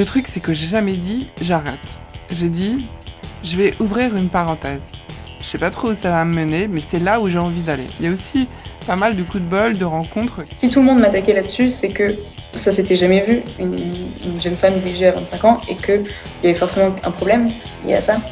Le 0.00 0.06
truc, 0.06 0.28
c'est 0.28 0.40
que 0.40 0.54
j'ai 0.54 0.66
jamais 0.66 0.94
dit 0.94 1.28
j'arrête. 1.42 1.98
J'ai 2.30 2.48
dit 2.48 2.86
je 3.44 3.54
vais 3.58 3.74
ouvrir 3.80 4.16
une 4.16 4.30
parenthèse. 4.30 4.80
Je 5.40 5.44
sais 5.44 5.58
pas 5.58 5.68
trop 5.68 5.88
où 5.88 5.94
ça 5.94 6.10
va 6.10 6.24
me 6.24 6.34
mener, 6.34 6.68
mais 6.68 6.80
c'est 6.86 7.00
là 7.00 7.20
où 7.20 7.28
j'ai 7.28 7.38
envie 7.38 7.60
d'aller. 7.60 7.84
Il 7.98 8.06
y 8.06 8.08
a 8.08 8.10
aussi 8.10 8.48
pas 8.86 8.96
mal 8.96 9.14
de 9.14 9.22
coups 9.22 9.42
de 9.44 9.48
bol, 9.50 9.76
de 9.76 9.84
rencontres. 9.84 10.40
Si 10.56 10.70
tout 10.70 10.80
le 10.80 10.86
monde 10.86 11.00
m'attaquait 11.00 11.34
là-dessus, 11.34 11.68
c'est 11.68 11.90
que 11.90 12.16
ça 12.54 12.72
s'était 12.72 12.96
jamais 12.96 13.20
vu, 13.20 13.42
une, 13.58 14.40
jeune 14.42 14.56
femme 14.56 14.80
déjà 14.80 15.08
à 15.08 15.12
25 15.12 15.44
ans, 15.44 15.60
et 15.68 15.74
qu'il 15.74 16.06
y 16.44 16.46
avait 16.46 16.54
forcément 16.54 16.96
un 17.04 17.10
problème 17.10 17.50
lié 17.86 17.96
à 17.96 18.00
ça. 18.00 18.22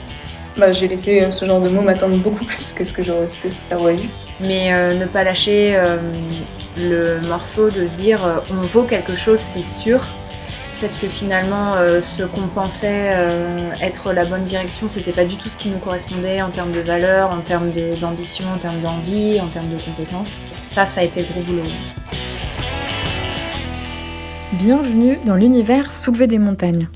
Bah, 0.57 0.73
j'ai 0.73 0.89
laissé 0.89 1.30
ce 1.30 1.45
genre 1.45 1.61
de 1.61 1.69
mots 1.69 1.82
m'attendre 1.82 2.16
beaucoup 2.16 2.45
plus 2.46 2.73
que 2.73 2.82
ce 2.82 2.95
que, 2.95 3.05
ce 3.05 3.41
que 3.41 3.50
ça 3.69 3.79
aurait 3.79 3.96
eu. 3.96 4.09
Mais 4.41 4.73
euh, 4.73 4.95
ne 4.95 5.05
pas 5.05 5.23
lâcher 5.23 5.77
euh, 5.77 5.98
le 6.79 7.21
morceau 7.29 7.69
de 7.69 7.86
se 7.86 7.94
dire 7.94 8.25
euh, 8.25 8.39
on 8.49 8.63
vaut 8.63 8.85
quelque 8.85 9.14
chose, 9.14 9.41
c'est 9.41 9.63
sûr. 9.63 10.03
Peut-être 10.79 11.00
que 11.00 11.09
finalement, 11.09 11.75
ce 12.00 12.23
qu'on 12.23 12.46
pensait 12.46 13.13
être 13.82 14.13
la 14.13 14.25
bonne 14.25 14.45
direction, 14.45 14.86
c'était 14.86 15.13
pas 15.13 15.25
du 15.25 15.36
tout 15.36 15.49
ce 15.49 15.59
qui 15.59 15.71
nous 15.71 15.79
correspondait 15.79 16.41
en 16.41 16.53
termes 16.53 16.71
de 16.71 16.79
valeur, 16.79 17.35
en 17.35 17.41
termes 17.41 17.73
d'ambition, 18.00 18.45
en 18.55 18.59
termes 18.59 18.81
d'envie, 18.81 19.41
en 19.41 19.49
termes 19.49 19.71
de 19.77 19.83
compétences. 19.83 20.41
Ça, 20.50 20.86
ça 20.86 21.00
a 21.00 21.03
été 21.03 21.22
le 21.22 21.27
gros 21.33 21.43
boulot. 21.43 21.64
Bienvenue 24.53 25.19
dans 25.27 25.35
l'univers 25.35 25.91
Soulever 25.91 26.29
des 26.29 26.39
montagnes. 26.39 26.89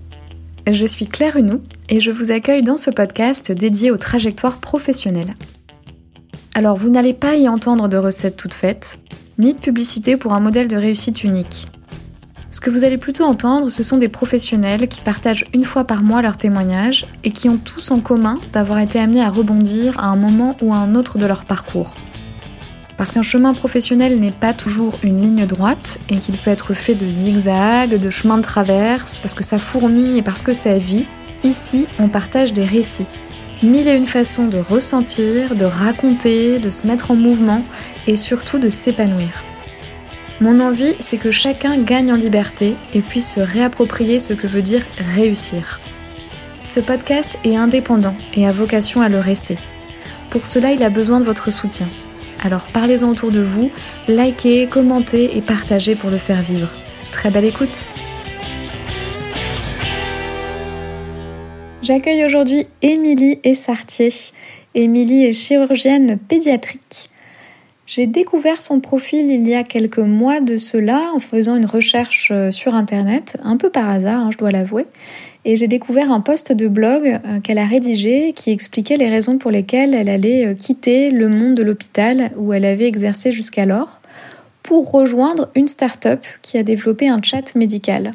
Je 0.71 0.87
suis 0.87 1.09
Claire 1.09 1.37
Hunou 1.37 1.61
et 1.89 1.99
je 1.99 2.13
vous 2.13 2.31
accueille 2.31 2.63
dans 2.63 2.77
ce 2.77 2.93
podcast 2.93 3.51
dédié 3.51 3.91
aux 3.91 3.99
trajectoires 3.99 4.59
professionnelles. 4.59 5.35
Alors 6.55 6.77
vous 6.77 6.89
n'allez 6.89 7.15
pas 7.15 7.35
y 7.35 7.49
entendre 7.49 7.89
de 7.89 7.97
recettes 7.97 8.37
toutes 8.37 8.55
faites, 8.55 9.01
ni 9.39 9.55
de 9.55 9.59
publicité 9.59 10.17
pour 10.17 10.35
un 10.35 10.41
modèle 10.41 10.69
de 10.69 10.77
réussite 10.77 11.25
unique. 11.25 11.67
Ce 12.53 12.61
que 12.61 12.69
vous 12.69 12.85
allez 12.85 12.99
plutôt 12.99 13.25
entendre, 13.25 13.71
ce 13.71 13.83
sont 13.83 13.97
des 13.97 14.11
professionnels 14.11 14.87
qui 14.87 15.01
partagent 15.01 15.47
une 15.55 15.65
fois 15.65 15.85
par 15.85 16.03
mois 16.03 16.21
leurs 16.21 16.37
témoignages 16.37 17.07
et 17.25 17.31
qui 17.31 17.49
ont 17.49 17.57
tous 17.57 17.91
en 17.91 18.01
commun 18.01 18.39
d'avoir 18.53 18.79
été 18.79 19.01
amenés 19.01 19.23
à 19.23 19.31
rebondir 19.31 19.99
à 19.99 20.09
un 20.09 20.17
moment 20.17 20.55
ou 20.61 20.75
à 20.75 20.77
un 20.77 20.95
autre 20.95 21.17
de 21.17 21.25
leur 21.25 21.47
parcours. 21.47 21.95
Parce 22.99 23.11
qu'un 23.11 23.23
chemin 23.23 23.55
professionnel 23.55 24.21
n'est 24.21 24.31
pas 24.31 24.53
toujours 24.53 24.99
une 25.03 25.23
ligne 25.23 25.47
droite 25.47 25.99
et 26.11 26.17
qu'il 26.17 26.37
peut 26.37 26.51
être 26.51 26.75
fait 26.75 26.95
de 26.95 27.11
zigzags, 27.11 27.99
de 27.99 28.11
chemins 28.11 28.37
de 28.37 28.43
traverse, 28.43 29.19
parce 29.19 29.33
que 29.33 29.43
ça 29.43 29.59
fourmille 29.59 30.19
et 30.19 30.23
parce 30.23 30.43
que 30.43 30.53
ça 30.53 30.77
vit, 30.77 31.07
ici 31.45 31.87
on 31.99 32.11
partage 32.11 32.53
des 32.53 32.67
récits. 32.67 33.09
Mille 33.63 33.89
et 33.89 33.97
une 33.97 34.07
façons 34.07 34.47
de 34.47 34.59
ressentir, 34.59 35.57
de 35.57 35.65
raconter, 35.65 36.59
de 36.59 36.69
se 36.69 36.87
mettre 36.87 37.13
en 37.13 37.17
mouvement 37.17 37.65
et 38.07 38.17
surtout 38.17 38.59
de 38.59 38.69
s'épanouir. 38.69 39.43
Mon 40.43 40.59
envie, 40.59 40.97
c'est 40.99 41.19
que 41.19 41.31
chacun 41.31 41.79
gagne 41.79 42.13
en 42.13 42.17
liberté 42.17 42.75
et 42.93 43.01
puisse 43.01 43.35
se 43.35 43.39
réapproprier 43.39 44.19
ce 44.19 44.33
que 44.33 44.49
veut 44.49 44.61
dire 44.61 44.85
réussir. 44.99 45.81
Ce 46.65 46.81
podcast 46.81 47.39
est 47.45 47.55
indépendant 47.55 48.17
et 48.35 48.45
a 48.45 48.51
vocation 48.51 49.03
à 49.03 49.09
le 49.09 49.21
rester. 49.21 49.57
Pour 50.31 50.47
cela, 50.47 50.73
il 50.73 50.83
a 50.83 50.91
besoin 50.91 51.21
de 51.21 51.25
votre 51.25 51.53
soutien. 51.53 51.89
Alors 52.43 52.67
parlez-en 52.73 53.11
autour 53.11 53.31
de 53.31 53.41
vous, 53.41 53.71
likez, 54.09 54.67
commentez 54.67 55.37
et 55.37 55.43
partagez 55.43 55.95
pour 55.95 56.11
le 56.11 56.19
faire 56.19 56.43
vivre. 56.43 56.71
Très 57.13 57.31
belle 57.31 57.45
écoute 57.45 57.85
J'accueille 61.83 62.25
aujourd'hui 62.25 62.67
Émilie 62.83 63.39
Essartier. 63.45 64.11
Émilie 64.75 65.25
est 65.25 65.35
chirurgienne 65.35 66.19
pédiatrique. 66.19 67.12
J'ai 67.85 68.07
découvert 68.07 68.63
son 68.63 68.79
profil 68.79 69.29
il 69.29 69.47
y 69.47 69.55
a 69.55 69.65
quelques 69.65 69.99
mois 69.99 70.41
de 70.41 70.57
cela 70.57 71.11
en 71.15 71.19
faisant 71.19 71.57
une 71.57 71.67
recherche 71.67 72.29
euh, 72.31 72.53
sur 72.53 72.75
Internet, 72.75 73.37
un 73.43 73.57
peu 73.57 73.71
par 73.71 73.91
hasard, 73.91 74.21
hein, 74.21 74.31
je 74.31 74.39
dois 74.39 74.53
l'avouer, 74.53 74.87
et 75.45 75.57
j'ai 75.57 75.67
découvert 75.67 76.13
un 76.13 76.21
post 76.21 76.53
de 76.53 76.69
blog 76.69 77.05
euh, 77.07 77.41
qu'elle 77.41 77.59
a 77.59 77.67
rédigé 77.67 78.35
qui 78.35 78.53
expliquait 78.53 78.97
les 78.97 79.09
raisons 79.09 79.37
pour 79.37 79.51
lesquelles 79.51 79.95
elle 79.95 80.09
allait 80.09 80.47
euh, 80.47 80.55
quitter 80.55 81.11
le 81.11 81.29
monde 81.29 81.57
de 81.57 81.65
l'hôpital 81.65 82.31
où 82.37 82.53
elle 82.53 82.65
avait 82.65 82.87
exercé 82.87 83.33
jusqu'alors 83.33 84.01
pour 84.63 84.93
rejoindre 84.93 85.51
une 85.57 85.67
start-up 85.67 86.25
qui 86.43 86.59
a 86.59 86.63
développé 86.63 87.09
un 87.09 87.21
chat 87.21 87.57
médical. 87.57 88.13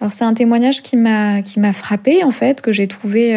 Alors 0.00 0.14
c'est 0.14 0.24
un 0.24 0.34
témoignage 0.34 0.82
qui 0.82 0.96
m'a 0.96 1.40
qui 1.40 1.58
m'a 1.58 1.72
frappé 1.72 2.22
en 2.22 2.30
fait 2.30 2.60
que 2.60 2.70
j'ai 2.70 2.86
trouvé 2.86 3.34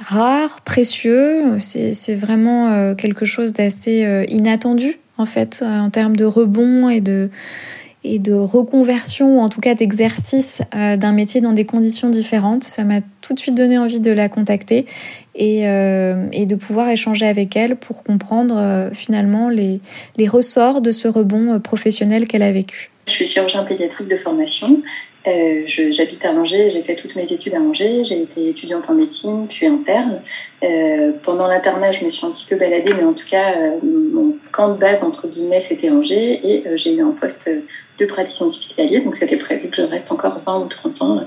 rare, 0.00 0.60
précieux. 0.62 1.58
C'est 1.60 2.14
vraiment 2.14 2.94
quelque 2.94 3.24
chose 3.24 3.52
d'assez 3.52 4.26
inattendu 4.28 4.98
en 5.18 5.26
fait 5.26 5.62
en 5.66 5.90
termes 5.90 6.16
de 6.16 6.24
rebond 6.24 6.88
et 6.88 7.00
de 7.00 7.30
et 8.02 8.18
de 8.18 8.32
reconversion 8.32 9.38
ou 9.38 9.40
en 9.40 9.48
tout 9.48 9.60
cas 9.60 9.74
d'exercice 9.74 10.62
euh, 10.74 10.96
d'un 10.96 11.12
métier 11.12 11.40
dans 11.40 11.52
des 11.52 11.66
conditions 11.66 12.08
différentes. 12.08 12.64
Ça 12.64 12.84
m'a 12.84 13.00
tout 13.20 13.34
de 13.34 13.38
suite 13.38 13.56
donné 13.56 13.78
envie 13.78 14.00
de 14.00 14.10
la 14.10 14.28
contacter 14.28 14.86
et, 15.34 15.68
euh, 15.68 16.26
et 16.32 16.46
de 16.46 16.54
pouvoir 16.54 16.88
échanger 16.88 17.26
avec 17.26 17.56
elle 17.56 17.76
pour 17.76 18.02
comprendre 18.02 18.56
euh, 18.56 18.90
finalement 18.92 19.48
les, 19.48 19.80
les 20.16 20.28
ressorts 20.28 20.80
de 20.80 20.92
ce 20.92 21.08
rebond 21.08 21.60
professionnel 21.60 22.26
qu'elle 22.26 22.42
a 22.42 22.52
vécu. 22.52 22.90
Je 23.06 23.12
suis 23.12 23.26
chirurgien 23.26 23.64
pédiatrique 23.64 24.08
de 24.08 24.16
formation. 24.16 24.82
Euh, 25.26 25.64
J'habite 25.66 26.24
à 26.24 26.32
Angers, 26.32 26.70
j'ai 26.70 26.82
fait 26.82 26.96
toutes 26.96 27.14
mes 27.16 27.30
études 27.30 27.54
à 27.54 27.60
Angers, 27.60 28.04
j'ai 28.04 28.22
été 28.22 28.48
étudiante 28.48 28.88
en 28.88 28.94
médecine, 28.94 29.46
puis 29.48 29.66
interne. 29.66 30.22
Euh, 30.62 31.12
pendant 31.22 31.46
l'internat, 31.46 31.92
je 31.92 32.04
me 32.04 32.10
suis 32.10 32.26
un 32.26 32.30
petit 32.30 32.46
peu 32.46 32.56
baladée, 32.56 32.92
mais 32.94 33.04
en 33.04 33.14
tout 33.14 33.26
cas, 33.28 33.54
mon 33.82 34.36
camp 34.52 34.74
de 34.74 34.78
base, 34.78 35.02
entre 35.02 35.28
guillemets, 35.28 35.60
c'était 35.60 35.90
Angers, 35.90 36.40
et 36.44 36.64
j'ai 36.76 36.94
eu 36.94 37.02
un 37.02 37.12
poste 37.12 37.50
de 38.00 38.06
praticien 38.06 38.46
hospitalier. 38.46 39.00
Donc 39.00 39.14
c'était 39.14 39.36
prévu 39.36 39.68
que 39.68 39.76
je 39.76 39.82
reste 39.82 40.10
encore 40.10 40.40
20 40.44 40.60
ou 40.60 40.68
30 40.68 41.02
ans 41.02 41.20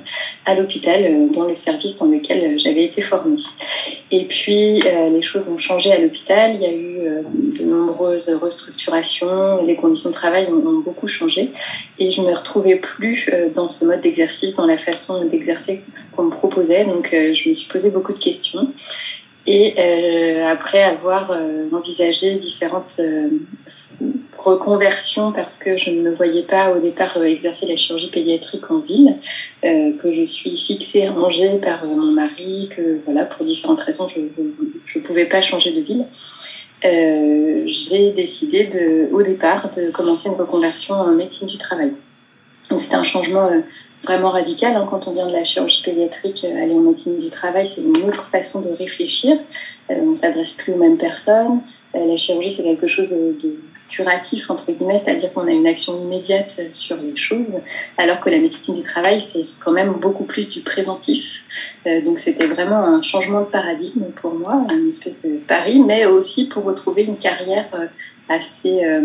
à 0.45 0.55
l'hôpital 0.55 1.03
euh, 1.05 1.29
dans 1.29 1.47
le 1.47 1.55
service 1.55 1.97
dans 1.97 2.07
lequel 2.07 2.43
euh, 2.43 2.57
j'avais 2.57 2.83
été 2.83 3.01
formée. 3.01 3.37
Et 4.11 4.25
puis 4.25 4.81
euh, 4.85 5.09
les 5.09 5.21
choses 5.21 5.49
ont 5.49 5.57
changé 5.57 5.91
à 5.91 5.99
l'hôpital. 5.99 6.55
Il 6.55 6.61
y 6.61 6.65
a 6.65 6.73
eu 6.73 7.23
de 7.59 7.63
nombreuses 7.63 8.29
restructurations. 8.29 9.63
Les 9.65 9.75
conditions 9.75 10.09
de 10.09 10.15
travail 10.15 10.47
ont, 10.51 10.81
beaucoup 10.83 11.07
changé. 11.07 11.51
Et 11.99 12.09
je 12.09 12.21
me 12.21 12.33
retrouvais 12.33 12.77
plus 12.77 13.29
dans 13.53 13.69
ce 13.69 13.85
mode 13.85 14.01
d'exercice, 14.01 14.55
dans 14.55 14.65
la 14.65 14.77
façon 14.77 15.23
d'exercer 15.25 15.83
qu'on 16.15 16.23
me 16.23 16.29
proposait. 16.29 16.85
Donc 16.85 17.09
je 17.11 17.49
me 17.49 17.53
suis 17.53 17.69
posé 17.69 17.91
beaucoup 17.91 18.13
de 18.13 18.19
questions. 18.19 18.67
Et 19.45 19.75
euh, 19.77 20.47
après 20.47 20.81
avoir 20.81 21.31
euh, 21.31 21.67
envisagé 21.73 22.35
différentes 22.35 22.95
euh, 22.99 23.27
reconversions 24.37 25.33
parce 25.33 25.57
que 25.57 25.75
je 25.75 25.89
ne 25.91 26.01
me 26.01 26.13
voyais 26.15 26.43
pas 26.43 26.71
au 26.71 26.79
départ 26.79 27.21
exercer 27.23 27.67
la 27.67 27.75
chirurgie 27.75 28.09
pédiatrique 28.09 28.71
en 28.71 28.79
ville, 28.79 29.17
que 29.61 30.13
je 30.13 30.23
suis 30.25 30.57
fixée 30.57 31.05
à 31.05 31.13
Angers 31.13 31.59
par 31.61 31.85
mon 31.85 32.11
mari, 32.11 32.69
que 32.75 32.99
voilà 33.05 33.25
pour 33.25 33.45
différentes 33.45 33.79
raisons 33.81 34.07
je 34.07 34.99
ne 34.99 35.03
pouvais 35.03 35.25
pas 35.25 35.41
changer 35.41 35.71
de 35.71 35.81
ville. 35.81 36.05
j'ai 37.67 38.11
décidé 38.11 38.65
de, 38.65 39.13
au 39.13 39.23
départ 39.23 39.71
de 39.71 39.91
commencer 39.91 40.27
une 40.27 40.35
reconversion 40.35 40.95
en 40.95 41.13
médecine 41.13 41.47
du 41.47 41.57
travail. 41.57 41.93
Donc 42.69 42.81
c'était 42.81 42.95
un 42.95 43.03
changement 43.03 43.49
vraiment 44.03 44.29
radical. 44.29 44.75
Hein. 44.75 44.85
Quand 44.89 45.07
on 45.07 45.13
vient 45.13 45.27
de 45.27 45.31
la 45.31 45.43
chirurgie 45.43 45.81
pédiatrique, 45.83 46.43
euh, 46.43 46.61
aller 46.61 46.73
en 46.73 46.81
médecine 46.81 47.17
du 47.17 47.29
travail, 47.29 47.65
c'est 47.65 47.81
une 47.81 47.97
autre 48.07 48.25
façon 48.25 48.61
de 48.61 48.69
réfléchir. 48.69 49.37
Euh, 49.91 49.95
on 50.01 50.15
s'adresse 50.15 50.53
plus 50.53 50.73
aux 50.73 50.77
mêmes 50.77 50.97
personnes. 50.97 51.61
Euh, 51.95 52.05
la 52.05 52.17
chirurgie, 52.17 52.51
c'est 52.51 52.63
quelque 52.63 52.87
chose 52.87 53.11
de 53.11 53.55
curatif 53.89 54.49
entre 54.49 54.71
guillemets, 54.71 54.99
c'est-à-dire 54.99 55.33
qu'on 55.33 55.47
a 55.47 55.51
une 55.51 55.67
action 55.67 56.01
immédiate 56.01 56.61
sur 56.71 56.97
les 56.97 57.15
choses, 57.15 57.57
alors 57.97 58.19
que 58.19 58.29
la 58.29 58.39
médecine 58.39 58.75
du 58.75 58.81
travail 58.81 59.21
c'est 59.21 59.41
quand 59.63 59.71
même 59.71 59.93
beaucoup 59.93 60.23
plus 60.23 60.49
du 60.49 60.61
préventif. 60.61 61.43
donc 62.05 62.19
c'était 62.19 62.47
vraiment 62.47 62.83
un 62.83 63.01
changement 63.01 63.41
de 63.41 63.45
paradigme 63.45 64.05
pour 64.15 64.33
moi, 64.33 64.65
une 64.71 64.89
espèce 64.89 65.21
de 65.21 65.37
pari, 65.37 65.79
mais 65.79 66.05
aussi 66.05 66.47
pour 66.47 66.63
retrouver 66.63 67.03
une 67.03 67.17
carrière 67.17 67.69
assez 68.29 68.83
euh, 68.83 69.01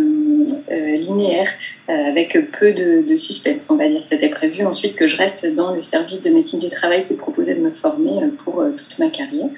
euh, 0.71 0.97
linéaire, 0.97 1.49
euh, 1.89 1.93
avec 1.93 2.37
peu 2.59 2.73
de, 2.73 3.03
de, 3.07 3.17
suspense, 3.17 3.69
on 3.71 3.77
va 3.77 3.89
dire. 3.89 4.05
C'était 4.05 4.29
prévu 4.29 4.65
ensuite 4.65 4.97
que 4.97 5.09
je 5.09 5.17
reste 5.17 5.47
dans 5.55 5.75
le 5.75 5.83
service 5.83 6.23
de 6.23 6.31
médecine 6.31 6.61
du 6.61 6.71
travail 6.71 7.03
qui 7.03 7.15
proposait 7.15 7.55
de 7.55 7.61
me 7.61 7.73
former 7.73 8.21
pour 8.45 8.65
toute 8.77 8.99
ma 8.99 9.11
carrière. 9.11 9.51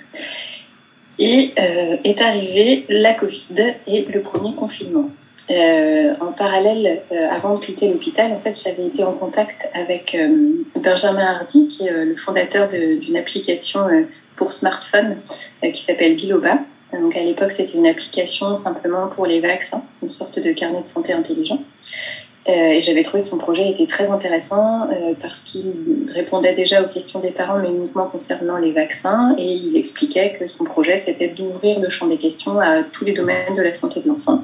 Et 1.23 1.53
est 1.57 2.23
arrivé 2.23 2.87
la 2.89 3.13
Covid 3.13 3.75
et 3.87 4.07
le 4.07 4.23
premier 4.23 4.55
confinement. 4.55 5.11
Euh, 5.51 6.15
en 6.21 6.33
parallèle, 6.33 7.03
euh, 7.11 7.29
avant 7.29 7.57
de 7.57 7.65
quitter 7.65 7.89
l'hôpital, 7.89 8.33
en 8.33 8.39
fait, 8.39 8.61
j'avais 8.63 8.87
été 8.87 9.03
en 9.03 9.13
contact 9.13 9.69
avec 9.75 10.15
euh, 10.15 10.65
Benjamin 10.77 11.27
Hardy, 11.27 11.67
qui 11.67 11.87
est 11.87 12.05
le 12.05 12.15
fondateur 12.15 12.69
d'une 12.69 13.17
application 13.17 13.81
pour 14.37 14.53
smartphone 14.53 15.19
qui 15.63 15.83
s'appelle 15.83 16.17
Biloba. 16.17 16.59
Donc 16.93 17.17
à 17.17 17.23
l'époque, 17.23 17.53
c'était 17.53 17.77
une 17.77 17.87
application 17.87 18.55
simplement 18.55 19.09
pour 19.09 19.27
les 19.27 19.41
vaccins, 19.41 19.85
une 20.03 20.09
sorte 20.09 20.41
de 20.41 20.53
carnet 20.53 20.83
de 20.83 20.89
santé 20.89 21.13
intelligent. 21.13 21.63
Euh, 22.49 22.53
et 22.53 22.81
j'avais 22.81 23.03
trouvé 23.03 23.23
que 23.23 23.29
son 23.29 23.37
projet 23.37 23.69
était 23.69 23.87
très 23.87 24.11
intéressant 24.11 24.89
euh, 24.91 25.15
parce 25.21 25.43
qu'il 25.43 26.07
répondait 26.13 26.55
déjà 26.55 26.83
aux 26.83 26.89
questions 26.89 27.21
des 27.21 27.33
parents, 27.33 27.59
mais 27.59 27.69
uniquement 27.69 28.07
concernant 28.07 28.57
les 28.57 28.73
vaccins. 28.73 29.35
Et 29.37 29.53
il 29.53 29.77
expliquait 29.77 30.33
que 30.39 30.47
son 30.47 30.65
projet, 30.65 30.97
c'était 30.97 31.29
d'ouvrir 31.29 31.81
le 31.81 31.91
champ 31.91 32.07
des 32.07 32.17
questions 32.17 32.59
à 32.59 32.83
tous 32.83 33.05
les 33.05 33.13
domaines 33.13 33.55
de 33.57 33.63
la 33.63 33.75
santé 33.75 34.01
de 34.01 34.09
l'enfant. 34.09 34.43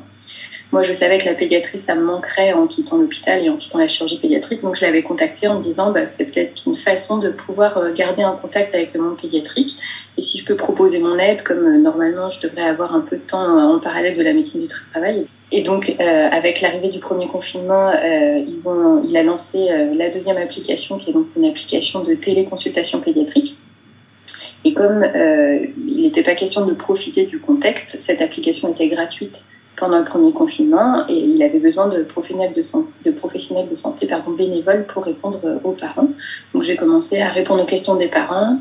Moi, 0.73 0.83
je 0.83 0.93
savais 0.93 1.19
que 1.19 1.27
la 1.27 1.35
pédiatrie, 1.35 1.79
ça 1.79 1.95
me 1.95 2.03
manquerait 2.03 2.53
en 2.53 2.67
quittant 2.67 2.99
l'hôpital 2.99 3.45
et 3.45 3.49
en 3.49 3.57
quittant 3.57 3.79
la 3.79 3.87
chirurgie 3.87 4.19
pédiatrique. 4.19 4.63
Donc, 4.63 4.77
je 4.77 4.85
l'avais 4.85 5.03
contacté 5.03 5.47
en 5.47 5.59
disant, 5.59 5.93
bah, 5.93 6.07
c'est 6.07 6.27
peut-être 6.27 6.55
une 6.67 6.75
façon 6.75 7.19
de 7.19 7.31
pouvoir 7.31 7.79
euh, 7.79 7.93
garder 7.95 8.23
un 8.23 8.33
contact 8.33 8.75
avec 8.75 8.93
le 8.93 9.01
monde 9.01 9.17
pédiatrique. 9.17 9.77
Et 10.19 10.23
si 10.23 10.39
je 10.39 10.45
peux 10.45 10.57
proposer 10.57 10.99
mon 10.99 11.19
aide, 11.19 11.43
comme 11.43 11.65
euh, 11.65 11.79
normalement, 11.79 12.31
je 12.31 12.41
devrais 12.41 12.65
avoir 12.65 12.95
un 12.95 13.01
peu 13.01 13.17
de 13.17 13.23
temps 13.23 13.45
euh, 13.45 13.77
en 13.77 13.79
parallèle 13.79 14.17
de 14.17 14.23
la 14.23 14.33
médecine 14.35 14.63
du 14.63 14.69
travail. 14.69 15.27
Et 15.53 15.63
donc, 15.63 15.89
euh, 15.89 16.29
avec 16.33 16.61
l'arrivée 16.61 16.89
du 16.89 16.99
premier 16.99 17.29
confinement, 17.29 17.91
euh, 17.91 18.43
ils 18.45 18.69
ont, 18.69 19.05
il 19.09 19.17
a 19.17 19.23
lancé 19.23 19.69
la 19.97 20.11
deuxième 20.11 20.37
application, 20.37 20.99
qui 20.99 21.11
est 21.11 21.13
donc 21.13 21.29
une 21.37 21.45
application 21.45 22.03
de 22.03 22.15
téléconsultation 22.15 23.01
pédiatrique. 23.01 23.57
Et 24.65 24.75
comme 24.75 25.07
il 25.87 26.03
n'était 26.03 26.25
pas 26.25 26.35
question 26.35 26.67
de 26.67 26.75
profiter 26.75 27.27
du 27.27 27.39
contexte, 27.39 28.01
cette 28.01 28.21
application 28.21 28.73
était 28.73 28.89
gratuite 28.89 29.47
pendant 29.77 29.99
le 29.99 30.05
premier 30.05 30.33
confinement 30.33 31.05
et 31.09 31.19
il 31.19 31.43
avait 31.43 31.59
besoin 31.59 31.89
de 31.89 32.03
professionnels 32.03 32.53
de 32.55 32.63
santé, 32.63 34.07
de 34.07 34.11
pardon, 34.11 34.33
bénévoles 34.33 34.87
pour 34.87 35.05
répondre 35.05 35.41
aux 35.65 35.73
parents. 35.73 36.09
Donc 36.55 36.63
j'ai 36.63 36.77
commencé 36.77 37.21
à 37.21 37.29
répondre 37.31 37.63
aux 37.63 37.67
questions 37.67 37.97
des 37.97 38.09
parents. 38.09 38.59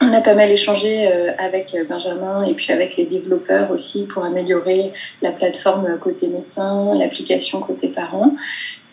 On 0.00 0.12
a 0.12 0.20
pas 0.20 0.34
mal 0.34 0.50
échangé 0.50 1.06
euh, 1.06 1.30
avec 1.38 1.76
Benjamin 1.88 2.42
et 2.42 2.54
puis 2.54 2.72
avec 2.72 2.96
les 2.96 3.06
développeurs 3.06 3.70
aussi 3.70 4.06
pour 4.06 4.24
améliorer 4.24 4.92
la 5.22 5.30
plateforme 5.30 5.96
côté 6.00 6.26
médecin, 6.26 6.92
l'application 6.94 7.60
côté 7.60 7.88
parents. 7.88 8.34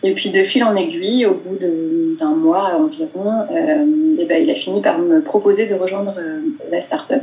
Et 0.02 0.14
puis 0.14 0.30
de 0.30 0.42
fil 0.44 0.64
en 0.64 0.76
aiguille, 0.76 1.26
au 1.26 1.34
bout 1.34 1.58
d'un 1.58 2.34
mois 2.34 2.76
environ, 2.76 3.42
euh, 3.50 4.16
et 4.18 4.24
ben, 4.26 4.42
il 4.42 4.50
a 4.50 4.54
fini 4.54 4.80
par 4.80 4.98
me 4.98 5.20
proposer 5.20 5.66
de 5.66 5.74
rejoindre 5.74 6.14
euh, 6.18 6.40
la 6.70 6.80
start-up 6.80 7.22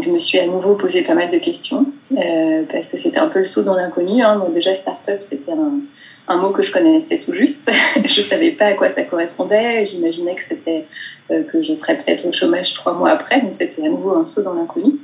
je 0.00 0.10
me 0.10 0.18
suis 0.18 0.38
à 0.38 0.46
nouveau 0.46 0.74
posé 0.74 1.02
pas 1.02 1.14
mal 1.14 1.30
de 1.30 1.38
questions 1.38 1.86
euh, 2.12 2.62
parce 2.70 2.88
que 2.88 2.96
c'était 2.96 3.18
un 3.18 3.28
peu 3.28 3.40
le 3.40 3.44
saut 3.44 3.62
dans 3.62 3.74
l'inconnu. 3.74 4.22
Hein. 4.22 4.42
déjà, 4.54 4.74
start-up, 4.74 5.18
c'était 5.20 5.52
un, 5.52 5.80
un, 6.28 6.36
mot 6.38 6.50
que 6.50 6.62
je 6.62 6.72
connaissais 6.72 7.20
tout 7.20 7.34
juste. 7.34 7.70
je 8.04 8.20
savais 8.22 8.52
pas 8.52 8.66
à 8.66 8.74
quoi 8.74 8.88
ça 8.88 9.02
correspondait. 9.02 9.84
J'imaginais 9.84 10.34
que 10.34 10.42
c'était 10.42 10.86
euh, 11.30 11.42
que 11.42 11.60
je 11.60 11.74
serais 11.74 11.98
peut-être 11.98 12.26
au 12.26 12.32
chômage 12.32 12.72
trois 12.72 12.94
mois 12.94 13.10
après. 13.10 13.42
Donc, 13.42 13.54
c'était 13.54 13.84
à 13.84 13.88
nouveau 13.88 14.16
un 14.16 14.24
saut 14.24 14.42
dans 14.42 14.54
l'inconnu. 14.54 14.98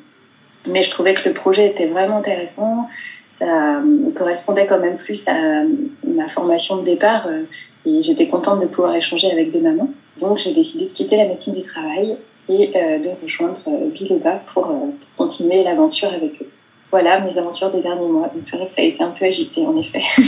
Mais 0.66 0.82
je 0.82 0.90
trouvais 0.90 1.14
que 1.14 1.28
le 1.28 1.34
projet 1.34 1.66
était 1.66 1.88
vraiment 1.88 2.18
intéressant. 2.18 2.86
Ça 3.26 3.82
correspondait 4.16 4.66
quand 4.66 4.80
même 4.80 4.96
plus 4.96 5.28
à 5.28 5.62
ma 6.06 6.28
formation 6.28 6.78
de 6.78 6.84
départ. 6.84 7.26
Euh, 7.26 7.44
et 7.84 8.00
j'étais 8.00 8.26
contente 8.26 8.60
de 8.60 8.66
pouvoir 8.66 8.94
échanger 8.94 9.30
avec 9.30 9.50
des 9.50 9.60
mamans. 9.60 9.90
Donc, 10.18 10.38
j'ai 10.38 10.54
décidé 10.54 10.86
de 10.86 10.92
quitter 10.92 11.18
la 11.18 11.28
médecine 11.28 11.54
du 11.54 11.62
travail 11.62 12.16
et 12.48 12.70
euh, 12.74 12.98
de 12.98 13.10
rejoindre 13.22 13.60
euh, 13.68 13.90
Biloba 13.90 14.40
pour, 14.52 14.66
euh, 14.66 14.90
pour 15.16 15.26
continuer 15.26 15.62
l'aventure 15.62 16.08
avec 16.08 16.40
eux. 16.42 16.50
Voilà 16.90 17.20
mes 17.20 17.36
aventures 17.36 17.70
des 17.70 17.82
derniers 17.82 18.08
mois. 18.08 18.30
C'est 18.42 18.56
vrai 18.56 18.66
que 18.66 18.72
ça 18.72 18.80
a 18.80 18.84
été 18.84 19.02
un 19.02 19.10
peu 19.10 19.26
agité 19.26 19.66
en 19.66 19.76
effet. 19.76 20.00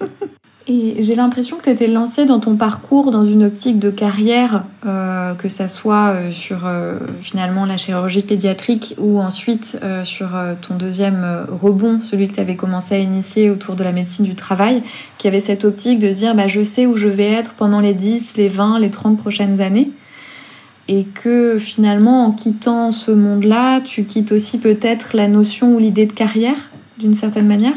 Et 0.66 1.02
j'ai 1.02 1.14
l'impression 1.14 1.58
que 1.58 1.64
tu 1.64 1.70
étais 1.70 1.88
lancée 1.88 2.24
dans 2.24 2.40
ton 2.40 2.56
parcours 2.56 3.10
dans 3.10 3.26
une 3.26 3.44
optique 3.44 3.78
de 3.78 3.90
carrière, 3.90 4.64
que 4.82 5.48
ça 5.50 5.68
soit 5.68 6.16
sur 6.30 6.66
finalement 7.20 7.66
la 7.66 7.76
chirurgie 7.76 8.22
pédiatrique 8.22 8.94
ou 8.98 9.20
ensuite 9.20 9.78
sur 10.04 10.30
ton 10.66 10.76
deuxième 10.76 11.46
rebond, 11.62 12.00
celui 12.02 12.28
que 12.28 12.36
tu 12.36 12.40
avais 12.40 12.56
commencé 12.56 12.94
à 12.94 12.98
initier 12.98 13.50
autour 13.50 13.76
de 13.76 13.84
la 13.84 13.92
médecine 13.92 14.24
du 14.24 14.36
travail, 14.36 14.82
qui 15.18 15.28
avait 15.28 15.38
cette 15.38 15.66
optique 15.66 15.98
de 15.98 16.08
dire 16.08 16.34
bah, 16.34 16.48
je 16.48 16.64
sais 16.64 16.86
où 16.86 16.96
je 16.96 17.08
vais 17.08 17.30
être 17.30 17.52
pendant 17.52 17.80
les 17.80 17.92
10, 17.92 18.38
les 18.38 18.48
20, 18.48 18.78
les 18.78 18.90
30 18.90 19.18
prochaines 19.18 19.60
années 19.60 19.90
et 20.88 21.04
que 21.04 21.58
finalement 21.58 22.26
en 22.26 22.32
quittant 22.32 22.90
ce 22.90 23.10
monde-là, 23.10 23.80
tu 23.80 24.04
quittes 24.04 24.32
aussi 24.32 24.58
peut-être 24.58 25.16
la 25.16 25.28
notion 25.28 25.74
ou 25.74 25.78
l'idée 25.78 26.06
de 26.06 26.12
carrière 26.12 26.70
d'une 26.98 27.14
certaine 27.14 27.46
manière? 27.46 27.76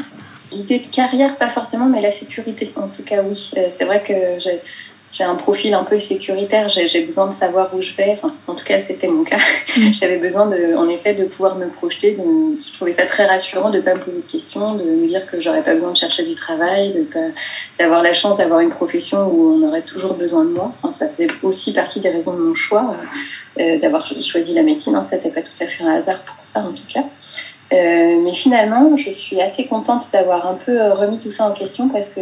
L'idée 0.52 0.78
de 0.78 0.86
carrière, 0.86 1.36
pas 1.36 1.50
forcément, 1.50 1.86
mais 1.86 2.00
la 2.00 2.12
sécurité, 2.12 2.72
en 2.76 2.88
tout 2.88 3.02
cas, 3.02 3.22
oui. 3.22 3.50
Euh, 3.56 3.66
c'est 3.68 3.84
vrai 3.84 4.02
que 4.02 4.38
j'ai 5.12 5.24
un 5.24 5.36
profil 5.36 5.74
un 5.74 5.84
peu 5.84 5.98
sécuritaire, 5.98 6.68
j'ai 6.68 7.00
besoin 7.02 7.26
de 7.26 7.32
savoir 7.32 7.74
où 7.74 7.80
je 7.80 7.92
vais. 7.94 8.12
Enfin, 8.12 8.34
en 8.46 8.54
tout 8.54 8.64
cas, 8.64 8.78
c'était 8.78 9.08
mon 9.08 9.24
cas. 9.24 9.38
Mm. 9.76 9.92
J'avais 9.92 10.18
besoin, 10.18 10.46
de, 10.46 10.76
en 10.76 10.88
effet, 10.88 11.14
de 11.14 11.24
pouvoir 11.24 11.56
me 11.56 11.68
projeter. 11.68 12.12
De, 12.12 12.22
je 12.58 12.72
trouvais 12.74 12.92
ça 12.92 13.06
très 13.06 13.26
rassurant 13.26 13.70
de 13.70 13.78
ne 13.78 13.82
pas 13.82 13.94
me 13.94 14.00
poser 14.00 14.20
de 14.20 14.30
questions, 14.30 14.74
de 14.74 14.84
me 14.84 15.06
dire 15.06 15.26
que 15.26 15.40
j'aurais 15.40 15.64
pas 15.64 15.74
besoin 15.74 15.92
de 15.92 15.96
chercher 15.96 16.24
du 16.24 16.34
travail, 16.34 17.06
d'avoir 17.78 18.02
la 18.02 18.12
chance 18.12 18.36
d'avoir 18.36 18.60
une 18.60 18.70
profession 18.70 19.26
où 19.26 19.54
on 19.54 19.66
aurait 19.66 19.82
toujours 19.82 20.14
besoin 20.14 20.44
de 20.44 20.50
moi. 20.50 20.72
Enfin, 20.74 20.90
ça 20.90 21.08
faisait 21.08 21.28
aussi 21.42 21.72
partie 21.72 22.00
des 22.00 22.10
raisons 22.10 22.34
de 22.34 22.40
mon 22.40 22.54
choix 22.54 22.92
euh, 23.58 23.62
euh 23.62 23.78
d'avoir 23.78 24.06
choisi 24.22 24.54
la 24.54 24.62
médecine. 24.62 24.94
Hein. 24.94 25.02
C'était 25.02 25.30
pas 25.30 25.42
tout 25.42 25.58
à 25.60 25.66
fait 25.66 25.84
un 25.84 25.92
hasard 25.92 26.22
pour 26.22 26.36
ça, 26.42 26.60
en 26.60 26.72
tout 26.72 26.86
cas. 26.92 27.04
Euh, 27.72 28.20
mais 28.22 28.32
finalement, 28.32 28.96
je 28.96 29.10
suis 29.10 29.40
assez 29.42 29.66
contente 29.66 30.10
d'avoir 30.12 30.46
un 30.46 30.54
peu 30.54 30.80
euh, 30.80 30.94
remis 30.94 31.20
tout 31.20 31.30
ça 31.30 31.46
en 31.48 31.52
question 31.52 31.88
parce 31.90 32.08
que 32.10 32.20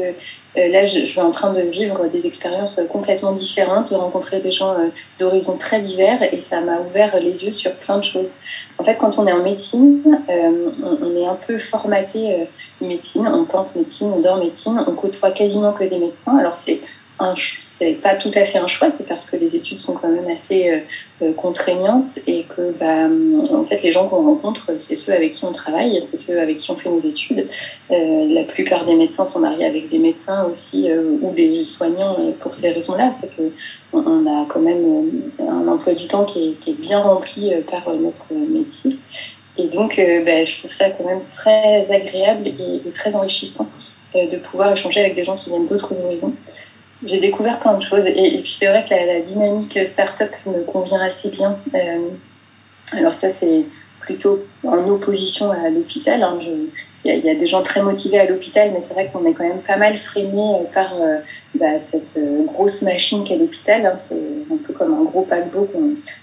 là, 0.56 0.86
je, 0.86 1.00
je, 1.00 1.04
suis 1.04 1.20
en 1.20 1.30
train 1.30 1.52
de 1.52 1.60
vivre 1.62 2.08
des 2.08 2.26
expériences 2.26 2.80
complètement 2.90 3.32
différentes, 3.32 3.90
de 3.90 3.96
rencontrer 3.96 4.40
des 4.40 4.52
gens 4.52 4.74
d'horizons 5.18 5.58
très 5.58 5.80
divers 5.80 6.22
et 6.32 6.40
ça 6.40 6.60
m'a 6.60 6.80
ouvert 6.80 7.20
les 7.20 7.44
yeux 7.44 7.52
sur 7.52 7.74
plein 7.74 7.98
de 7.98 8.04
choses. 8.04 8.32
En 8.78 8.84
fait, 8.84 8.96
quand 8.96 9.18
on 9.18 9.26
est 9.26 9.32
en 9.32 9.42
médecine, 9.42 10.02
on, 10.28 10.98
on, 11.02 11.16
est 11.16 11.26
un 11.26 11.38
peu 11.46 11.58
formaté 11.58 12.48
médecine, 12.80 13.28
on 13.28 13.44
pense 13.44 13.76
médecine, 13.76 14.12
on 14.14 14.20
dort 14.20 14.38
médecine, 14.38 14.82
on 14.86 14.92
côtoie 14.92 15.30
quasiment 15.32 15.72
que 15.72 15.84
des 15.84 15.98
médecins. 15.98 16.36
Alors 16.38 16.56
c'est 16.56 16.80
c'est 17.36 17.94
pas 17.94 18.14
tout 18.14 18.30
à 18.34 18.44
fait 18.44 18.58
un 18.58 18.66
choix, 18.66 18.90
c'est 18.90 19.08
parce 19.08 19.30
que 19.30 19.36
les 19.36 19.56
études 19.56 19.78
sont 19.78 19.94
quand 19.94 20.08
même 20.08 20.28
assez 20.28 20.70
euh, 20.70 20.80
euh, 21.22 21.32
contraignantes 21.32 22.18
et 22.26 22.44
que 22.44 22.72
bah, 22.78 23.08
en 23.54 23.64
fait 23.64 23.82
les 23.82 23.90
gens 23.90 24.06
qu'on 24.08 24.22
rencontre, 24.22 24.72
c'est 24.78 24.96
ceux 24.96 25.12
avec 25.12 25.32
qui 25.32 25.44
on 25.44 25.52
travaille, 25.52 26.02
c'est 26.02 26.18
ceux 26.18 26.38
avec 26.38 26.58
qui 26.58 26.70
on 26.70 26.76
fait 26.76 26.90
nos 26.90 27.00
études. 27.00 27.48
Euh, 27.90 28.26
la 28.28 28.44
plupart 28.44 28.84
des 28.84 28.96
médecins 28.96 29.24
sont 29.24 29.40
mariés 29.40 29.64
avec 29.64 29.88
des 29.88 29.98
médecins 29.98 30.44
aussi 30.44 30.90
ou 30.92 31.32
des 31.32 31.64
soignants 31.64 32.34
pour 32.40 32.54
ces 32.54 32.72
raisons-là, 32.72 33.10
c'est 33.12 33.34
que 33.34 33.50
on 33.94 34.26
a 34.26 34.46
quand 34.48 34.60
même 34.60 35.30
un 35.38 35.68
emploi 35.68 35.94
du 35.94 36.06
temps 36.08 36.26
qui 36.26 36.50
est, 36.50 36.52
qui 36.60 36.72
est 36.72 36.80
bien 36.80 37.00
rempli 37.00 37.50
par 37.70 37.88
notre 37.94 38.34
métier. 38.34 38.98
Et 39.56 39.68
donc, 39.68 39.98
bah, 40.26 40.44
je 40.44 40.58
trouve 40.58 40.70
ça 40.70 40.90
quand 40.90 41.04
même 41.04 41.22
très 41.30 41.90
agréable 41.90 42.46
et, 42.46 42.82
et 42.86 42.90
très 42.92 43.16
enrichissant 43.16 43.70
de 44.14 44.36
pouvoir 44.38 44.72
échanger 44.72 45.00
avec 45.00 45.14
des 45.14 45.24
gens 45.24 45.36
qui 45.36 45.50
viennent 45.50 45.66
d'autres 45.66 45.98
horizons 46.02 46.34
j'ai 47.04 47.20
découvert 47.20 47.58
plein 47.60 47.76
de 47.76 47.82
choses. 47.82 48.06
Et, 48.06 48.40
puis 48.42 48.52
c'est 48.52 48.66
vrai 48.66 48.84
que 48.84 48.90
la, 48.90 49.20
dynamique 49.20 49.78
start-up 49.86 50.30
me 50.46 50.64
convient 50.64 51.00
assez 51.00 51.30
bien. 51.30 51.58
Euh, 51.74 52.10
alors 52.92 53.14
ça, 53.14 53.28
c'est 53.28 53.66
plutôt 54.00 54.44
en 54.68 54.88
opposition 54.88 55.50
à 55.50 55.70
l'hôpital. 55.70 56.22
Hein. 56.22 56.38
Il 57.04 57.24
y, 57.24 57.30
a 57.30 57.34
des 57.34 57.46
gens 57.46 57.62
très 57.62 57.82
motivés 57.82 58.18
à 58.18 58.26
l'hôpital, 58.26 58.72
mais 58.72 58.80
c'est 58.80 58.94
vrai 58.94 59.10
qu'on 59.12 59.24
est 59.26 59.32
quand 59.32 59.44
même 59.44 59.62
pas 59.62 59.76
mal 59.76 59.96
freiné 59.96 60.54
euh, 60.54 60.64
par 60.74 60.94
euh, 60.94 61.18
bah, 61.54 61.78
cette 61.78 62.18
grosse 62.46 62.82
machine 62.82 63.22
qu'est 63.22 63.36
l'hôpital. 63.36 63.86
Hein. 63.86 63.96
C'est 63.96 64.20
un 64.50 64.56
peu 64.56 64.72
comme 64.72 64.92
un 64.92 65.04
gros 65.04 65.22
paquebot. 65.22 65.68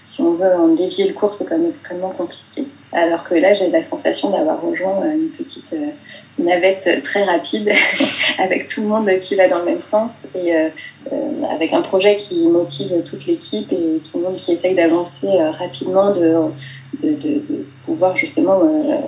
Si 0.04 0.20
on 0.20 0.34
veut 0.34 0.54
en 0.54 0.68
dévier 0.68 1.08
le 1.08 1.14
cours, 1.14 1.32
c'est 1.32 1.48
quand 1.48 1.56
même 1.56 1.70
extrêmement 1.70 2.10
compliqué. 2.10 2.66
Alors 2.94 3.24
que 3.24 3.34
là, 3.34 3.52
j'ai 3.52 3.70
la 3.70 3.82
sensation 3.82 4.30
d'avoir 4.30 4.62
rejoint 4.62 5.04
euh, 5.04 5.14
une 5.14 5.28
petite 5.30 5.72
euh, 5.72 5.90
navette 6.38 7.02
très 7.02 7.24
rapide 7.24 7.72
avec 8.38 8.68
tout 8.68 8.82
le 8.82 8.88
monde 8.88 9.10
qui 9.18 9.34
va 9.34 9.48
dans 9.48 9.58
le 9.58 9.64
même 9.64 9.80
sens 9.80 10.28
et 10.32 10.54
euh, 10.54 10.70
avec 11.50 11.72
un 11.72 11.82
projet 11.82 12.16
qui 12.16 12.46
motive 12.46 13.02
toute 13.02 13.26
l'équipe 13.26 13.72
et 13.72 14.00
tout 14.00 14.18
le 14.18 14.24
monde 14.24 14.36
qui 14.36 14.52
essaye 14.52 14.76
d'avancer 14.76 15.26
rapidement, 15.58 16.12
de, 16.12 16.36
de, 17.02 17.14
de, 17.16 17.66
pouvoir 17.84 18.16
justement 18.16 18.33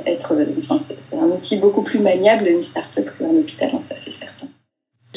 être. 0.06 0.37
Enfin, 0.59 0.78
c'est 0.78 1.16
un 1.16 1.26
outil 1.26 1.59
beaucoup 1.59 1.83
plus 1.83 2.00
maniable, 2.00 2.49
une 2.49 2.62
start-up 2.62 3.09
qu'un 3.18 3.30
hôpital, 3.30 3.71
hein, 3.73 3.80
ça 3.83 3.97
c'est 3.97 4.12
certain. 4.12 4.47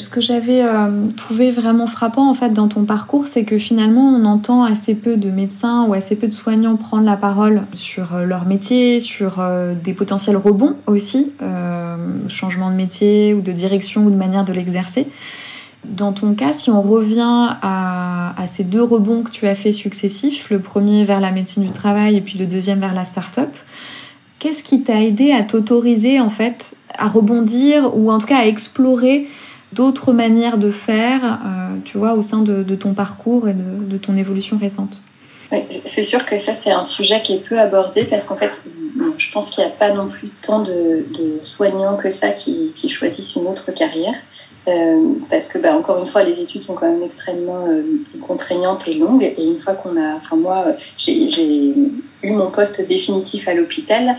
Ce 0.00 0.08
que 0.08 0.22
j'avais 0.22 0.62
euh, 0.62 1.04
trouvé 1.14 1.50
vraiment 1.50 1.86
frappant 1.86 2.30
en 2.30 2.34
fait 2.34 2.54
dans 2.54 2.68
ton 2.68 2.84
parcours, 2.84 3.28
c'est 3.28 3.44
que 3.44 3.58
finalement 3.58 4.08
on 4.08 4.24
entend 4.24 4.64
assez 4.64 4.94
peu 4.94 5.18
de 5.18 5.30
médecins 5.30 5.84
ou 5.84 5.92
assez 5.92 6.16
peu 6.16 6.26
de 6.26 6.32
soignants 6.32 6.76
prendre 6.76 7.04
la 7.04 7.18
parole 7.18 7.64
sur 7.74 8.14
euh, 8.14 8.24
leur 8.24 8.46
métier, 8.46 8.98
sur 8.98 9.40
euh, 9.40 9.74
des 9.74 9.92
potentiels 9.92 10.38
rebonds 10.38 10.76
aussi, 10.86 11.32
changement 12.28 12.70
de 12.70 12.76
métier 12.76 13.34
ou 13.34 13.42
de 13.42 13.52
direction 13.52 14.06
ou 14.06 14.10
de 14.10 14.16
manière 14.16 14.46
de 14.46 14.54
l'exercer. 14.54 15.06
Dans 15.84 16.12
ton 16.12 16.34
cas, 16.34 16.54
si 16.54 16.70
on 16.70 16.80
revient 16.80 17.48
à, 17.62 18.34
à, 18.40 18.46
ces 18.46 18.64
deux 18.64 18.82
rebonds 18.82 19.22
que 19.22 19.30
tu 19.30 19.46
as 19.46 19.54
fait 19.54 19.72
successifs, 19.72 20.48
le 20.50 20.60
premier 20.60 21.04
vers 21.04 21.20
la 21.20 21.30
médecine 21.30 21.62
du 21.62 21.72
travail 21.72 22.16
et 22.16 22.20
puis 22.20 22.38
le 22.38 22.46
deuxième 22.46 22.80
vers 22.80 22.94
la 22.94 23.04
start-up, 23.04 23.50
qu'est-ce 24.40 24.64
qui 24.64 24.82
t'a 24.82 25.00
aidé 25.00 25.30
à 25.30 25.44
t'autoriser 25.44 26.18
en 26.18 26.30
fait 26.30 26.74
à 26.98 27.06
rebondir 27.06 27.96
ou 27.96 28.10
en 28.10 28.18
tout 28.18 28.26
cas 28.26 28.38
à 28.38 28.46
explorer 28.46 29.28
d'autres 29.72 30.12
manières 30.12 30.58
de 30.58 30.72
faire, 30.72 31.24
euh, 31.24 31.76
tu 31.84 31.98
vois, 31.98 32.14
au 32.14 32.22
sein 32.22 32.42
de, 32.42 32.74
ton 32.74 32.94
parcours 32.94 33.48
et 33.48 33.54
de, 33.54 33.96
ton 33.98 34.16
évolution 34.16 34.58
récente? 34.58 35.02
Oui, 35.52 35.60
c'est 35.84 36.02
sûr 36.02 36.26
que 36.26 36.38
ça, 36.38 36.54
c'est 36.54 36.72
un 36.72 36.82
sujet 36.82 37.22
qui 37.22 37.34
est 37.34 37.48
peu 37.48 37.58
abordé 37.58 38.04
parce 38.04 38.26
qu'en 38.26 38.36
fait, 38.36 38.66
je 39.18 39.32
pense 39.32 39.50
qu'il 39.50 39.64
n'y 39.64 39.70
a 39.70 39.72
pas 39.72 39.92
non 39.92 40.08
plus 40.08 40.30
tant 40.42 40.62
de, 40.62 41.06
soignants 41.42 41.96
que 41.96 42.10
ça 42.10 42.30
qui, 42.30 42.72
choisissent 42.88 43.36
une 43.36 43.46
autre 43.46 43.72
carrière. 43.72 44.14
Euh, 44.68 45.14
parce 45.30 45.48
que, 45.48 45.58
bah, 45.58 45.74
encore 45.74 45.98
une 45.98 46.06
fois, 46.06 46.22
les 46.22 46.40
études 46.40 46.62
sont 46.62 46.74
quand 46.74 46.90
même 46.90 47.02
extrêmement 47.02 47.66
euh, 47.66 47.82
contraignantes 48.20 48.86
et 48.88 48.94
longues. 48.94 49.22
Et 49.22 49.44
une 49.44 49.58
fois 49.58 49.74
qu'on 49.74 49.96
a, 49.96 50.16
enfin 50.16 50.36
moi, 50.36 50.66
j'ai 50.98 51.74
eu 52.22 52.30
mon 52.30 52.50
poste 52.50 52.86
définitif 52.86 53.48
à 53.48 53.54
l'hôpital, 53.54 54.16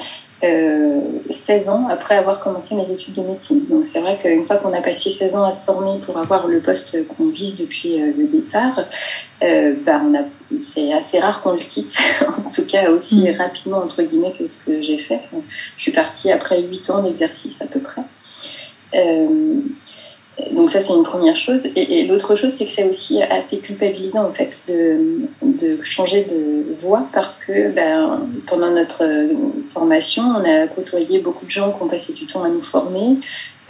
16 1.30 1.70
ans 1.70 1.88
après 1.88 2.16
avoir 2.16 2.40
commencé 2.40 2.74
mes 2.74 2.92
études 2.92 3.14
de 3.14 3.22
médecine. 3.22 3.64
Donc 3.70 3.86
c'est 3.86 4.00
vrai 4.00 4.18
qu'une 4.20 4.44
fois 4.44 4.58
qu'on 4.58 4.74
a 4.74 4.82
passé 4.82 5.12
16 5.12 5.36
ans 5.36 5.44
à 5.44 5.52
se 5.52 5.64
former 5.64 6.00
pour 6.04 6.18
avoir 6.18 6.48
le 6.48 6.62
poste 6.62 7.08
qu'on 7.10 7.28
vise 7.28 7.58
depuis 7.58 8.00
le 8.00 8.26
départ, 8.26 8.88
bah, 9.40 10.02
c'est 10.60 10.92
assez 10.94 11.20
rare 11.20 11.44
qu'on 11.44 11.52
le 11.52 11.60
quitte, 11.60 11.96
en 12.28 12.50
tout 12.50 12.66
cas 12.66 12.90
aussi 12.90 13.30
mm. 13.30 13.38
rapidement 13.38 13.84
entre 13.84 14.02
guillemets 14.02 14.34
que 14.34 14.48
ce 14.48 14.66
que 14.66 14.82
j'ai 14.82 14.98
fait. 14.98 15.22
Je 15.78 15.84
suis 15.84 15.92
partie 15.92 16.32
après 16.32 16.64
8 16.64 16.90
ans 16.90 17.04
d'exercice 17.04 17.62
à 17.62 17.68
peu 17.68 17.80
près. 17.80 18.02
Donc 20.52 20.70
ça, 20.70 20.82
c'est 20.82 20.94
une 20.94 21.04
première 21.04 21.36
chose. 21.36 21.68
Et, 21.76 22.06
l'autre 22.08 22.36
chose, 22.36 22.52
c'est 22.52 22.66
que 22.66 22.72
c'est 22.72 22.88
aussi 22.88 23.22
assez 23.22 23.60
culpabilisant, 23.60 24.28
en 24.28 24.32
fait, 24.32 24.66
de, 24.68 25.28
de 25.42 25.82
changer 25.84 26.24
de 26.24 26.76
voie 26.80 27.08
parce 27.14 27.44
que 27.44 27.70
ben, 27.70 28.30
pendant 28.48 28.72
notre 28.72 29.04
formation, 29.70 30.24
on 30.24 30.44
a 30.44 30.68
côtoyé 30.68 31.20
beaucoup 31.20 31.46
de 31.46 31.52
gens 31.52 31.72
qui 31.72 31.82
ont 31.84 31.88
passé 31.88 32.14
du 32.14 32.26
temps 32.26 32.44
à 32.44 32.50
nous 32.50 32.62
former 32.62 33.18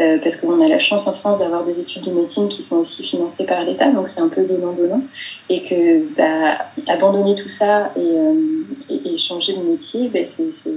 euh, 0.02 0.18
parce 0.24 0.38
qu'on 0.38 0.60
a 0.62 0.68
la 0.68 0.80
chance 0.80 1.08
en 1.08 1.14
France 1.14 1.40
d'avoir 1.40 1.64
des 1.64 1.80
études 1.80 2.04
de 2.04 2.12
médecine 2.12 2.48
qui 2.48 2.64
sont 2.64 2.80
aussi 2.80 3.04
financées 3.04 3.46
par 3.46 3.64
l'État, 3.64 3.92
donc 3.92 4.08
c'est 4.08 4.22
un 4.22 4.30
peu 4.30 4.46
donnant-donnant. 4.46 5.04
Et 5.50 5.64
que 5.64 6.16
ben, 6.16 6.58
abandonner 6.88 7.36
tout 7.36 7.50
ça 7.50 7.92
et, 7.96 8.18
euh, 8.18 8.64
et, 8.90 9.18
changer 9.18 9.54
de 9.54 9.62
métier, 9.62 10.10
ben, 10.10 10.26
c'est 10.26 10.72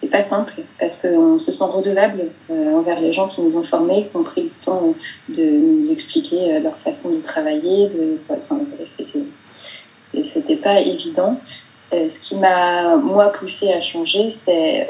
c'est 0.00 0.10
pas 0.10 0.22
simple 0.22 0.52
parce 0.78 1.02
qu'on 1.02 1.40
se 1.40 1.50
sent 1.50 1.64
redevable 1.64 2.30
euh, 2.50 2.72
envers 2.74 3.00
les 3.00 3.12
gens 3.12 3.26
qui 3.26 3.40
nous 3.40 3.56
ont 3.56 3.64
formés, 3.64 4.08
qui 4.08 4.16
ont 4.16 4.22
pris 4.22 4.44
le 4.44 4.50
temps 4.64 4.94
de 5.28 5.42
nous 5.42 5.90
expliquer 5.90 6.54
euh, 6.54 6.60
leur 6.60 6.78
façon 6.78 7.16
de 7.16 7.20
travailler. 7.20 7.88
De, 7.88 8.20
enfin, 8.30 8.60
c'était 10.00 10.56
pas 10.56 10.80
évident. 10.80 11.40
Euh, 11.92 12.08
ce 12.08 12.20
qui 12.20 12.36
m'a 12.36 12.94
moi 12.96 13.32
poussé 13.32 13.72
à 13.72 13.80
changer, 13.80 14.30
c'est 14.30 14.86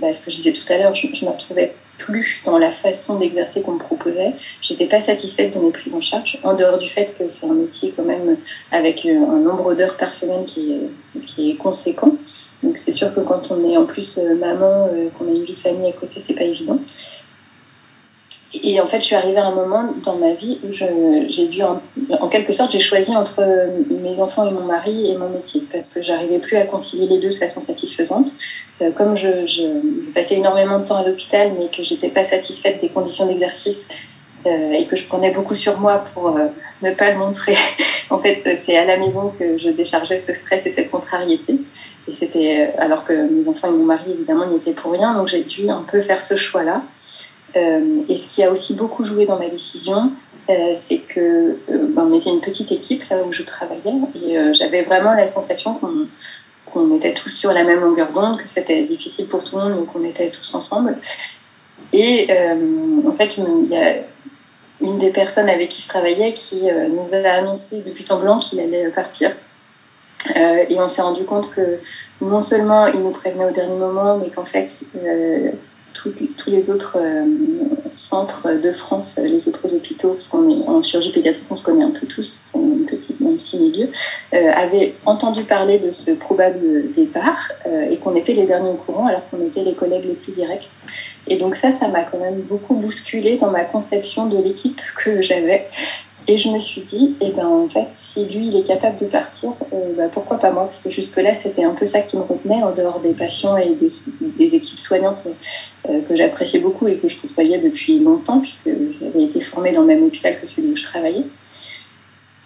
bah, 0.00 0.12
ce 0.12 0.24
que 0.24 0.32
je 0.32 0.36
disais 0.36 0.52
tout 0.52 0.72
à 0.72 0.78
l'heure. 0.78 0.94
Je, 0.96 1.06
je 1.14 1.24
me 1.24 1.30
retrouvais 1.30 1.76
plus 2.08 2.40
dans 2.44 2.58
la 2.58 2.72
façon 2.72 3.18
d'exercer 3.18 3.62
qu'on 3.62 3.72
me 3.72 3.78
proposait. 3.78 4.32
J'étais 4.62 4.86
pas 4.86 5.00
satisfaite 5.00 5.54
de 5.54 5.60
mes 5.60 5.70
prises 5.70 5.94
en 5.94 6.00
charge, 6.00 6.38
en 6.42 6.54
dehors 6.54 6.78
du 6.78 6.88
fait 6.88 7.14
que 7.18 7.28
c'est 7.28 7.46
un 7.46 7.54
métier 7.54 7.92
quand 7.94 8.04
même 8.04 8.38
avec 8.70 9.04
euh, 9.04 9.10
un 9.10 9.40
nombre 9.40 9.74
d'heures 9.74 9.96
par 9.98 10.14
semaine 10.14 10.44
qui 10.46 10.72
est, 10.72 11.20
qui 11.26 11.50
est 11.50 11.56
conséquent. 11.56 12.14
Donc 12.62 12.78
c'est 12.78 12.92
sûr 12.92 13.14
que 13.14 13.20
quand 13.20 13.50
on 13.50 13.68
est 13.68 13.76
en 13.76 13.84
plus 13.84 14.18
euh, 14.18 14.34
maman, 14.36 14.88
euh, 14.92 15.08
qu'on 15.16 15.28
a 15.28 15.32
une 15.32 15.44
vie 15.44 15.54
de 15.54 15.60
famille 15.60 15.88
à 15.88 15.92
côté, 15.92 16.18
c'est 16.18 16.34
pas 16.34 16.44
évident. 16.44 16.80
Et 18.62 18.80
en 18.80 18.86
fait, 18.86 18.98
je 19.00 19.06
suis 19.06 19.14
arrivée 19.14 19.38
à 19.38 19.46
un 19.46 19.54
moment 19.54 19.94
dans 20.02 20.16
ma 20.16 20.34
vie 20.34 20.58
où 20.64 20.72
j'ai 20.72 21.48
dû, 21.48 21.62
en, 21.62 22.28
quelque 22.28 22.52
sorte, 22.52 22.72
j'ai 22.72 22.80
choisi 22.80 23.16
entre 23.16 23.44
mes 23.90 24.20
enfants 24.20 24.48
et 24.48 24.52
mon 24.52 24.64
mari 24.64 25.10
et 25.10 25.16
mon 25.16 25.28
métier 25.28 25.64
parce 25.70 25.88
que 25.88 26.02
j'arrivais 26.02 26.38
plus 26.38 26.56
à 26.56 26.66
concilier 26.66 27.06
les 27.06 27.20
deux 27.20 27.30
de 27.30 27.34
façon 27.34 27.60
satisfaisante. 27.60 28.32
Euh, 28.80 28.92
comme 28.92 29.16
je, 29.16 29.46
je, 29.46 30.10
passais 30.12 30.36
énormément 30.36 30.78
de 30.78 30.84
temps 30.84 30.96
à 30.96 31.04
l'hôpital, 31.04 31.54
mais 31.58 31.68
que 31.68 31.82
j'étais 31.82 32.10
pas 32.10 32.24
satisfaite 32.24 32.80
des 32.80 32.88
conditions 32.88 33.26
d'exercice 33.26 33.88
euh, 34.46 34.72
et 34.72 34.86
que 34.86 34.94
je 34.94 35.06
prenais 35.06 35.32
beaucoup 35.32 35.54
sur 35.54 35.80
moi 35.80 36.04
pour 36.14 36.36
euh, 36.36 36.46
ne 36.82 36.92
pas 36.92 37.10
le 37.10 37.18
montrer. 37.18 37.56
en 38.10 38.20
fait, 38.20 38.56
c'est 38.56 38.76
à 38.76 38.84
la 38.84 38.96
maison 38.98 39.32
que 39.36 39.58
je 39.58 39.70
déchargeais 39.70 40.18
ce 40.18 40.32
stress 40.32 40.66
et 40.66 40.70
cette 40.70 40.90
contrariété. 40.90 41.54
Et 42.06 42.12
c'était 42.12 42.72
alors 42.78 43.04
que 43.04 43.12
mes 43.12 43.48
enfants 43.48 43.68
et 43.68 43.76
mon 43.76 43.84
mari 43.84 44.12
évidemment 44.12 44.46
n'y 44.46 44.56
étaient 44.56 44.72
pour 44.72 44.92
rien, 44.92 45.14
donc 45.14 45.28
j'ai 45.28 45.42
dû 45.42 45.68
un 45.68 45.82
peu 45.82 46.00
faire 46.00 46.20
ce 46.20 46.36
choix-là. 46.36 46.82
Euh, 47.56 48.02
et 48.08 48.16
ce 48.16 48.28
qui 48.28 48.42
a 48.42 48.50
aussi 48.50 48.74
beaucoup 48.74 49.04
joué 49.04 49.26
dans 49.26 49.38
ma 49.38 49.48
décision, 49.48 50.12
euh, 50.50 50.72
c'est 50.76 50.98
que 50.98 51.20
euh, 51.20 51.56
ben, 51.68 52.06
on 52.08 52.14
était 52.14 52.30
une 52.30 52.40
petite 52.40 52.72
équipe 52.72 53.04
là 53.10 53.24
où 53.24 53.32
je 53.32 53.42
travaillais 53.42 53.94
et 54.14 54.54
j'avais 54.54 54.82
vraiment 54.82 55.14
la 55.14 55.28
sensation 55.28 55.80
qu'on 56.66 56.96
était 56.96 57.14
tous 57.14 57.30
sur 57.30 57.52
la 57.52 57.64
même 57.64 57.80
longueur 57.80 58.12
d'onde, 58.12 58.38
que 58.38 58.48
c'était 58.48 58.84
difficile 58.84 59.28
pour 59.28 59.44
tout 59.44 59.56
le 59.56 59.62
monde, 59.62 59.80
mais 59.80 59.86
qu'on 59.86 60.04
était 60.04 60.30
tous 60.30 60.54
ensemble. 60.54 60.98
Et 61.92 62.28
en 63.06 63.12
fait, 63.12 63.38
il 63.38 63.68
y 63.68 63.76
a 63.76 63.96
une 64.80 64.98
des 64.98 65.10
personnes 65.10 65.48
avec 65.48 65.70
qui 65.70 65.82
je 65.82 65.88
travaillais 65.88 66.32
qui 66.34 66.62
nous 66.62 67.14
a 67.14 67.28
annoncé 67.30 67.82
depuis 67.82 68.04
temps 68.04 68.20
blanc 68.20 68.38
qu'il 68.38 68.60
allait 68.60 68.90
partir. 68.90 69.34
et 70.36 70.78
on 70.78 70.88
s'est 70.88 71.02
rendu 71.02 71.24
compte 71.24 71.50
que 71.50 71.78
non 72.20 72.40
seulement 72.40 72.86
il 72.86 73.00
nous 73.00 73.12
prévenait 73.12 73.46
au 73.46 73.52
dernier 73.52 73.76
moment, 73.76 74.18
mais 74.18 74.30
qu'en 74.30 74.44
fait, 74.44 74.70
tous 76.36 76.50
les 76.50 76.70
autres 76.70 76.98
euh, 76.98 77.24
centres 77.94 78.60
de 78.62 78.72
France, 78.72 79.18
les 79.22 79.48
autres 79.48 79.74
hôpitaux, 79.74 80.12
parce 80.12 80.28
qu'on 80.28 80.48
est 80.50 80.66
en 80.66 80.82
chirurgie 80.82 81.12
pédiatrique, 81.12 81.46
on 81.50 81.56
se 81.56 81.64
connaît 81.64 81.84
un 81.84 81.90
peu 81.90 82.06
tous, 82.06 82.40
c'est 82.42 82.58
un 82.58 82.84
petit 82.86 83.58
milieu, 83.58 83.88
euh, 84.34 84.50
avaient 84.54 84.94
entendu 85.04 85.44
parler 85.44 85.78
de 85.78 85.90
ce 85.90 86.12
probable 86.12 86.92
départ 86.92 87.52
euh, 87.66 87.90
et 87.90 87.98
qu'on 87.98 88.14
était 88.14 88.34
les 88.34 88.46
derniers 88.46 88.70
au 88.70 88.74
courant 88.74 89.06
alors 89.06 89.28
qu'on 89.30 89.40
était 89.40 89.64
les 89.64 89.74
collègues 89.74 90.04
les 90.04 90.14
plus 90.14 90.32
directs. 90.32 90.68
Et 91.26 91.36
donc 91.36 91.54
ça, 91.54 91.72
ça 91.72 91.88
m'a 91.88 92.04
quand 92.04 92.18
même 92.18 92.40
beaucoup 92.42 92.74
bousculé 92.74 93.36
dans 93.36 93.50
ma 93.50 93.64
conception 93.64 94.26
de 94.26 94.38
l'équipe 94.38 94.80
que 94.96 95.20
j'avais. 95.22 95.68
Et 96.30 96.36
je 96.36 96.50
me 96.50 96.58
suis 96.58 96.82
dit, 96.82 97.16
eh 97.22 97.32
ben, 97.32 97.46
en 97.46 97.70
fait, 97.70 97.86
si 97.88 98.26
lui, 98.26 98.48
il 98.48 98.56
est 98.56 98.62
capable 98.62 98.98
de 98.98 99.06
partir, 99.06 99.54
euh, 99.72 99.94
bah, 99.96 100.10
pourquoi 100.12 100.36
pas 100.36 100.50
moi? 100.50 100.64
Parce 100.64 100.80
que 100.80 100.90
jusque-là, 100.90 101.32
c'était 101.32 101.64
un 101.64 101.74
peu 101.74 101.86
ça 101.86 102.02
qui 102.02 102.18
me 102.18 102.22
retenait, 102.22 102.62
en 102.62 102.74
dehors 102.74 103.00
des 103.00 103.14
patients 103.14 103.56
et 103.56 103.74
des, 103.74 104.54
équipes 104.54 104.78
soignantes 104.78 105.26
euh, 105.88 106.02
que 106.02 106.14
j'appréciais 106.14 106.60
beaucoup 106.60 106.86
et 106.86 106.98
que 106.98 107.08
je 107.08 107.18
côtoyais 107.18 107.58
depuis 107.58 107.98
longtemps, 107.98 108.40
puisque 108.40 108.68
j'avais 109.00 109.22
été 109.22 109.40
formée 109.40 109.72
dans 109.72 109.80
le 109.80 109.86
même 109.86 110.04
hôpital 110.04 110.38
que 110.38 110.46
celui 110.46 110.72
où 110.72 110.76
je 110.76 110.82
travaillais. 110.82 111.24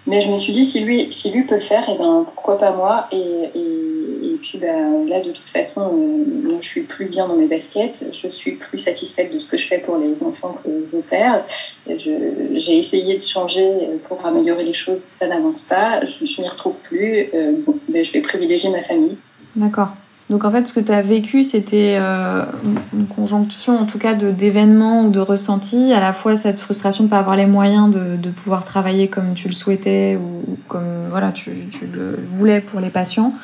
Mais 0.07 0.21
je 0.21 0.31
me 0.31 0.37
suis 0.37 0.53
dit, 0.53 0.65
si 0.65 0.81
lui, 0.85 1.13
si 1.13 1.31
lui 1.31 1.45
peut 1.45 1.55
le 1.55 1.61
faire, 1.61 1.89
et 1.89 1.93
eh 1.95 1.99
ben, 1.99 2.27
pourquoi 2.35 2.59
pas 2.59 2.75
moi 2.75 3.07
et, 3.13 3.51
et, 3.55 4.33
et, 4.33 4.37
puis 4.43 4.59
ben, 4.59 5.07
là, 5.07 5.21
de 5.21 5.31
toute 5.31 5.49
façon, 5.49 5.97
euh, 5.97 6.59
je 6.61 6.67
suis 6.67 6.83
plus 6.83 7.07
bien 7.07 7.29
dans 7.29 7.37
mes 7.37 7.47
baskets, 7.47 8.11
je 8.13 8.29
suis 8.29 8.53
plus 8.53 8.79
satisfaite 8.79 9.33
de 9.33 9.39
ce 9.39 9.49
que 9.49 9.57
je 9.57 9.67
fais 9.67 9.79
pour 9.79 9.99
les 9.99 10.25
enfants 10.25 10.57
que 10.65 10.69
j'opère. 10.91 11.47
J'ai 11.87 12.77
essayé 12.77 13.17
de 13.17 13.23
changer 13.23 14.01
pour 14.09 14.27
améliorer 14.27 14.65
les 14.65 14.75
choses, 14.75 14.99
ça 14.99 15.29
n'avance 15.29 15.63
pas, 15.63 16.05
je, 16.05 16.27
je 16.27 16.43
m'y 16.43 16.49
retrouve 16.49 16.81
plus. 16.81 17.31
Euh, 17.33 17.55
bon, 17.65 17.79
ben, 17.89 18.05
je 18.05 18.13
vais 18.13 18.23
privilégier 18.23 18.71
ma 18.71 18.83
famille. 18.83 19.19
D'accord. 19.55 19.91
Donc 20.33 20.47
en 20.47 20.51
fait, 20.51 20.67
ce 20.67 20.73
que 20.73 20.81
tu 20.81 20.91
as 20.91 21.03
vécu, 21.03 21.43
c'était 21.43 21.99
euh, 22.01 22.47
une 22.95 23.07
conjonction, 23.07 23.79
en 23.79 23.85
tout 23.85 23.99
cas, 23.99 24.15
d'événements 24.15 25.05
ou 25.05 25.11
de 25.11 25.21
ressentis, 25.21 25.93
à 25.93 26.01
la 26.01 26.15
fois 26.15 26.37
cette 26.37 26.59
frustration 26.59 27.05
de 27.05 27.09
ne 27.09 27.11
pas 27.11 27.19
avoir 27.19 27.37
les 27.37 27.45
moyens 27.45 27.91
de, 27.91 28.17
de, 28.17 28.31
pouvoir 28.31 28.65
travailler 28.65 29.09
comme 29.09 29.35
tu 29.35 29.49
le 29.49 29.53
souhaitais 29.53 30.17
ou 30.17 30.57
comme 30.69 31.07
voilà, 31.11 31.33
tu, 31.33 31.69
tu 31.71 31.87
le 31.87 32.19
voulais 32.31 32.63
pour 32.63 32.81
les 32.81 32.89
patients, 32.89 33.35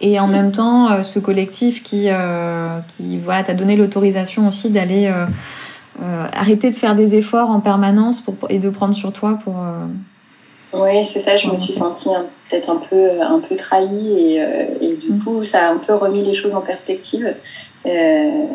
et 0.00 0.20
en 0.20 0.28
même 0.28 0.52
temps, 0.52 0.92
euh, 0.92 1.02
ce 1.02 1.18
collectif 1.18 1.82
qui, 1.82 2.04
euh, 2.06 2.78
qui 2.86 3.18
voilà, 3.18 3.42
t'a 3.42 3.54
donné 3.54 3.74
l'autorisation 3.74 4.46
aussi 4.46 4.70
d'aller 4.70 5.06
euh, 5.06 5.26
euh, 6.00 6.26
arrêter 6.32 6.70
de 6.70 6.76
faire 6.76 6.94
des 6.94 7.16
efforts 7.16 7.50
en 7.50 7.58
permanence 7.58 8.20
pour, 8.20 8.36
et 8.48 8.60
de 8.60 8.70
prendre 8.70 8.94
sur 8.94 9.12
toi 9.12 9.40
pour 9.42 9.56
oui, 10.72 11.04
c'est 11.04 11.20
ça. 11.20 11.36
Je 11.36 11.48
me 11.48 11.56
suis 11.56 11.72
sentie 11.72 12.10
peut-être 12.50 12.70
un 12.70 12.76
peu, 12.76 13.22
un 13.22 13.40
peu 13.40 13.56
trahie 13.56 14.34
et, 14.34 14.42
euh, 14.42 14.64
et 14.80 14.96
du 14.96 15.12
mm. 15.12 15.24
coup, 15.24 15.44
ça 15.44 15.68
a 15.68 15.72
un 15.72 15.78
peu 15.78 15.94
remis 15.94 16.22
les 16.22 16.34
choses 16.34 16.54
en 16.54 16.60
perspective. 16.60 17.34
Euh, 17.86 18.46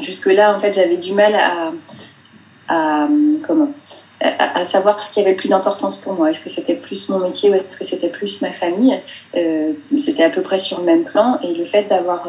Jusque-là, 0.00 0.54
en 0.54 0.60
fait, 0.60 0.74
j'avais 0.74 0.98
du 0.98 1.12
mal 1.14 1.34
à, 1.34 1.72
à 2.68 3.08
comment 3.42 3.72
à, 4.20 4.64
savoir 4.64 5.02
ce 5.02 5.12
qui 5.12 5.20
avait 5.20 5.34
plus 5.34 5.48
d'importance 5.48 5.96
pour 5.96 6.12
moi. 6.12 6.28
Est-ce 6.28 6.42
que 6.42 6.50
c'était 6.50 6.74
plus 6.74 7.08
mon 7.08 7.20
métier 7.20 7.50
ou 7.50 7.54
est-ce 7.54 7.78
que 7.78 7.84
c'était 7.84 8.08
plus 8.08 8.42
ma 8.42 8.52
famille? 8.52 9.00
Euh, 9.36 9.72
C'était 9.96 10.24
à 10.24 10.30
peu 10.30 10.42
près 10.42 10.58
sur 10.58 10.80
le 10.80 10.84
même 10.84 11.04
plan. 11.04 11.38
Et 11.42 11.54
le 11.54 11.64
fait 11.64 11.84
d'avoir 11.84 12.28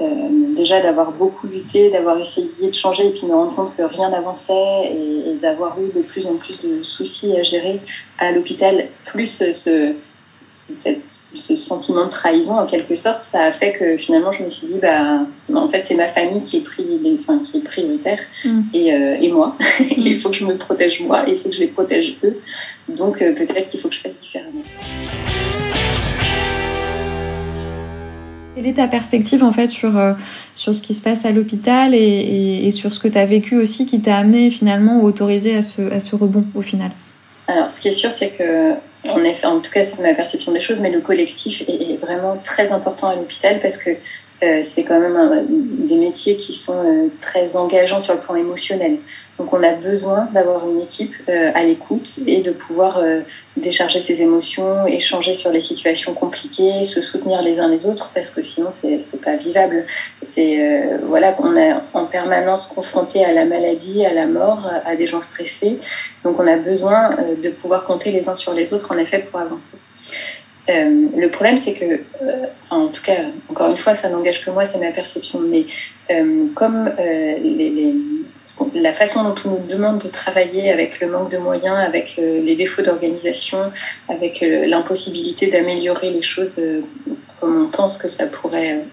euh, 0.00 0.54
déjà 0.56 0.80
d'avoir 0.80 1.12
beaucoup 1.12 1.46
lutté, 1.46 1.90
d'avoir 1.90 2.18
essayé 2.18 2.48
de 2.60 2.74
changer 2.74 3.08
et 3.08 3.12
puis 3.12 3.26
me 3.26 3.34
rendre 3.34 3.54
compte 3.54 3.76
que 3.76 3.82
rien 3.82 4.10
n'avançait 4.10 4.52
et, 4.52 5.30
et 5.30 5.34
d'avoir 5.36 5.78
eu 5.80 5.92
de 5.94 6.02
plus 6.02 6.26
en 6.26 6.36
plus 6.36 6.60
de 6.60 6.82
soucis 6.82 7.36
à 7.36 7.42
gérer 7.42 7.80
à 8.18 8.32
l'hôpital, 8.32 8.88
plus 9.04 9.26
ce, 9.26 9.52
ce, 9.52 9.94
ce, 11.34 11.56
sentiment 11.56 12.06
de 12.06 12.10
trahison 12.10 12.58
en 12.58 12.66
quelque 12.66 12.94
sorte, 12.94 13.24
ça 13.24 13.42
a 13.42 13.52
fait 13.52 13.72
que 13.72 13.96
finalement 13.98 14.32
je 14.32 14.42
me 14.42 14.50
suis 14.50 14.66
dit 14.66 14.78
bah 14.80 15.26
en 15.54 15.68
fait 15.68 15.82
c'est 15.82 15.94
ma 15.94 16.08
famille 16.08 16.42
qui 16.42 16.56
est, 16.56 16.64
enfin, 17.20 17.38
qui 17.40 17.58
est 17.58 17.60
prioritaire 17.60 18.20
mm. 18.44 18.60
et, 18.72 18.94
euh, 18.94 19.16
et, 19.20 19.30
moi 19.30 19.56
il 19.96 20.18
faut 20.18 20.30
que 20.30 20.36
je 20.36 20.46
me 20.46 20.56
protège 20.56 21.02
moi 21.02 21.28
et 21.28 21.34
il 21.34 21.38
faut 21.38 21.50
que 21.50 21.54
je 21.54 21.60
les 21.60 21.68
protège 21.68 22.16
eux 22.24 22.40
donc 22.88 23.20
euh, 23.20 23.34
peut-être 23.34 23.66
qu'il 23.68 23.80
faut 23.80 23.88
que 23.88 23.94
je 23.94 24.00
fasse 24.00 24.18
différemment. 24.18 24.62
Quelle 28.54 28.66
est 28.66 28.74
ta 28.74 28.86
perspective 28.86 29.42
en 29.42 29.50
fait 29.50 29.68
sur, 29.68 29.98
euh, 29.98 30.12
sur 30.54 30.74
ce 30.74 30.80
qui 30.80 30.94
se 30.94 31.02
passe 31.02 31.24
à 31.24 31.32
l'hôpital 31.32 31.94
et, 31.94 31.98
et, 31.98 32.66
et, 32.66 32.70
sur 32.70 32.92
ce 32.92 33.00
que 33.00 33.08
tu 33.08 33.18
as 33.18 33.26
vécu 33.26 33.56
aussi 33.56 33.84
qui 33.84 34.00
t'a 34.00 34.16
amené 34.16 34.50
finalement 34.50 35.00
ou 35.00 35.06
autorisé 35.06 35.56
à 35.56 35.62
ce, 35.62 35.92
à 35.92 35.98
ce 35.98 36.14
rebond 36.14 36.44
au 36.54 36.62
final? 36.62 36.92
Alors 37.48 37.70
ce 37.70 37.80
qui 37.80 37.88
est 37.88 37.92
sûr 37.92 38.12
c'est 38.12 38.30
que 38.30 38.74
effet, 39.24 39.46
en 39.46 39.60
tout 39.60 39.70
cas 39.70 39.82
c'est 39.82 40.02
ma 40.02 40.14
perception 40.14 40.52
des 40.52 40.60
choses, 40.60 40.80
mais 40.80 40.90
le 40.90 41.00
collectif 41.00 41.64
est 41.68 41.96
vraiment 41.96 42.38
très 42.42 42.72
important 42.72 43.08
à 43.08 43.16
l'hôpital 43.16 43.60
parce 43.60 43.78
que 43.78 43.90
euh, 44.44 44.60
c'est 44.62 44.84
quand 44.84 45.00
même 45.00 45.46
des 45.86 45.96
métiers 45.96 46.36
qui 46.36 46.52
sont 46.52 46.84
euh, 46.84 47.08
très 47.20 47.56
engageants 47.56 48.00
sur 48.00 48.14
le 48.14 48.20
plan 48.20 48.34
émotionnel. 48.34 48.98
Donc 49.38 49.52
on 49.52 49.62
a 49.62 49.72
besoin 49.72 50.28
d'avoir 50.32 50.68
une 50.68 50.80
équipe 50.80 51.14
euh, 51.28 51.50
à 51.54 51.64
l'écoute 51.64 52.20
et 52.26 52.40
de 52.42 52.52
pouvoir 52.52 53.02
décharger 53.56 54.00
ses 54.00 54.22
émotions, 54.22 54.86
échanger 54.86 55.34
sur 55.34 55.50
les 55.50 55.60
situations 55.60 56.14
compliquées, 56.14 56.84
se 56.84 57.02
soutenir 57.02 57.42
les 57.42 57.58
uns 57.58 57.68
les 57.68 57.86
autres 57.86 58.12
parce 58.14 58.30
que 58.30 58.42
sinon 58.42 58.70
c'est 58.70 59.20
pas 59.22 59.36
vivable. 59.36 59.86
C'est 60.22 60.88
voilà 61.08 61.32
qu'on 61.32 61.56
est 61.56 61.74
en 61.94 62.06
permanence 62.06 62.68
confronté 62.68 63.24
à 63.24 63.32
la 63.32 63.44
maladie, 63.44 64.04
à 64.04 64.12
la 64.12 64.26
mort, 64.26 64.70
à 64.84 64.94
des 64.96 65.06
gens 65.06 65.22
stressés. 65.22 65.80
Donc 66.22 66.38
on 66.38 66.46
a 66.46 66.56
besoin 66.56 67.10
de 67.42 67.50
pouvoir 67.50 67.86
compter 67.86 68.12
les 68.12 68.28
uns 68.28 68.34
sur 68.34 68.54
les 68.54 68.72
autres 68.72 68.92
en 68.92 68.98
effet 68.98 69.18
pour 69.18 69.40
avancer. 69.40 69.78
Euh, 70.70 71.08
le 71.16 71.28
problème, 71.28 71.56
c'est 71.56 71.74
que, 71.74 71.84
euh, 71.84 72.46
en 72.70 72.88
tout 72.88 73.02
cas, 73.02 73.26
encore 73.50 73.70
une 73.70 73.76
fois, 73.76 73.94
ça 73.94 74.08
n'engage 74.08 74.44
que 74.44 74.50
moi, 74.50 74.64
c'est 74.64 74.78
ma 74.78 74.92
perception, 74.92 75.40
mais 75.40 75.66
euh, 76.10 76.46
comme 76.54 76.90
les, 76.98 77.70
les, 77.70 77.94
la 78.74 78.92
façon 78.94 79.24
dont 79.24 79.34
on 79.44 79.50
nous 79.50 79.66
demande 79.66 79.98
de 79.98 80.08
travailler 80.08 80.70
avec 80.70 81.00
le 81.00 81.08
manque 81.08 81.30
de 81.30 81.38
moyens, 81.38 81.76
avec 81.76 82.16
les 82.16 82.56
défauts 82.56 82.82
d'organisation, 82.82 83.72
avec 84.08 84.40
l'impossibilité 84.42 85.50
d'améliorer 85.50 86.10
les 86.10 86.22
choses 86.22 86.60
comme 87.40 87.66
on 87.66 87.70
pense 87.70 87.96
que 87.98 88.08
ça 88.08 88.26
pourrait 88.26 88.84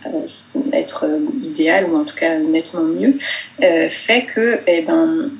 être 0.72 1.06
idéal, 1.44 1.90
ou 1.90 1.98
en 1.98 2.06
tout 2.06 2.16
cas 2.16 2.38
nettement 2.38 2.84
mieux, 2.84 3.18
fait 3.90 4.26
que, 4.34 4.60
eh 4.68 4.84
ben, 4.84 5.32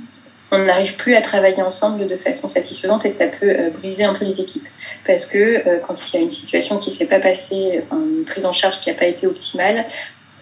on 0.52 0.60
n'arrive 0.60 0.98
plus 0.98 1.16
à 1.16 1.22
travailler 1.22 1.62
ensemble 1.62 2.08
de 2.08 2.18
façon 2.18 2.50
satisfaisante 2.50 3.06
et 3.06 3.10
ça 3.10 3.28
peut 3.28 3.50
euh, 3.50 3.70
briser 3.70 4.04
un 4.04 4.14
peu 4.14 4.26
les 4.26 4.42
équipes. 4.42 4.68
Parce 5.08 5.26
que 5.26 5.38
euh, 5.38 5.80
quand 5.80 5.96
il 6.08 6.16
y 6.16 6.20
a 6.20 6.22
une 6.22 6.30
situation 6.30 6.78
qui 6.78 6.92
s'est 6.92 7.08
pas 7.08 7.20
passée, 7.20 7.84
une 7.92 8.26
prise 8.26 8.46
en 8.46 8.52
charge 8.52 8.82
qui 8.82 8.90
n'a 8.90 8.96
pas 8.96 9.06
été 9.06 9.28
optimale, 9.28 9.86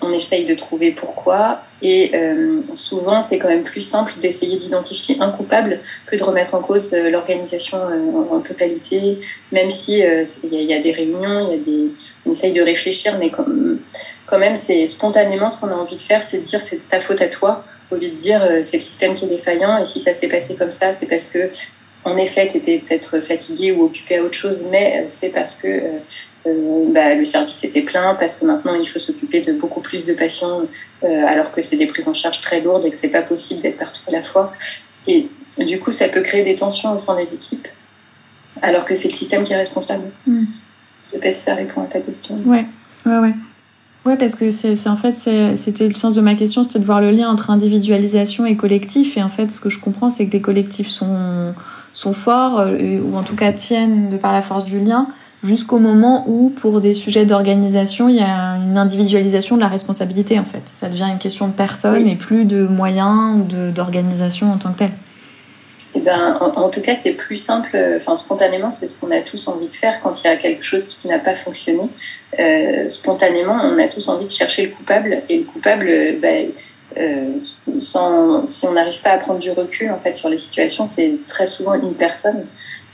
on 0.01 0.11
essaye 0.11 0.45
de 0.45 0.55
trouver 0.55 0.91
pourquoi. 0.91 1.61
Et 1.81 2.15
euh, 2.15 2.61
souvent, 2.73 3.21
c'est 3.21 3.37
quand 3.37 3.49
même 3.49 3.63
plus 3.63 3.81
simple 3.81 4.13
d'essayer 4.19 4.57
d'identifier 4.57 5.17
un 5.19 5.29
coupable 5.29 5.81
que 6.07 6.15
de 6.15 6.23
remettre 6.23 6.55
en 6.55 6.61
cause 6.61 6.93
l'organisation 6.93 7.77
en, 8.31 8.39
totalité, 8.39 9.19
même 9.51 9.69
si 9.69 9.99
il 9.99 10.53
y, 10.53 10.73
a 10.73 10.79
des 10.79 10.91
réunions, 10.93 11.45
il 11.45 11.51
y 11.51 11.53
a 11.53 11.57
des, 11.57 11.93
on 12.25 12.31
essaye 12.31 12.53
de 12.53 12.61
réfléchir, 12.61 13.17
mais 13.19 13.29
quand 13.29 14.39
même, 14.39 14.55
c'est 14.55 14.87
spontanément 14.87 15.49
ce 15.49 15.59
qu'on 15.59 15.67
a 15.67 15.75
envie 15.75 15.97
de 15.97 16.01
faire, 16.01 16.23
c'est 16.23 16.39
de 16.39 16.43
dire 16.43 16.61
c'est 16.61 16.87
ta 16.87 17.01
faute 17.01 17.21
à 17.21 17.27
toi 17.27 17.65
au 17.91 17.95
lieu 17.95 18.09
de 18.11 18.15
dire 18.15 18.43
euh, 18.43 18.63
c'est 18.63 18.77
le 18.77 18.83
système 18.83 19.15
qui 19.15 19.25
est 19.25 19.29
défaillant 19.29 19.77
et 19.79 19.85
si 19.85 19.99
ça 19.99 20.13
s'est 20.13 20.29
passé 20.29 20.55
comme 20.55 20.71
ça, 20.71 20.91
c'est 20.91 21.07
parce 21.07 21.29
que 21.29 21.49
en 22.05 22.17
effet, 22.17 22.47
tu 22.47 22.57
étais 22.57 22.79
peut-être 22.79 23.19
fatigué 23.21 23.71
ou 23.73 23.83
occupé 23.83 24.17
à 24.17 24.23
autre 24.23 24.35
chose, 24.35 24.67
mais 24.71 25.01
euh, 25.01 25.05
c'est 25.07 25.29
parce 25.29 25.61
que 25.61 25.67
euh, 25.67 25.99
euh, 26.47 26.93
bah, 26.93 27.15
le 27.15 27.25
service 27.25 27.63
était 27.63 27.81
plein, 27.81 28.15
parce 28.15 28.37
que 28.37 28.45
maintenant 28.45 28.75
il 28.75 28.87
faut 28.87 28.99
s'occuper 28.99 29.41
de 29.41 29.53
beaucoup 29.53 29.81
plus 29.81 30.05
de 30.05 30.13
patients, 30.13 30.61
euh, 31.03 31.25
alors 31.27 31.51
que 31.51 31.61
c'est 31.61 31.75
des 31.75 31.87
prises 31.87 32.07
en 32.07 32.13
charge 32.13 32.41
très 32.41 32.61
lourdes 32.61 32.85
et 32.85 32.91
que 32.91 32.97
c'est 32.97 33.09
pas 33.09 33.21
possible 33.21 33.61
d'être 33.61 33.77
partout 33.77 34.01
à 34.07 34.11
la 34.11 34.23
fois. 34.23 34.53
Et 35.07 35.27
du 35.57 35.79
coup, 35.79 35.91
ça 35.91 36.07
peut 36.07 36.21
créer 36.21 36.43
des 36.43 36.55
tensions 36.55 36.93
au 36.93 36.99
sein 36.99 37.17
des 37.17 37.33
équipes, 37.33 37.67
alors 38.61 38.85
que 38.85 38.95
c'est 38.95 39.09
le 39.09 39.13
système 39.13 39.43
qui 39.43 39.51
est 39.53 39.57
responsable. 39.57 40.11
Mm. 40.25 40.45
Je 41.07 41.11
sais 41.11 41.19
pas 41.19 41.31
si 41.31 41.41
ça 41.41 41.55
répond 41.55 41.81
à 41.83 41.87
ta 41.87 41.99
question. 42.01 42.35
Ouais, 42.45 42.65
ouais, 43.05 43.17
ouais. 43.17 43.33
Ouais, 44.05 44.15
parce 44.15 44.35
que 44.35 44.49
c'est 44.51 44.87
en 44.87 44.95
fait 44.95 45.13
c'était 45.13 45.87
le 45.87 45.95
sens 45.95 46.13
de 46.13 46.21
ma 46.21 46.35
question, 46.35 46.63
c'était 46.63 46.79
de 46.79 46.85
voir 46.85 47.01
le 47.01 47.11
lien 47.11 47.29
entre 47.29 47.49
individualisation 47.49 48.45
et 48.45 48.55
collectif. 48.55 49.17
Et 49.17 49.23
en 49.23 49.29
fait, 49.29 49.51
ce 49.51 49.59
que 49.59 49.69
je 49.69 49.79
comprends, 49.79 50.09
c'est 50.09 50.27
que 50.27 50.31
les 50.31 50.41
collectifs 50.41 50.87
sont 50.87 51.53
sont 51.91 52.13
forts 52.13 52.59
euh, 52.59 53.01
ou 53.01 53.17
en 53.17 53.23
tout 53.23 53.35
cas 53.35 53.51
tiennent 53.51 54.09
de 54.09 54.17
par 54.17 54.31
la 54.31 54.41
force 54.41 54.63
du 54.63 54.79
lien 54.79 55.07
jusqu'au 55.43 55.79
moment 55.79 56.25
où, 56.27 56.49
pour 56.49 56.81
des 56.81 56.93
sujets 56.93 57.25
d'organisation, 57.25 58.09
il 58.09 58.15
y 58.15 58.21
a 58.21 58.57
une 58.57 58.77
individualisation 58.77 59.55
de 59.55 59.61
la 59.61 59.67
responsabilité. 59.67 60.39
En 60.39 60.45
fait, 60.45 60.61
ça 60.65 60.89
devient 60.89 61.07
une 61.11 61.19
question 61.19 61.47
de 61.47 61.53
personne 61.53 62.07
et 62.07 62.15
plus 62.15 62.45
de 62.45 62.67
moyens 62.67 63.37
ou 63.37 63.71
d'organisation 63.71 64.51
en 64.51 64.57
tant 64.57 64.73
que 64.73 64.79
telle. 64.79 64.91
Eh 65.95 66.01
ben, 66.01 66.37
en, 66.39 66.69
tout 66.69 66.81
cas, 66.81 66.93
c'est 66.93 67.13
plus 67.13 67.37
simple. 67.37 67.77
Enfin, 67.97 68.15
spontanément, 68.15 68.69
c'est 68.69 68.87
ce 68.87 68.99
qu'on 68.99 69.09
a 69.09 69.21
tous 69.21 69.47
envie 69.47 69.67
de 69.67 69.73
faire 69.73 70.01
quand 70.01 70.21
il 70.23 70.27
y 70.27 70.29
a 70.29 70.37
quelque 70.37 70.63
chose 70.63 70.85
qui 70.85 71.07
n'a 71.07 71.17
pas 71.17 71.33
fonctionné. 71.33 71.89
Euh, 72.37 72.87
spontanément, 72.87 73.59
on 73.63 73.79
a 73.79 73.87
tous 73.87 74.07
envie 74.09 74.27
de 74.27 74.31
chercher 74.31 74.67
le 74.67 74.69
coupable, 74.69 75.23
et 75.29 75.39
le 75.39 75.45
coupable, 75.45 76.19
ben, 76.21 76.51
euh, 76.97 77.39
sans, 77.79 78.49
si 78.49 78.67
on 78.67 78.71
n'arrive 78.71 79.01
pas 79.01 79.11
à 79.11 79.19
prendre 79.19 79.39
du 79.39 79.51
recul 79.51 79.91
en 79.91 79.99
fait 79.99 80.15
sur 80.15 80.27
les 80.27 80.39
situations, 80.39 80.87
c'est 80.87 81.19
très 81.27 81.45
souvent 81.45 81.75
une 81.75 81.93
personne. 81.93 82.45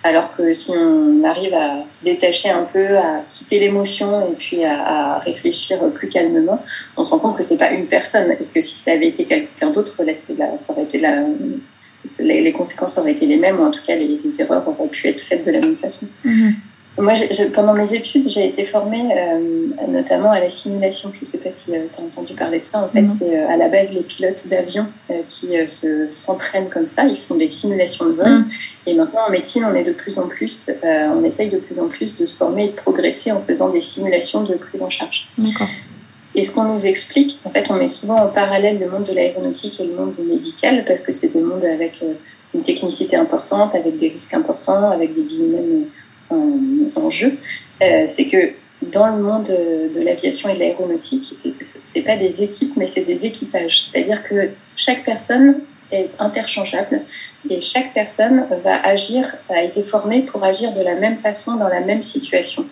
Alors 0.04 0.36
que 0.36 0.54
si 0.54 0.72
on 0.78 1.24
arrive 1.24 1.54
à 1.54 1.84
se 1.89 2.04
détacher 2.04 2.50
un 2.50 2.63
peu, 2.63 2.98
à 2.98 3.24
quitter 3.28 3.60
l'émotion 3.60 4.32
et 4.32 4.36
puis 4.36 4.63
à, 4.63 5.19
réfléchir 5.19 5.80
plus 5.91 6.10
calmement, 6.10 6.62
on 6.98 7.04
se 7.04 7.12
rend 7.12 7.19
compte 7.19 7.38
que 7.38 7.43
c'est 7.43 7.58
pas 7.58 7.72
une 7.72 7.88
personne 7.88 8.32
et 8.34 8.46
que 8.46 8.62
si 8.62 8.78
ça 8.78 8.91
avait 8.91 9.08
été 9.08 9.26
quelqu'un 9.26 9.72
d'autre, 9.72 10.04
là, 10.04 10.13
là, 10.38 10.58
ça 10.58 10.74
aurait 10.74 10.84
été 10.84 11.00
la, 11.00 11.24
les, 12.20 12.41
les, 12.41 12.52
conséquences 12.52 12.98
auraient 12.98 13.12
été 13.12 13.26
les 13.26 13.38
mêmes, 13.38 13.60
ou 13.60 13.63
en 13.63 13.72
tout 13.72 13.82
cas 13.86 13.96
les, 13.96 14.20
les 14.24 14.41
erreurs 14.41 14.68
auraient 14.68 14.89
pu 14.89 15.08
être 15.08 15.22
faites 15.22 15.46
de 15.46 15.52
la 15.52 15.60
même 15.60 15.78
façon. 15.78 16.08
Mhm. 16.24 16.56
Moi, 16.98 17.13
pendant 17.54 17.74
mes 17.74 17.94
études, 17.94 18.30
j'ai 18.30 18.48
été 18.48 18.63
formée 18.63 19.10
euh, 19.12 19.68
notamment 19.88 20.32
à 20.32 20.39
la 20.39 20.50
simulation. 20.50 21.12
Je 21.13 21.20
ne 21.20 21.26
sais 21.26 21.39
pas 21.39 21.52
si 21.52 21.76
euh, 21.76 21.88
tu 21.94 22.02
as 22.02 22.04
entendu 22.04 22.36
parler 22.36 22.62
de 22.62 22.65
ça. 22.65 22.82
En 22.82 22.88
fait, 22.88 23.04
c'est 23.04 23.38
euh, 23.38 23.50
à 23.50 23.58
la 23.58 23.68
base 23.68 23.94
les 23.96 24.04
pilotes 24.04 24.48
d'avion 24.48 24.88
euh, 25.12 25.22
qui 25.28 25.48
se 25.68 26.08
s'entraînent 26.13 26.70
comme 26.70 26.88
ça. 26.88 27.04
Ils 27.04 27.18
font 27.18 27.36
des 27.36 27.50
simulations 27.50 28.06
de 28.06 28.13
vol. 28.13 28.30
Mhm. 28.30 28.48
Et 28.88 28.94
maintenant, 28.94 29.22
en 29.28 29.32
médecine, 29.32 29.65
on 29.70 29.76
est 29.76 29.84
de 29.84 29.91
plus 29.91 30.20
en 30.20 30.28
plus, 30.28 30.72
on 30.84 31.24
essaye 31.24 31.50
de 31.50 31.58
plus 31.58 31.80
en 31.80 31.89
plus 31.89 32.15
de 32.15 32.26
se 32.26 32.38
former 32.38 32.65
et 32.65 32.70
de 32.70 32.76
progresser 32.76 33.32
en 33.32 33.41
faisant 33.41 33.70
des 33.70 33.82
simulations 33.82 34.44
de 34.44 34.54
prise 34.56 34.82
en 34.82 34.89
charge. 34.89 35.28
Et 36.36 36.43
ce 36.43 36.54
qu'on 36.54 36.65
nous 36.65 36.86
explique, 36.86 37.39
en 37.45 37.50
fait, 37.50 37.71
on 37.71 37.76
met 37.76 37.88
souvent 37.88 38.17
en 38.17 38.28
parallèle 38.28 38.78
le 38.80 38.89
monde 38.89 39.06
de 39.06 39.13
l'aéronautique 39.13 39.80
et 39.80 39.86
le 39.86 39.95
monde 39.95 40.17
médical 40.19 40.84
parce 40.86 41.02
que 41.02 41.13
c'est 41.13 41.30
des 41.30 41.41
mondes 41.41 41.63
avec 41.63 42.04
euh, 42.04 42.15
une 42.54 42.62
technicité 42.62 43.15
importante, 43.15 43.74
avec 43.74 43.98
des 43.98 44.10
risques 44.10 44.34
importants, 44.34 44.91
avec 44.91 45.15
des 45.15 45.24
vies 45.24 45.39
humaines 45.39 45.88
euh, 46.32 46.36
en, 46.36 47.06
en 47.06 47.10
jeu. 47.10 47.38
Euh, 47.82 48.04
c'est 48.08 48.28
que 48.28 48.54
dans 48.82 49.08
le 49.15 49.24
monde 49.24 49.45
de 49.45 50.02
l'aviation 50.02 50.50
et 50.50 50.54
de 50.54 50.60
l'aéronautique, 50.60 51.38
c'est 51.62 52.02
pas 52.02 52.17
des 52.17 52.43
équipes, 52.43 52.74
mais 52.76 52.88
c'est 52.88 53.06
des 53.06 53.26
équipages. 53.26 53.89
C'est-à-dire 53.89 54.24
que 54.24 54.52
chaque 54.76 55.04
personne 55.06 55.62
est 55.91 56.10
interchangeable 56.19 57.02
et 57.50 57.62
chaque 57.62 57.93
personne 57.93 58.45
va 58.63 58.86
agir, 58.86 59.38
a 59.50 59.63
été 59.63 59.82
formée 59.82 60.24
pour 60.24 60.43
agir 60.43 60.74
de 60.74 60.82
la 60.82 60.95
même 60.95 61.17
façon 61.17 61.56
dans 61.56 61.69
la 61.69 61.80
même 61.80 62.02
situation. 62.02 62.67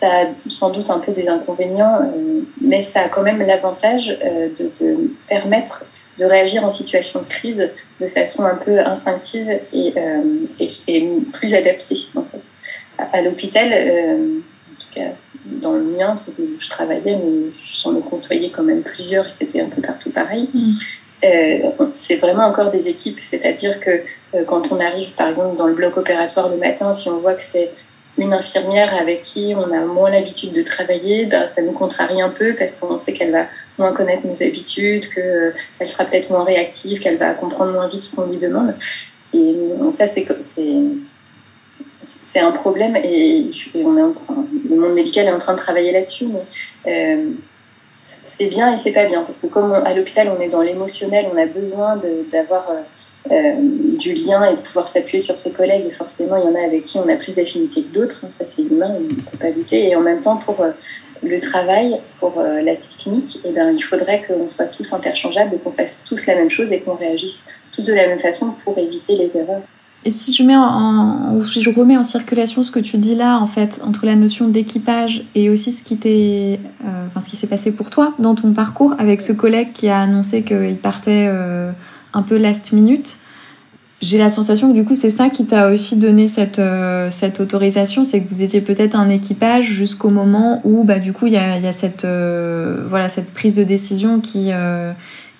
Ça 0.00 0.22
a 0.22 0.26
sans 0.48 0.70
doute 0.70 0.88
un 0.90 0.98
peu 0.98 1.12
des 1.12 1.28
inconvénients, 1.28 2.00
euh, 2.02 2.40
mais 2.60 2.80
ça 2.80 3.00
a 3.02 3.08
quand 3.08 3.22
même 3.22 3.40
l'avantage 3.40 4.18
euh, 4.24 4.48
de, 4.48 4.70
de, 4.80 5.10
permettre 5.28 5.84
de 6.18 6.24
réagir 6.24 6.64
en 6.64 6.70
situation 6.70 7.20
de 7.20 7.26
crise 7.26 7.70
de 8.00 8.08
façon 8.08 8.44
un 8.44 8.54
peu 8.54 8.78
instinctive 8.78 9.48
et, 9.72 9.92
euh, 9.96 10.46
et, 10.58 10.68
et 10.88 11.08
plus 11.32 11.54
adaptée. 11.54 11.98
En 12.14 12.24
fait. 12.24 12.46
À, 12.98 13.18
à 13.18 13.22
l'hôpital, 13.22 13.68
en 13.72 14.80
tout 14.80 14.94
cas 14.94 15.12
dans 15.44 15.72
le 15.72 15.84
mien, 15.84 16.14
où 16.38 16.42
je 16.58 16.68
travaillais, 16.68 17.18
mais 17.24 17.52
j'en 17.64 17.96
ai 17.96 18.02
côtoyé 18.02 18.50
quand 18.50 18.62
même 18.62 18.82
plusieurs 18.82 19.26
et 19.26 19.32
c'était 19.32 19.60
un 19.60 19.68
peu 19.68 19.82
partout 19.82 20.12
pareil. 20.12 20.48
Mmh. 20.52 20.58
Euh, 21.22 21.70
c'est 21.92 22.16
vraiment 22.16 22.44
encore 22.44 22.70
des 22.70 22.88
équipes, 22.88 23.18
c'est-à-dire 23.20 23.80
que 23.80 24.02
euh, 24.34 24.44
quand 24.46 24.72
on 24.72 24.80
arrive 24.80 25.14
par 25.14 25.28
exemple 25.28 25.56
dans 25.56 25.66
le 25.66 25.74
bloc 25.74 25.96
opératoire 25.98 26.48
le 26.48 26.56
matin, 26.56 26.92
si 26.94 27.10
on 27.10 27.18
voit 27.18 27.34
que 27.34 27.42
c'est 27.42 27.72
une 28.20 28.34
infirmière 28.34 28.94
avec 28.94 29.22
qui 29.22 29.54
on 29.56 29.72
a 29.72 29.84
moins 29.86 30.10
l'habitude 30.10 30.52
de 30.52 30.62
travailler, 30.62 31.26
ben, 31.26 31.46
ça 31.46 31.62
nous 31.62 31.72
contrarie 31.72 32.20
un 32.20 32.28
peu 32.28 32.54
parce 32.54 32.76
qu'on 32.76 32.98
sait 32.98 33.12
qu'elle 33.12 33.32
va 33.32 33.46
moins 33.78 33.92
connaître 33.92 34.26
nos 34.26 34.42
habitudes, 34.42 35.06
qu'elle 35.12 35.88
sera 35.88 36.04
peut-être 36.04 36.30
moins 36.30 36.44
réactive, 36.44 37.00
qu'elle 37.00 37.16
va 37.16 37.34
comprendre 37.34 37.72
moins 37.72 37.88
vite 37.88 38.04
ce 38.04 38.14
qu'on 38.14 38.26
lui 38.26 38.38
demande. 38.38 38.74
Et 39.32 39.56
ça, 39.90 40.06
c'est 40.06 40.26
un 42.40 42.52
problème 42.52 42.96
et, 42.96 43.50
on 43.74 43.96
est 43.96 44.02
en 44.02 44.12
train, 44.12 44.46
le 44.68 44.76
monde 44.76 44.94
médical 44.94 45.26
est 45.26 45.32
en 45.32 45.38
train 45.38 45.54
de 45.54 45.58
travailler 45.58 45.92
là-dessus, 45.92 46.26
mais 46.26 46.44
euh, 46.86 47.30
c'est 48.02 48.48
bien 48.48 48.72
et 48.72 48.76
c'est 48.76 48.92
pas 48.92 49.06
bien 49.06 49.22
parce 49.22 49.38
que 49.38 49.46
comme 49.46 49.72
à 49.72 49.94
l'hôpital 49.94 50.32
on 50.36 50.40
est 50.40 50.48
dans 50.48 50.62
l'émotionnel, 50.62 51.28
on 51.32 51.36
a 51.36 51.46
besoin 51.46 51.96
d'avoir 52.32 52.70
euh, 52.70 52.74
euh, 52.74 52.82
du 53.28 54.14
lien 54.14 54.44
et 54.44 54.56
de 54.56 54.62
pouvoir 54.62 54.88
s'appuyer 54.88 55.20
sur 55.20 55.36
ses 55.36 55.52
collègues. 55.52 55.86
Et 55.86 55.92
forcément, 55.92 56.36
il 56.36 56.44
y 56.44 56.48
en 56.48 56.54
a 56.54 56.64
avec 56.64 56.84
qui 56.84 56.98
on 56.98 57.08
a 57.08 57.16
plus 57.16 57.36
d'affinité 57.36 57.82
que 57.82 57.92
d'autres. 57.92 58.24
Hein, 58.24 58.30
ça, 58.30 58.44
c'est 58.44 58.62
humain, 58.62 58.96
on 58.96 59.00
ne 59.00 59.08
peut 59.08 59.38
pas 59.38 59.50
lutter. 59.50 59.88
Et 59.88 59.96
en 59.96 60.00
même 60.00 60.20
temps, 60.20 60.36
pour 60.36 60.60
euh, 60.60 60.72
le 61.22 61.38
travail, 61.40 62.00
pour 62.18 62.38
euh, 62.38 62.62
la 62.62 62.76
technique, 62.76 63.38
eh 63.44 63.52
ben, 63.52 63.72
il 63.72 63.82
faudrait 63.82 64.22
qu'on 64.26 64.48
soit 64.48 64.66
tous 64.66 64.92
interchangeables 64.92 65.54
et 65.54 65.58
qu'on 65.58 65.72
fasse 65.72 66.02
tous 66.06 66.26
la 66.26 66.36
même 66.36 66.50
chose 66.50 66.72
et 66.72 66.80
qu'on 66.80 66.94
réagisse 66.94 67.50
tous 67.72 67.84
de 67.84 67.94
la 67.94 68.06
même 68.06 68.18
façon 68.18 68.54
pour 68.64 68.78
éviter 68.78 69.16
les 69.16 69.36
erreurs. 69.36 69.62
Et 70.02 70.10
si 70.10 70.32
je 70.32 70.42
mets 70.42 70.56
en, 70.56 71.42
si 71.42 71.62
je 71.62 71.68
remets 71.68 71.98
en 71.98 72.04
circulation 72.04 72.62
ce 72.62 72.70
que 72.70 72.80
tu 72.80 72.96
dis 72.96 73.14
là, 73.14 73.38
en 73.38 73.46
fait, 73.46 73.82
entre 73.84 74.06
la 74.06 74.16
notion 74.16 74.48
d'équipage 74.48 75.24
et 75.34 75.50
aussi 75.50 75.72
ce 75.72 75.84
qui 75.84 75.98
t'est, 75.98 76.58
euh, 76.86 77.06
enfin, 77.06 77.20
ce 77.20 77.28
qui 77.28 77.36
s'est 77.36 77.48
passé 77.48 77.70
pour 77.70 77.90
toi 77.90 78.14
dans 78.18 78.34
ton 78.34 78.54
parcours 78.54 78.94
avec 78.98 79.20
ce 79.20 79.32
collègue 79.34 79.74
qui 79.74 79.88
a 79.90 80.00
annoncé 80.00 80.42
qu'il 80.42 80.78
partait 80.78 81.26
euh, 81.28 81.70
un 82.12 82.22
peu 82.22 82.36
last 82.36 82.72
minute. 82.72 83.18
j'ai 84.00 84.18
la 84.18 84.28
sensation 84.28 84.70
que 84.70 84.74
du 84.74 84.84
coup 84.84 84.94
c'est 84.94 85.10
ça 85.10 85.28
qui 85.28 85.46
t'a 85.46 85.70
aussi 85.70 85.96
donné 85.96 86.26
cette 86.26 86.58
euh, 86.58 87.10
cette 87.10 87.40
autorisation, 87.40 88.04
c'est 88.04 88.22
que 88.22 88.28
vous 88.28 88.42
étiez 88.42 88.60
peut-être 88.60 88.94
un 88.94 89.10
équipage 89.10 89.66
jusqu'au 89.66 90.10
moment 90.10 90.60
où 90.64 90.84
bah 90.84 90.98
du 90.98 91.12
coup 91.12 91.26
il 91.26 91.34
y 91.34 91.36
a, 91.36 91.58
y 91.58 91.66
a 91.66 91.72
cette 91.72 92.04
euh, 92.04 92.84
voilà 92.88 93.08
cette 93.08 93.30
prise 93.32 93.56
de 93.56 93.64
décision 93.64 94.20
qui 94.20 94.52
euh, 94.52 94.92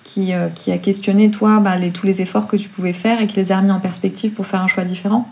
qui, 0.03 0.33
qui 0.55 0.71
a 0.71 0.77
questionné 0.77 1.31
toi 1.31 1.59
bah, 1.59 1.77
les, 1.77 1.91
tous 1.91 2.05
les 2.05 2.21
efforts 2.21 2.47
que 2.47 2.57
tu 2.57 2.67
pouvais 2.67 2.93
faire 2.93 3.21
et 3.21 3.27
qui 3.27 3.37
les 3.37 3.51
a 3.51 3.57
remis 3.57 3.71
en 3.71 3.79
perspective 3.79 4.31
pour 4.31 4.45
faire 4.45 4.61
un 4.61 4.67
choix 4.67 4.83
différent. 4.83 5.31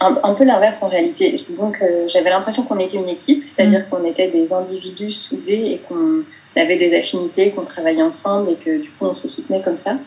Un, 0.00 0.34
peu 0.34 0.44
l'inverse 0.44 0.82
en 0.82 0.88
réalité. 0.88 1.32
Disons 1.32 1.72
que 1.72 2.06
j'avais 2.08 2.30
l'impression 2.30 2.62
qu'on 2.62 2.78
était 2.78 2.98
une 2.98 3.08
équipe, 3.08 3.48
c'est-à-dire 3.48 3.80
mm. 3.80 3.90
qu'on 3.90 4.04
était 4.04 4.28
des 4.28 4.52
individus 4.52 5.10
soudés 5.10 5.72
et 5.72 5.82
qu'on 5.88 6.22
avait 6.54 6.76
des 6.76 6.96
affinités, 6.96 7.50
qu'on 7.50 7.64
travaillait 7.64 8.02
ensemble 8.02 8.50
et 8.50 8.56
que 8.56 8.80
du 8.82 8.90
coup 8.90 9.06
on 9.06 9.12
se 9.12 9.26
soutenait 9.26 9.62
comme 9.62 9.76
ça. 9.76 9.98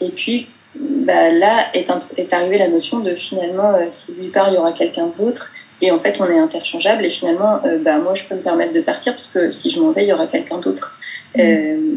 Et 0.00 0.10
puis 0.10 0.48
bah, 0.78 1.32
là 1.32 1.68
est, 1.74 1.90
est 2.16 2.32
arrivée 2.32 2.58
la 2.58 2.68
notion 2.68 3.00
de 3.00 3.14
finalement, 3.14 3.74
euh, 3.74 3.86
si 3.88 4.14
lui 4.14 4.28
part, 4.28 4.48
il 4.48 4.54
y 4.54 4.58
aura 4.58 4.72
quelqu'un 4.72 5.08
d'autre. 5.16 5.52
Et 5.80 5.90
en 5.90 5.98
fait, 5.98 6.20
on 6.20 6.24
est 6.24 6.38
interchangeable. 6.38 7.04
Et 7.04 7.10
finalement, 7.10 7.60
euh, 7.64 7.78
bah, 7.78 7.98
moi, 7.98 8.14
je 8.14 8.24
peux 8.24 8.34
me 8.34 8.42
permettre 8.42 8.72
de 8.72 8.80
partir 8.80 9.12
parce 9.12 9.28
que 9.28 9.50
si 9.50 9.70
je 9.70 9.80
m'en 9.80 9.92
vais, 9.92 10.04
il 10.04 10.08
y 10.08 10.12
aura 10.12 10.26
quelqu'un 10.26 10.58
d'autre. 10.58 10.98
Mmh. 11.36 11.40
Euh, 11.40 11.94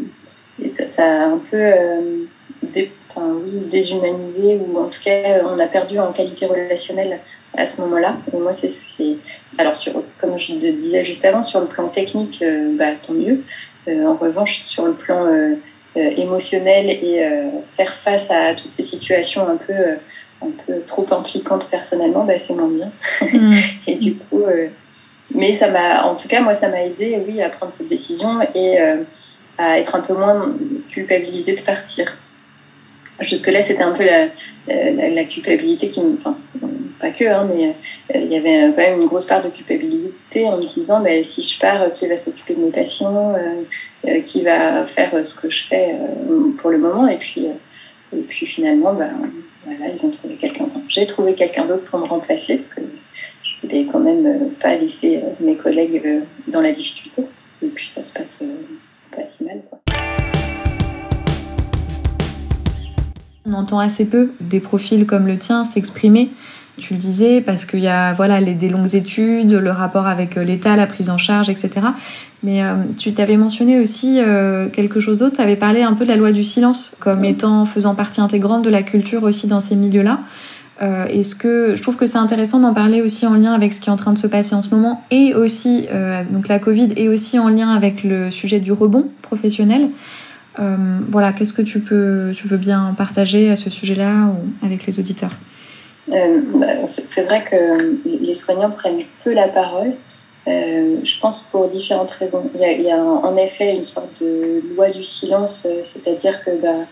et 0.62 0.68
ça, 0.68 0.86
ça, 0.88 1.04
a 1.04 1.26
un 1.26 1.38
peu 1.38 1.72
dé, 2.62 2.92
enfin, 3.08 3.32
oui, 3.44 3.60
déshumanisé, 3.70 4.58
ou 4.58 4.78
en 4.78 4.88
tout 4.88 5.00
cas, 5.02 5.44
on 5.44 5.58
a 5.58 5.66
perdu 5.66 5.98
en 5.98 6.12
qualité 6.12 6.46
relationnelle 6.46 7.20
à 7.56 7.66
ce 7.66 7.80
moment-là. 7.82 8.16
Et 8.32 8.38
moi, 8.38 8.52
c'est 8.52 8.68
ce 8.68 8.88
qui 8.88 9.12
est... 9.12 9.18
Alors, 9.58 9.76
sur, 9.76 10.02
comme 10.18 10.38
je 10.38 10.54
disais 10.54 11.04
juste 11.04 11.24
avant, 11.24 11.42
sur 11.42 11.60
le 11.60 11.66
plan 11.66 11.88
technique, 11.88 12.44
bah, 12.78 12.94
tant 12.96 13.14
mieux. 13.14 13.44
en 13.88 14.16
revanche, 14.16 14.58
sur 14.58 14.86
le 14.86 14.94
plan 14.94 15.26
euh, 15.96 16.08
émotionnel 16.16 16.88
et 16.88 17.20
euh, 17.20 17.48
faire 17.64 17.92
face 17.92 18.30
à 18.30 18.54
toutes 18.54 18.70
ces 18.70 18.84
situations 18.84 19.48
un 19.48 19.56
peu 19.56 19.72
euh, 19.72 19.96
un 20.40 20.50
peu 20.64 20.82
trop 20.82 21.04
impliquantes 21.10 21.68
personnellement, 21.68 22.22
bah, 22.22 22.38
c'est 22.38 22.54
moins 22.54 22.68
bien. 22.68 22.92
Mm. 23.20 23.52
et 23.88 23.96
du 23.96 24.14
coup, 24.14 24.44
mais 25.34 25.52
ça 25.52 25.68
m'a, 25.68 26.04
en 26.04 26.14
tout 26.14 26.28
cas, 26.28 26.42
moi, 26.42 26.54
ça 26.54 26.68
m'a 26.68 26.84
aidé, 26.84 27.20
oui, 27.26 27.42
à 27.42 27.50
prendre 27.50 27.72
cette 27.72 27.88
décision 27.88 28.38
et 28.54 28.78
à 29.58 29.80
être 29.80 29.96
un 29.96 30.00
peu 30.00 30.14
moins 30.14 30.54
culpabilisée 30.88 31.56
de 31.56 31.62
partir. 31.62 32.16
Jusque-là, 33.20 33.62
c'était 33.62 33.82
un 33.82 33.92
peu 33.92 34.04
la, 34.04 34.28
la, 34.66 35.10
la 35.10 35.24
culpabilité 35.24 35.88
qui 35.88 36.02
me, 36.02 36.16
enfin, 36.16 36.38
pas 37.00 37.10
que, 37.12 37.24
hein, 37.24 37.48
mais 37.50 37.68
euh, 38.14 38.20
il 38.20 38.30
y 38.30 38.36
avait 38.36 38.72
quand 38.72 38.82
même 38.82 39.00
une 39.00 39.06
grosse 39.06 39.26
part 39.26 39.42
de 39.42 39.48
culpabilité 39.48 40.46
en 40.46 40.58
me 40.58 40.66
disant 40.66 41.02
bah, 41.02 41.22
si 41.22 41.42
je 41.42 41.58
pars, 41.58 41.90
qui 41.92 42.06
va 42.06 42.16
s'occuper 42.16 42.54
de 42.54 42.60
mes 42.60 42.70
patients, 42.70 43.34
euh, 43.34 43.62
euh, 44.06 44.20
qui 44.20 44.42
va 44.42 44.84
faire 44.84 45.26
ce 45.26 45.40
que 45.40 45.50
je 45.50 45.64
fais 45.64 45.98
pour 46.58 46.70
le 46.70 46.78
moment, 46.78 47.08
et 47.08 47.18
puis 47.18 47.46
et 48.12 48.22
puis 48.22 48.44
finalement, 48.44 48.92
bah, 48.92 49.10
voilà, 49.64 49.88
ils 49.88 50.04
ont 50.04 50.10
trouvé 50.10 50.36
quelqu'un. 50.36 50.64
Enfin, 50.66 50.82
j'ai 50.88 51.06
trouvé 51.06 51.34
quelqu'un 51.34 51.64
d'autre 51.64 51.84
pour 51.84 51.98
me 51.98 52.04
remplacer 52.04 52.56
parce 52.56 52.68
que 52.68 52.82
je 52.82 53.66
voulais 53.66 53.86
quand 53.90 54.00
même 54.00 54.50
pas 54.60 54.76
laisser 54.76 55.22
mes 55.40 55.56
collègues 55.56 56.24
dans 56.48 56.60
la 56.60 56.72
difficulté. 56.72 57.22
Et 57.62 57.68
puis 57.68 57.88
ça 57.88 58.02
se 58.04 58.12
passe 58.12 58.44
pas 59.12 59.24
si 59.24 59.44
mal. 59.44 59.62
Quoi. 59.68 59.80
On 63.46 63.54
entend 63.54 63.78
assez 63.78 64.04
peu 64.04 64.32
des 64.40 64.60
profils 64.60 65.06
comme 65.06 65.26
le 65.26 65.38
tien 65.38 65.64
s'exprimer 65.64 66.30
tu 66.80 66.94
le 66.94 66.98
disais, 66.98 67.40
parce 67.40 67.64
qu'il 67.64 67.80
y 67.80 67.88
a 67.88 68.12
voilà 68.14 68.40
les, 68.40 68.54
des 68.54 68.68
longues 68.68 68.94
études, 68.94 69.52
le 69.52 69.70
rapport 69.70 70.06
avec 70.06 70.36
euh, 70.36 70.42
l'État, 70.42 70.74
la 70.76 70.86
prise 70.86 71.10
en 71.10 71.18
charge, 71.18 71.48
etc. 71.48 71.70
Mais 72.42 72.64
euh, 72.64 72.74
tu 72.96 73.12
t'avais 73.12 73.36
mentionné 73.36 73.78
aussi 73.78 74.18
euh, 74.18 74.68
quelque 74.68 74.98
chose 74.98 75.18
d'autre, 75.18 75.36
tu 75.36 75.42
avais 75.42 75.56
parlé 75.56 75.82
un 75.82 75.92
peu 75.92 76.04
de 76.04 76.10
la 76.10 76.16
loi 76.16 76.32
du 76.32 76.42
silence 76.42 76.96
comme 76.98 77.24
étant 77.24 77.66
faisant 77.66 77.94
partie 77.94 78.20
intégrante 78.20 78.64
de 78.64 78.70
la 78.70 78.82
culture 78.82 79.22
aussi 79.22 79.46
dans 79.46 79.60
ces 79.60 79.76
milieux-là. 79.76 80.20
Euh, 80.82 81.04
Est-ce 81.06 81.34
que 81.34 81.76
je 81.76 81.82
trouve 81.82 81.98
que 81.98 82.06
c'est 82.06 82.18
intéressant 82.18 82.58
d'en 82.58 82.72
parler 82.72 83.02
aussi 83.02 83.26
en 83.26 83.34
lien 83.34 83.52
avec 83.52 83.74
ce 83.74 83.80
qui 83.82 83.90
est 83.90 83.92
en 83.92 83.96
train 83.96 84.14
de 84.14 84.18
se 84.18 84.26
passer 84.26 84.54
en 84.54 84.62
ce 84.62 84.74
moment 84.74 85.04
et 85.10 85.34
aussi 85.34 85.88
donc 86.30 86.48
la 86.48 86.58
Covid 86.58 86.94
et 86.96 87.10
aussi 87.10 87.38
en 87.38 87.48
lien 87.48 87.68
avec 87.68 88.02
le 88.02 88.30
sujet 88.30 88.60
du 88.60 88.72
rebond 88.72 89.08
professionnel. 89.20 89.90
Voilà, 90.56 91.32
qu'est-ce 91.32 91.52
que 91.52 91.62
tu 91.62 91.80
peux, 91.80 92.32
tu 92.34 92.46
veux 92.46 92.58
bien 92.58 92.94
partager 92.96 93.50
à 93.50 93.56
ce 93.56 93.70
sujet-là 93.70 94.32
avec 94.62 94.86
les 94.86 94.98
auditeurs? 94.98 95.32
Euh, 96.12 96.42
bah, 96.54 96.86
c'est 96.86 97.24
vrai 97.24 97.44
que 97.44 97.98
les 98.04 98.34
soignants 98.34 98.70
prennent 98.70 99.04
peu 99.22 99.32
la 99.32 99.48
parole. 99.48 99.94
Euh, 100.48 100.96
je 101.04 101.20
pense 101.20 101.42
pour 101.42 101.68
différentes 101.68 102.10
raisons. 102.12 102.50
Il 102.54 102.60
y, 102.60 102.64
a, 102.64 102.72
il 102.72 102.80
y, 102.80 102.90
a, 102.90 103.04
en 103.04 103.36
effet 103.36 103.74
une 103.76 103.84
sorte 103.84 104.22
de 104.22 104.62
loi 104.74 104.90
du 104.90 105.04
silence, 105.04 105.66
euh, 105.66 105.80
c'est-à-dire 105.84 106.42
que 106.42 106.50
bah, 106.60 106.86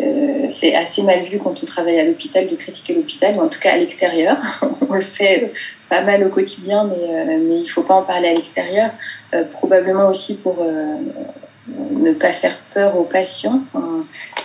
euh, 0.00 0.46
c'est 0.50 0.74
assez 0.74 1.02
mal 1.02 1.24
vu 1.24 1.38
quand 1.38 1.54
on 1.62 1.66
travaille 1.66 1.98
à 1.98 2.04
l'hôpital 2.04 2.48
de 2.48 2.54
critiquer 2.54 2.94
l'hôpital, 2.94 3.36
ou 3.36 3.40
en 3.40 3.48
tout 3.48 3.60
cas 3.60 3.72
à 3.72 3.78
l'extérieur. 3.78 4.36
on 4.90 4.94
le 4.94 5.00
fait 5.00 5.52
pas 5.88 6.04
mal 6.04 6.22
au 6.24 6.28
quotidien, 6.28 6.84
mais, 6.84 7.02
euh, 7.02 7.38
mais 7.48 7.60
il 7.60 7.66
faut 7.66 7.82
pas 7.82 7.94
en 7.94 8.02
parler 8.02 8.28
à 8.28 8.34
l'extérieur. 8.34 8.90
probablement 9.52 10.08
aussi 10.08 10.36
pour 10.36 10.58
ne 11.68 12.12
pas 12.12 12.32
faire 12.32 12.58
peur 12.74 12.98
aux 12.98 13.04
patients, 13.04 13.60
hein, 13.74 14.04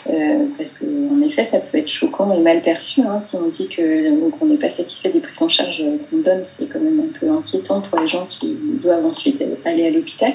euh, 0.10 0.45
parce 0.58 0.77
qu'en 0.77 1.21
effet, 1.21 1.43
ça 1.43 1.60
peut 1.60 1.77
être 1.77 1.89
choquant 1.89 2.32
et 2.32 2.41
mal 2.41 2.62
perçu. 2.62 3.01
Hein, 3.01 3.19
si 3.19 3.36
on 3.36 3.47
dit 3.47 3.69
qu'on 3.69 4.45
n'est 4.45 4.58
pas 4.58 4.69
satisfait 4.69 5.10
des 5.10 5.19
prises 5.19 5.41
en 5.41 5.49
charge 5.49 5.84
qu'on 6.10 6.17
donne, 6.17 6.43
c'est 6.43 6.67
quand 6.67 6.80
même 6.80 6.99
un 6.99 7.19
peu 7.19 7.30
inquiétant 7.30 7.82
pour 7.82 7.99
les 7.99 8.08
gens 8.08 8.25
qui 8.27 8.58
doivent 8.82 9.06
ensuite 9.06 9.43
aller 9.65 9.88
à 9.88 9.89
l'hôpital. 9.89 10.34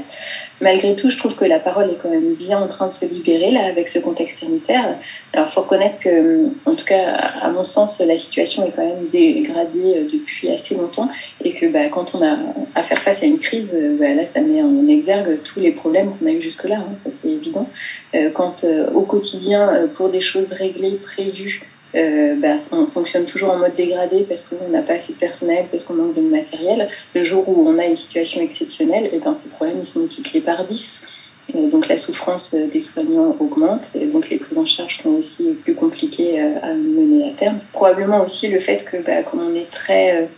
Malgré 0.60 0.96
tout, 0.96 1.10
je 1.10 1.18
trouve 1.18 1.36
que 1.36 1.44
la 1.44 1.60
parole 1.60 1.90
est 1.90 1.98
quand 2.02 2.10
même 2.10 2.34
bien 2.34 2.60
en 2.60 2.68
train 2.68 2.88
de 2.88 2.92
se 2.92 3.06
libérer 3.06 3.50
là 3.50 3.64
avec 3.66 3.88
ce 3.88 3.98
contexte 3.98 4.40
sanitaire. 4.40 4.98
Alors, 5.32 5.48
faut 5.48 5.62
reconnaître 5.62 6.00
que, 6.00 6.46
en 6.66 6.74
tout 6.74 6.84
cas, 6.84 7.12
à 7.40 7.50
mon 7.50 7.64
sens, 7.64 8.00
la 8.00 8.16
situation 8.16 8.66
est 8.66 8.72
quand 8.72 8.86
même 8.86 9.06
dégradée 9.08 9.98
euh, 9.98 10.08
depuis 10.10 10.50
assez 10.50 10.74
longtemps 10.74 11.08
et 11.44 11.54
que 11.54 11.66
bah, 11.66 11.88
quand 11.88 12.14
on 12.14 12.22
a 12.22 12.38
à 12.74 12.82
faire 12.82 12.98
face 12.98 13.22
à 13.22 13.26
une 13.26 13.38
crise, 13.38 13.78
euh, 13.80 13.96
bah, 13.98 14.14
là, 14.14 14.24
ça 14.24 14.40
met 14.40 14.62
en 14.62 14.88
exergue 14.88 15.42
tous 15.44 15.60
les 15.60 15.70
problèmes 15.72 16.16
qu'on 16.18 16.26
a 16.26 16.32
eu 16.32 16.42
jusque-là. 16.42 16.71
Hein, 16.80 16.94
ça, 16.96 17.10
c'est 17.10 17.30
évident. 17.30 17.68
Euh, 18.14 18.30
quand 18.30 18.64
euh, 18.64 18.90
au 18.90 19.02
quotidien, 19.02 19.72
euh, 19.72 19.86
pour 19.86 20.10
des 20.10 20.20
choses 20.20 20.52
réglées, 20.52 20.96
prévues, 20.96 21.62
euh, 21.94 22.36
bah, 22.36 22.56
on 22.72 22.86
fonctionne 22.86 23.26
toujours 23.26 23.50
en 23.50 23.58
mode 23.58 23.74
dégradé 23.74 24.24
parce 24.26 24.46
qu'on 24.46 24.68
n'a 24.68 24.82
pas 24.82 24.94
assez 24.94 25.12
de 25.12 25.18
personnel, 25.18 25.66
parce 25.70 25.84
qu'on 25.84 25.94
manque 25.94 26.14
de 26.14 26.22
matériel. 26.22 26.88
Le 27.14 27.22
jour 27.22 27.48
où 27.48 27.68
on 27.68 27.78
a 27.78 27.84
une 27.84 27.96
situation 27.96 28.40
exceptionnelle, 28.40 29.06
et 29.06 29.10
eh 29.14 29.18
ben, 29.18 29.34
ces 29.34 29.50
problèmes 29.50 29.78
ils 29.78 29.86
sont 29.86 30.00
multipliés 30.00 30.40
par 30.40 30.66
10. 30.66 31.06
donc 31.54 31.88
la 31.88 31.98
souffrance 31.98 32.54
des 32.54 32.80
soignants 32.80 33.36
augmente, 33.40 33.94
et 33.94 34.06
donc 34.06 34.30
les 34.30 34.38
prises 34.38 34.58
en 34.58 34.64
charge 34.64 34.96
sont 34.96 35.14
aussi 35.16 35.52
plus 35.52 35.74
compliquées 35.74 36.40
à 36.40 36.74
mener 36.74 37.30
à 37.30 37.34
terme. 37.34 37.58
Probablement 37.72 38.24
aussi 38.24 38.48
le 38.48 38.60
fait 38.60 38.86
que, 38.86 38.96
bah, 38.96 39.22
comme 39.22 39.40
on 39.40 39.54
est 39.54 39.70
très 39.70 40.30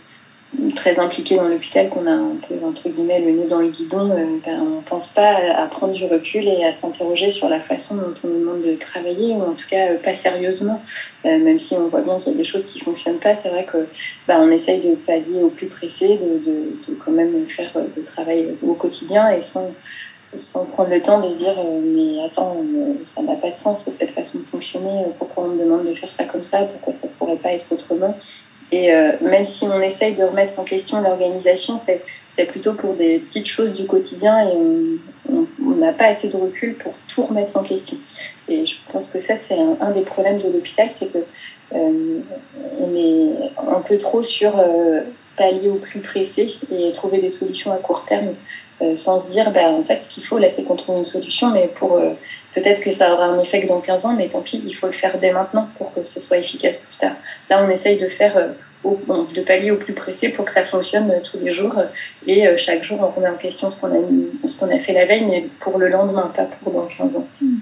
très 0.75 0.99
impliqué 0.99 1.35
dans 1.35 1.47
l'hôpital, 1.47 1.89
qu'on 1.89 2.05
a 2.07 2.11
un 2.11 2.35
peu, 2.47 2.55
entre 2.63 2.89
guillemets, 2.89 3.19
le 3.19 3.31
nez 3.31 3.45
dans 3.45 3.59
le 3.59 3.67
guidon, 3.67 4.09
euh, 4.11 4.39
ben, 4.45 4.61
on 4.61 4.81
pense 4.81 5.11
pas 5.11 5.35
à, 5.55 5.65
prendre 5.67 5.93
du 5.93 6.05
recul 6.05 6.47
et 6.47 6.63
à 6.63 6.73
s'interroger 6.73 7.29
sur 7.29 7.49
la 7.49 7.61
façon 7.61 7.95
dont 7.95 8.13
on 8.23 8.27
nous 8.27 8.39
demande 8.39 8.61
de 8.61 8.75
travailler, 8.75 9.33
ou 9.33 9.41
en 9.41 9.53
tout 9.53 9.67
cas 9.67 9.91
euh, 9.91 9.97
pas 9.97 10.13
sérieusement, 10.13 10.81
euh, 11.25 11.39
même 11.39 11.59
si 11.59 11.75
on 11.75 11.87
voit 11.87 12.01
bien 12.01 12.17
qu'il 12.19 12.33
y 12.33 12.35
a 12.35 12.37
des 12.37 12.43
choses 12.43 12.65
qui 12.65 12.79
fonctionnent 12.79 13.19
pas, 13.19 13.35
c'est 13.35 13.49
vrai 13.49 13.65
que 13.65 13.87
ben, 14.27 14.39
on 14.39 14.51
essaye 14.51 14.81
de 14.81 14.95
pallier 14.95 15.43
au 15.43 15.49
plus 15.49 15.67
pressé, 15.67 16.17
de, 16.17 16.39
de, 16.39 16.61
de 16.87 16.97
quand 17.03 17.11
même 17.11 17.47
faire 17.47 17.71
le 17.75 18.03
travail 18.03 18.55
au 18.65 18.73
quotidien 18.73 19.29
et 19.29 19.41
sans 19.41 19.71
sans 20.37 20.65
prendre 20.65 20.89
le 20.89 21.01
temps 21.01 21.21
de 21.21 21.31
se 21.31 21.37
dire 21.37 21.55
mais 21.81 22.21
attends 22.25 22.57
ça 23.05 23.21
n'a 23.21 23.35
pas 23.35 23.51
de 23.51 23.55
sens 23.55 23.89
cette 23.89 24.11
façon 24.11 24.39
de 24.39 24.43
fonctionner 24.43 25.05
pourquoi 25.17 25.45
on 25.45 25.47
me 25.49 25.63
demande 25.63 25.87
de 25.87 25.93
faire 25.93 26.11
ça 26.11 26.25
comme 26.25 26.43
ça 26.43 26.63
pourquoi 26.63 26.91
ça 26.91 27.07
pourrait 27.17 27.37
pas 27.37 27.53
être 27.53 27.71
autrement 27.71 28.17
et 28.71 28.93
euh, 28.93 29.13
même 29.21 29.45
si 29.45 29.65
on 29.67 29.79
essaye 29.81 30.13
de 30.13 30.23
remettre 30.23 30.59
en 30.59 30.63
question 30.63 31.01
l'organisation, 31.01 31.77
c'est 31.77 32.45
plutôt 32.45 32.73
pour 32.73 32.95
des 32.95 33.19
petites 33.19 33.47
choses 33.47 33.73
du 33.73 33.85
quotidien 33.85 34.47
et 34.47 34.53
on 35.29 35.75
n'a 35.75 35.93
pas 35.93 36.05
assez 36.05 36.29
de 36.29 36.37
recul 36.37 36.75
pour 36.75 36.93
tout 37.07 37.23
remettre 37.23 37.57
en 37.57 37.63
question. 37.63 37.97
Et 38.47 38.65
je 38.65 38.77
pense 38.91 39.11
que 39.11 39.19
ça, 39.19 39.35
c'est 39.35 39.57
un, 39.79 39.91
des 39.91 40.03
problèmes 40.03 40.39
de 40.39 40.49
l'hôpital, 40.49 40.91
c'est 40.91 41.11
que 41.11 41.19
euh, 41.73 42.19
on 42.79 42.95
est 42.95 43.33
un 43.57 43.81
peu 43.81 43.97
trop 43.97 44.23
sur 44.23 44.57
euh, 44.57 45.01
pallier 45.37 45.69
au 45.69 45.75
plus 45.75 45.99
pressé 45.99 46.47
et 46.71 46.91
trouver 46.93 47.19
des 47.19 47.29
solutions 47.29 47.71
à 47.71 47.77
court 47.77 48.05
terme 48.05 48.35
euh, 48.81 48.95
sans 48.95 49.19
se 49.19 49.29
dire, 49.29 49.51
bah, 49.51 49.69
en 49.69 49.83
fait, 49.83 50.03
ce 50.03 50.09
qu'il 50.09 50.23
faut, 50.23 50.37
là, 50.37 50.49
c'est 50.49 50.63
qu'on 50.65 50.75
trouve 50.75 50.97
une 50.97 51.05
solution, 51.05 51.49
mais 51.51 51.67
pour 51.67 51.95
euh, 51.95 52.11
peut-être 52.53 52.81
que 52.81 52.91
ça 52.91 53.13
aura 53.13 53.25
un 53.25 53.39
effet 53.39 53.61
que 53.61 53.67
dans 53.67 53.79
15 53.79 54.05
ans, 54.05 54.15
mais 54.17 54.27
tant 54.27 54.41
pis, 54.41 54.61
il 54.65 54.73
faut 54.73 54.87
le 54.87 54.93
faire 54.93 55.17
dès 55.19 55.31
maintenant 55.31 55.69
pour 55.77 55.93
que 55.93 56.03
ce 56.03 56.19
soit 56.19 56.37
efficace 56.37 56.79
plus 56.79 56.97
tard. 56.97 57.15
Là, 57.49 57.63
on 57.65 57.69
essaye 57.69 57.97
de 57.97 58.07
faire, 58.07 58.35
euh, 58.37 58.49
au, 58.83 58.97
de 59.33 59.41
pallier 59.41 59.71
au 59.71 59.77
plus 59.77 59.93
pressé 59.93 60.29
pour 60.29 60.45
que 60.45 60.51
ça 60.51 60.63
fonctionne 60.63 61.21
tous 61.23 61.39
les 61.39 61.51
jours 61.51 61.73
et 62.27 62.45
chaque 62.57 62.83
jour, 62.83 62.99
on 63.01 63.09
remet 63.09 63.29
en 63.29 63.37
question 63.37 63.71
ce 63.71 63.81
qu'on 63.81 63.87
a, 63.87 64.47
ce 64.47 64.59
qu'on 64.59 64.69
a 64.69 64.79
fait 64.79 64.93
la 64.93 65.07
veille, 65.07 65.25
mais 65.25 65.49
pour 65.59 65.79
le 65.79 65.87
lendemain, 65.87 66.31
pas 66.35 66.43
pour 66.43 66.71
dans 66.71 66.85
15 66.85 67.17
ans. 67.17 67.27
Hmm. 67.41 67.57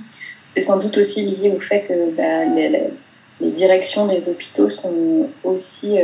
C'est 0.50 0.60
sans 0.60 0.80
doute 0.80 0.98
aussi 0.98 1.26
lié 1.26 1.54
au 1.56 1.62
fait 1.62 1.84
que 1.84 2.12
bah, 2.12 2.44
les, 2.54 2.92
les, 3.40 3.52
directions 3.52 4.06
des 4.06 4.28
hôpitaux 4.28 4.70
sont 4.70 5.30
aussi 5.46 5.98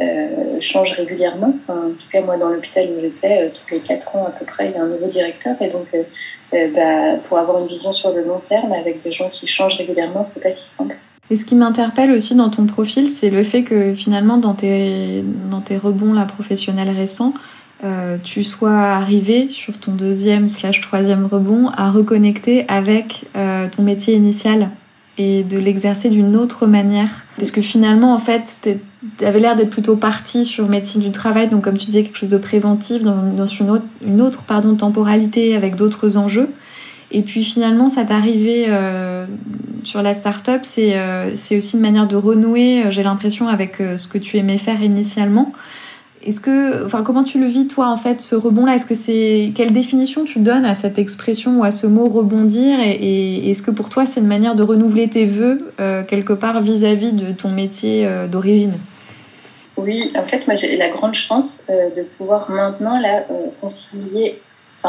euh, 0.00 0.60
change 0.60 0.92
régulièrement. 0.92 1.54
En 1.68 1.90
tout 1.90 2.08
cas, 2.10 2.20
moi, 2.20 2.36
dans 2.36 2.48
l'hôpital 2.48 2.88
où 2.90 3.00
j'étais, 3.00 3.46
euh, 3.46 3.50
tous 3.50 3.74
les 3.74 3.80
quatre 3.80 4.16
ans 4.16 4.26
à 4.26 4.30
peu 4.30 4.44
près, 4.44 4.70
il 4.70 4.74
y 4.74 4.76
a 4.76 4.82
un 4.82 4.88
nouveau 4.88 5.06
directeur. 5.06 5.54
Et 5.60 5.70
donc, 5.70 5.86
euh, 5.94 6.02
bah, 6.74 7.18
pour 7.24 7.38
avoir 7.38 7.60
une 7.60 7.66
vision 7.66 7.92
sur 7.92 8.12
le 8.12 8.24
long 8.24 8.40
terme 8.40 8.72
avec 8.72 9.02
des 9.02 9.12
gens 9.12 9.28
qui 9.28 9.46
changent 9.46 9.76
régulièrement, 9.76 10.24
c'est 10.24 10.42
pas 10.42 10.50
si 10.50 10.66
simple. 10.66 10.96
Et 11.30 11.36
ce 11.36 11.44
qui 11.44 11.54
m'interpelle 11.54 12.10
aussi 12.10 12.34
dans 12.34 12.50
ton 12.50 12.66
profil, 12.66 13.08
c'est 13.08 13.30
le 13.30 13.44
fait 13.44 13.62
que 13.62 13.94
finalement, 13.94 14.36
dans 14.36 14.54
tes, 14.54 15.22
dans 15.48 15.60
tes 15.60 15.78
rebonds 15.78 16.12
là, 16.12 16.24
professionnels 16.26 16.90
récents, 16.90 17.32
tu 18.22 18.42
sois 18.42 18.80
arrivé 18.80 19.50
sur 19.50 19.78
ton 19.78 19.92
deuxième 19.92 20.48
slash 20.48 20.80
troisième 20.80 21.26
rebond 21.26 21.68
à 21.76 21.90
reconnecter 21.90 22.64
avec 22.66 23.26
ton 23.34 23.82
métier 23.82 24.14
initial 24.14 24.70
et 25.16 25.42
de 25.42 25.58
l'exercer 25.58 26.10
d'une 26.10 26.36
autre 26.36 26.66
manière. 26.66 27.24
Parce 27.36 27.50
que 27.50 27.62
finalement, 27.62 28.14
en 28.14 28.18
fait, 28.18 28.58
tu 29.18 29.24
avais 29.24 29.40
l'air 29.40 29.56
d'être 29.56 29.70
plutôt 29.70 29.96
parti 29.96 30.44
sur 30.44 30.68
médecine 30.68 31.00
du 31.00 31.10
travail, 31.12 31.48
donc 31.48 31.62
comme 31.62 31.76
tu 31.76 31.86
disais, 31.86 32.02
quelque 32.02 32.18
chose 32.18 32.28
de 32.28 32.38
préventif, 32.38 33.02
dans, 33.02 33.22
dans 33.32 33.46
une 33.46 33.70
autre, 33.70 33.84
une 34.04 34.20
autre 34.20 34.42
pardon, 34.42 34.74
temporalité 34.74 35.54
avec 35.54 35.76
d'autres 35.76 36.16
enjeux. 36.16 36.48
Et 37.10 37.22
puis 37.22 37.44
finalement, 37.44 37.88
ça 37.88 38.04
t'arrivait 38.04 38.66
euh, 38.68 39.26
sur 39.84 40.02
la 40.02 40.14
start-up, 40.14 40.60
c'est 40.64 40.98
euh, 40.98 41.30
aussi 41.32 41.76
une 41.76 41.82
manière 41.82 42.08
de 42.08 42.16
renouer, 42.16 42.84
euh, 42.84 42.90
j'ai 42.90 43.02
l'impression, 43.02 43.46
avec 43.46 43.80
euh, 43.80 43.96
ce 43.96 44.08
que 44.08 44.18
tu 44.18 44.36
aimais 44.36 44.58
faire 44.58 44.82
initialement. 44.82 45.52
Est-ce 46.24 46.40
que, 46.40 46.86
enfin, 46.86 47.02
comment 47.02 47.22
tu 47.22 47.38
le 47.38 47.46
vis 47.46 47.66
toi 47.66 47.88
en 47.88 47.98
fait 47.98 48.20
ce 48.20 48.34
rebond-là? 48.34 48.74
Est-ce 48.74 48.86
que 48.86 48.94
c'est 48.94 49.52
quelle 49.54 49.72
définition 49.72 50.24
tu 50.24 50.38
donnes 50.38 50.64
à 50.64 50.74
cette 50.74 50.98
expression 50.98 51.58
ou 51.58 51.64
à 51.64 51.70
ce 51.70 51.86
mot 51.86 52.08
rebondir? 52.08 52.78
Et, 52.80 53.50
est-ce 53.50 53.62
que 53.62 53.70
pour 53.70 53.90
toi 53.90 54.06
c'est 54.06 54.20
une 54.20 54.26
manière 54.26 54.54
de 54.54 54.62
renouveler 54.62 55.08
tes 55.08 55.26
vœux 55.26 55.72
euh, 55.80 56.02
quelque 56.02 56.32
part 56.32 56.60
vis-à-vis 56.62 57.12
de 57.12 57.32
ton 57.32 57.50
métier 57.50 58.06
euh, 58.06 58.26
d'origine? 58.26 58.72
Oui, 59.76 60.10
en 60.16 60.24
fait, 60.24 60.46
moi 60.46 60.54
j'ai 60.54 60.76
la 60.76 60.88
grande 60.88 61.14
chance 61.14 61.66
euh, 61.68 61.90
de 61.90 62.04
pouvoir 62.04 62.50
maintenant 62.50 62.98
là 62.98 63.26
concilier 63.60 64.40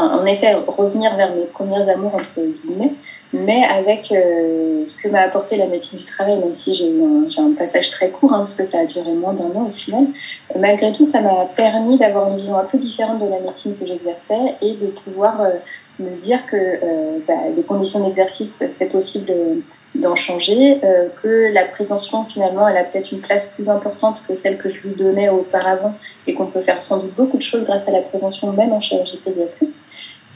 en 0.02 0.24
effet, 0.26 0.54
revenir 0.54 1.16
vers 1.16 1.34
mes 1.34 1.46
premières 1.46 1.88
amours, 1.88 2.14
entre 2.14 2.40
guillemets, 2.40 2.92
mais 3.32 3.64
avec 3.64 4.12
euh, 4.12 4.84
ce 4.84 5.00
que 5.00 5.08
m'a 5.08 5.20
apporté 5.20 5.56
la 5.56 5.66
médecine 5.66 5.98
du 5.98 6.04
travail, 6.04 6.38
même 6.38 6.54
si 6.54 6.74
j'ai 6.74 6.90
eu 6.90 7.02
un, 7.02 7.28
un, 7.38 7.54
passage 7.54 7.90
très 7.90 8.10
court, 8.10 8.32
hein, 8.32 8.38
parce 8.38 8.54
que 8.54 8.64
ça 8.64 8.80
a 8.80 8.86
duré 8.86 9.12
moins 9.14 9.32
d'un 9.32 9.50
an 9.54 9.68
au 9.68 9.72
final. 9.72 10.06
Malgré 10.58 10.92
tout, 10.92 11.04
ça 11.04 11.20
m'a 11.20 11.46
permis 11.46 11.98
d'avoir 11.98 12.28
une 12.28 12.36
vision 12.36 12.58
un 12.58 12.64
peu 12.64 12.78
différente 12.78 13.20
de 13.20 13.28
la 13.28 13.40
médecine 13.40 13.74
que 13.76 13.86
j'exerçais 13.86 14.56
et 14.60 14.74
de 14.74 14.88
pouvoir 14.88 15.40
euh, 15.40 15.50
me 15.98 16.16
dire 16.16 16.46
que 16.46 16.56
euh, 16.56 17.18
bah, 17.26 17.48
les 17.54 17.64
conditions 17.64 18.04
d'exercice, 18.04 18.64
c'est 18.68 18.88
possible 18.88 19.32
d'en 20.00 20.16
changer, 20.16 20.80
euh, 20.84 21.08
que 21.22 21.52
la 21.52 21.64
prévention, 21.64 22.24
finalement, 22.24 22.68
elle 22.68 22.76
a 22.76 22.84
peut-être 22.84 23.12
une 23.12 23.20
place 23.20 23.46
plus 23.46 23.68
importante 23.68 24.22
que 24.26 24.34
celle 24.34 24.58
que 24.58 24.68
je 24.68 24.76
lui 24.80 24.94
donnais 24.94 25.28
auparavant 25.28 25.94
et 26.26 26.34
qu'on 26.34 26.46
peut 26.46 26.60
faire 26.60 26.82
sans 26.82 26.98
doute 26.98 27.14
beaucoup 27.14 27.36
de 27.36 27.42
choses 27.42 27.64
grâce 27.64 27.88
à 27.88 27.92
la 27.92 28.02
prévention, 28.02 28.52
même 28.52 28.72
en 28.72 28.80
chirurgie 28.80 29.18
pédiatrique. 29.18 29.74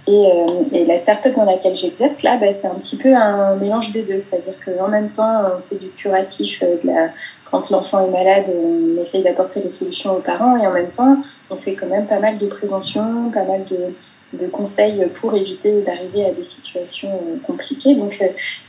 Et, 0.07 0.31
euh, 0.33 0.47
et, 0.73 0.87
la 0.87 0.97
start-up 0.97 1.35
dans 1.37 1.45
laquelle 1.45 1.77
j'exerce, 1.77 2.23
là, 2.23 2.39
bah, 2.39 2.51
c'est 2.53 2.67
un 2.67 2.75
petit 2.75 2.97
peu 2.97 3.15
un 3.15 3.57
mélange 3.57 3.93
des 3.93 4.03
deux. 4.03 4.19
C'est-à-dire 4.21 4.55
qu'en 4.65 4.89
même 4.89 5.11
temps, 5.11 5.43
on 5.59 5.61
fait 5.61 5.77
du 5.77 5.91
curatif. 5.91 6.63
Euh, 6.63 6.77
de 6.83 6.87
la... 6.87 7.11
Quand 7.51 7.69
l'enfant 7.71 8.01
est 8.01 8.11
malade, 8.11 8.51
on 8.57 9.01
essaye 9.01 9.23
d'apporter 9.23 9.61
des 9.61 9.71
solutions 9.71 10.17
aux 10.17 10.21
parents. 10.21 10.57
Et 10.57 10.67
en 10.67 10.73
même 10.73 10.91
temps, 10.91 11.19
on 11.51 11.57
fait 11.57 11.75
quand 11.75 11.87
même 11.87 12.07
pas 12.07 12.19
mal 12.19 12.39
de 12.39 12.47
prévention, 12.47 13.31
pas 13.33 13.45
mal 13.45 13.65
de, 13.65 13.95
de 14.39 14.47
conseils 14.47 15.07
pour 15.21 15.35
éviter 15.35 15.83
d'arriver 15.83 16.25
à 16.25 16.33
des 16.33 16.45
situations 16.45 17.11
euh, 17.11 17.37
compliquées. 17.47 17.95
Donc, 17.95 18.19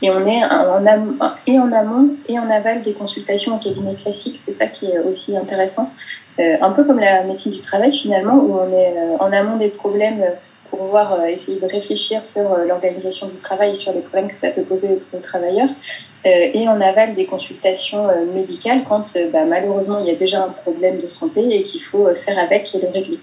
et 0.02 0.10
on 0.10 0.26
est 0.26 0.44
en 0.44 0.82
en 0.82 1.72
amont 1.72 2.10
et 2.26 2.38
en 2.38 2.48
aval 2.50 2.82
des 2.82 2.92
consultations 2.92 3.54
en 3.54 3.58
cabinet 3.58 3.94
classique. 3.94 4.36
C'est 4.36 4.52
ça 4.52 4.66
qui 4.66 4.86
est 4.86 4.98
aussi 4.98 5.36
intéressant. 5.36 5.92
un 6.38 6.70
peu 6.72 6.84
comme 6.84 6.98
la 6.98 7.24
médecine 7.24 7.52
du 7.52 7.60
travail, 7.60 7.92
finalement, 7.92 8.34
où 8.34 8.58
on 8.58 8.72
est 8.76 8.94
en 9.18 9.32
amont 9.32 9.56
des 9.56 9.68
problèmes 9.68 10.24
pour 10.72 10.86
pouvoir 10.86 11.12
euh, 11.12 11.26
essayer 11.26 11.60
de 11.60 11.66
réfléchir 11.66 12.24
sur 12.24 12.50
euh, 12.50 12.64
l'organisation 12.64 13.28
du 13.28 13.36
travail 13.36 13.72
et 13.72 13.74
sur 13.74 13.92
les 13.92 14.00
problèmes 14.00 14.28
que 14.28 14.40
ça 14.40 14.50
peut 14.52 14.62
poser 14.62 14.96
aux 15.12 15.18
travailleurs. 15.18 15.68
Euh, 15.68 16.30
et 16.54 16.66
on 16.66 16.80
avale 16.80 17.14
des 17.14 17.26
consultations 17.26 18.08
médicales 18.32 18.82
quand 18.88 19.18
bah, 19.32 19.44
malheureusement 19.44 19.98
il 19.98 20.06
y 20.06 20.10
a 20.10 20.14
déjà 20.14 20.42
un 20.42 20.48
problème 20.48 20.96
de 20.96 21.08
santé 21.08 21.40
et 21.54 21.62
qu'il 21.62 21.82
faut 21.82 22.06
faire 22.14 22.38
avec 22.38 22.74
et 22.74 22.78
le 22.80 22.88
régler. 22.88 23.20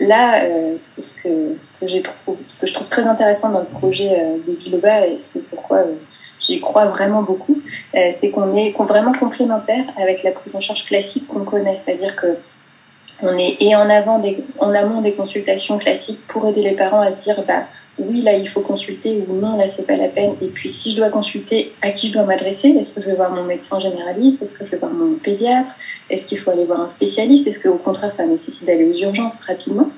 Là, 0.00 0.44
ce, 0.76 1.22
que, 1.22 1.56
ce, 1.60 1.78
que 1.78 2.02
trouve, 2.02 2.38
ce 2.48 2.60
que 2.60 2.66
je 2.66 2.74
trouve 2.74 2.88
très 2.88 3.06
intéressant 3.06 3.52
dans 3.52 3.60
le 3.60 3.66
projet 3.66 4.10
de 4.44 4.52
Biloba 4.54 5.06
et 5.06 5.18
c'est 5.18 5.42
pourquoi 5.42 5.84
j'y 6.40 6.60
crois 6.60 6.86
vraiment 6.86 7.22
beaucoup, 7.22 7.60
c'est 8.10 8.30
qu'on 8.30 8.54
est 8.54 8.72
vraiment 8.72 9.12
complémentaire 9.12 9.84
avec 9.96 10.24
la 10.24 10.32
prise 10.32 10.56
en 10.56 10.60
charge 10.60 10.84
classique 10.86 11.28
qu'on 11.28 11.44
connaît. 11.44 11.76
C'est-à-dire 11.76 12.16
que 12.16 12.38
on 13.22 13.36
est 13.38 13.56
et 13.60 13.74
en 13.74 13.88
avant 13.88 14.18
des, 14.18 14.44
en 14.58 14.72
amont 14.72 15.00
des 15.00 15.14
consultations 15.14 15.78
classiques 15.78 16.26
pour 16.26 16.46
aider 16.46 16.62
les 16.62 16.76
parents 16.76 17.00
à 17.00 17.10
se 17.10 17.18
dire 17.18 17.42
bah 17.46 17.64
oui 17.98 18.22
là 18.22 18.34
il 18.34 18.48
faut 18.48 18.62
consulter 18.62 19.24
ou 19.28 19.34
non 19.34 19.56
là 19.56 19.68
c'est 19.68 19.86
pas 19.86 19.96
la 19.96 20.08
peine. 20.08 20.34
Et 20.40 20.48
puis 20.48 20.70
si 20.70 20.92
je 20.92 20.96
dois 20.96 21.10
consulter 21.10 21.72
à 21.82 21.90
qui 21.90 22.08
je 22.08 22.12
dois 22.12 22.22
m'adresser? 22.24 22.70
Est-ce 22.70 22.94
que 22.94 23.02
je 23.02 23.06
vais 23.06 23.14
voir 23.14 23.30
mon 23.30 23.44
médecin 23.44 23.80
généraliste? 23.80 24.42
Est-ce 24.42 24.58
que 24.58 24.64
je 24.64 24.70
vais 24.70 24.78
voir 24.78 24.92
mon 24.92 25.14
pédiatre? 25.14 25.72
Est-ce 26.08 26.26
qu'il 26.26 26.38
faut 26.38 26.50
aller 26.50 26.64
voir 26.64 26.80
un 26.80 26.86
spécialiste? 26.86 27.46
Est-ce 27.46 27.60
qu'au 27.60 27.76
contraire 27.76 28.10
ça 28.10 28.26
nécessite 28.26 28.66
d'aller 28.66 28.84
aux 28.84 28.94
urgences 28.94 29.40
rapidement? 29.40 29.90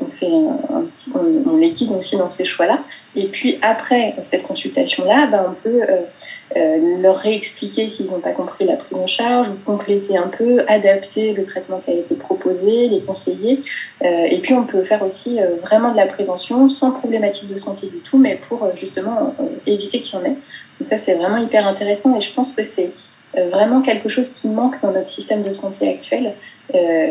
On 0.00 0.06
fait 0.06 0.26
un, 0.26 0.84
petit 0.92 1.12
on, 1.14 1.50
on, 1.50 1.56
les 1.56 1.70
guide 1.70 1.92
aussi 1.92 2.16
dans 2.16 2.28
ces 2.28 2.44
choix 2.44 2.66
là 2.66 2.80
et 3.14 3.28
puis 3.28 3.58
après 3.62 4.14
cette 4.22 4.42
consultation 4.44 5.04
là 5.04 5.26
bah, 5.26 5.46
on 5.48 5.54
peut 5.54 5.82
euh, 5.82 6.02
euh, 6.56 6.98
leur 7.00 7.16
réexpliquer 7.16 7.88
s'ils 7.88 8.10
n'ont 8.10 8.20
pas 8.20 8.32
compris 8.32 8.64
la 8.64 8.76
prise 8.76 8.98
en 8.98 9.06
charge 9.06 9.48
ou 9.50 9.54
compléter 9.64 10.16
un 10.16 10.28
peu 10.28 10.64
adapter 10.68 11.32
le 11.32 11.44
traitement 11.44 11.80
qui 11.80 11.90
a 11.90 11.94
été 11.94 12.14
proposé 12.14 12.88
les 12.88 13.00
conseiller. 13.00 13.62
Euh, 14.02 14.06
et 14.06 14.40
puis 14.40 14.54
on 14.54 14.64
peut 14.64 14.82
faire 14.82 15.02
aussi 15.02 15.40
vraiment 15.60 15.92
de 15.92 15.96
la 15.96 16.06
prévention 16.06 16.68
sans 16.68 16.92
problématique 16.92 17.41
de 17.46 17.56
santé 17.56 17.88
du 17.88 17.98
tout, 17.98 18.18
mais 18.18 18.36
pour 18.36 18.64
euh, 18.64 18.70
justement 18.74 19.34
euh, 19.40 19.44
éviter 19.66 20.00
qu'il 20.00 20.18
y 20.18 20.22
en 20.22 20.24
ait. 20.24 20.30
Donc 20.34 20.84
ça, 20.84 20.96
c'est 20.96 21.14
vraiment 21.14 21.38
hyper 21.38 21.66
intéressant 21.66 22.16
et 22.16 22.20
je 22.20 22.32
pense 22.32 22.54
que 22.54 22.62
c'est 22.62 22.92
euh, 23.36 23.48
vraiment 23.48 23.82
quelque 23.82 24.08
chose 24.08 24.30
qui 24.30 24.48
manque 24.48 24.80
dans 24.82 24.92
notre 24.92 25.08
système 25.08 25.42
de 25.42 25.52
santé 25.52 25.88
actuel, 25.88 26.34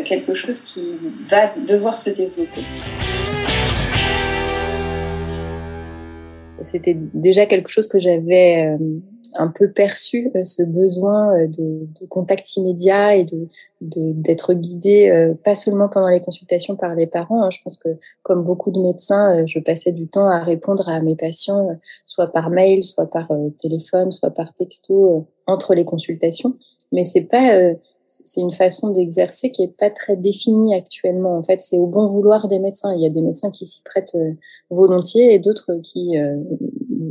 quelque 0.04 0.34
chose 0.34 0.62
qui 0.62 0.96
va 1.24 1.52
devoir 1.66 1.96
se 1.96 2.10
développer. 2.10 2.62
C'était 6.60 6.96
déjà 6.96 7.46
quelque 7.46 7.68
chose 7.68 7.88
que 7.88 7.98
j'avais 7.98 8.76
un 9.34 9.48
peu 9.48 9.70
perçu 9.70 10.30
euh, 10.34 10.44
ce 10.44 10.62
besoin 10.62 11.34
euh, 11.36 11.46
de, 11.46 11.86
de, 12.00 12.06
contact 12.06 12.56
immédiat 12.56 13.16
et 13.16 13.24
de 13.24 13.48
d'être 13.80 14.54
guidé 14.54 15.10
euh, 15.10 15.34
pas 15.34 15.56
seulement 15.56 15.88
pendant 15.88 16.08
les 16.08 16.20
consultations 16.20 16.76
par 16.76 16.94
les 16.94 17.08
parents. 17.08 17.42
Hein. 17.42 17.50
Je 17.50 17.58
pense 17.64 17.76
que 17.76 17.88
comme 18.22 18.44
beaucoup 18.44 18.70
de 18.70 18.80
médecins, 18.80 19.44
je 19.46 19.58
passais 19.58 19.90
du 19.90 20.06
temps 20.06 20.28
à 20.28 20.38
répondre 20.38 20.88
à 20.88 21.00
mes 21.02 21.16
patients, 21.16 21.68
soit 22.06 22.28
par 22.28 22.50
mail, 22.50 22.84
soit 22.84 23.10
par 23.10 23.28
téléphone, 23.58 24.12
soit 24.12 24.30
par 24.30 24.54
texto 24.54 25.26
entre 25.48 25.74
les 25.74 25.84
consultations. 25.84 26.54
Mais 26.92 27.02
c'est 27.02 27.22
pas 27.22 27.72
c'est 28.06 28.40
une 28.40 28.52
façon 28.52 28.90
d'exercer 28.90 29.50
qui 29.50 29.64
est 29.64 29.76
pas 29.76 29.90
très 29.90 30.16
définie 30.16 30.74
actuellement. 30.74 31.36
En 31.36 31.42
fait, 31.42 31.60
c'est 31.60 31.78
au 31.78 31.86
bon 31.86 32.06
vouloir 32.06 32.46
des 32.46 32.60
médecins. 32.60 32.94
Il 32.94 33.02
y 33.02 33.06
a 33.06 33.10
des 33.10 33.22
médecins 33.22 33.50
qui 33.50 33.66
s'y 33.66 33.82
prêtent 33.82 34.16
volontiers 34.70 35.34
et 35.34 35.40
d'autres 35.40 35.80
qui 35.82 36.16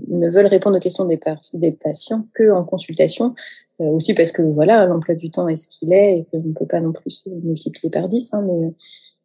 ne 0.08 0.30
veulent 0.30 0.48
répondre 0.48 0.78
aux 0.78 0.80
questions 0.80 1.06
des, 1.06 1.18
patients 1.72 2.28
que 2.34 2.52
en 2.52 2.64
consultation, 2.64 3.34
euh, 3.80 3.86
aussi 3.86 4.14
parce 4.14 4.32
que 4.32 4.42
voilà, 4.42 4.86
l'emploi 4.86 5.16
du 5.16 5.30
temps 5.30 5.48
est 5.48 5.56
ce 5.56 5.68
qu'il 5.68 5.94
est 5.94 6.20
et 6.20 6.26
qu'on 6.26 6.42
ne 6.42 6.54
peut 6.54 6.66
pas 6.66 6.82
non 6.82 6.92
plus 6.92 7.28
multiplier 7.44 7.90
par 7.90 8.10
10, 8.10 8.34
hein, 8.34 8.44
mais 8.48 8.74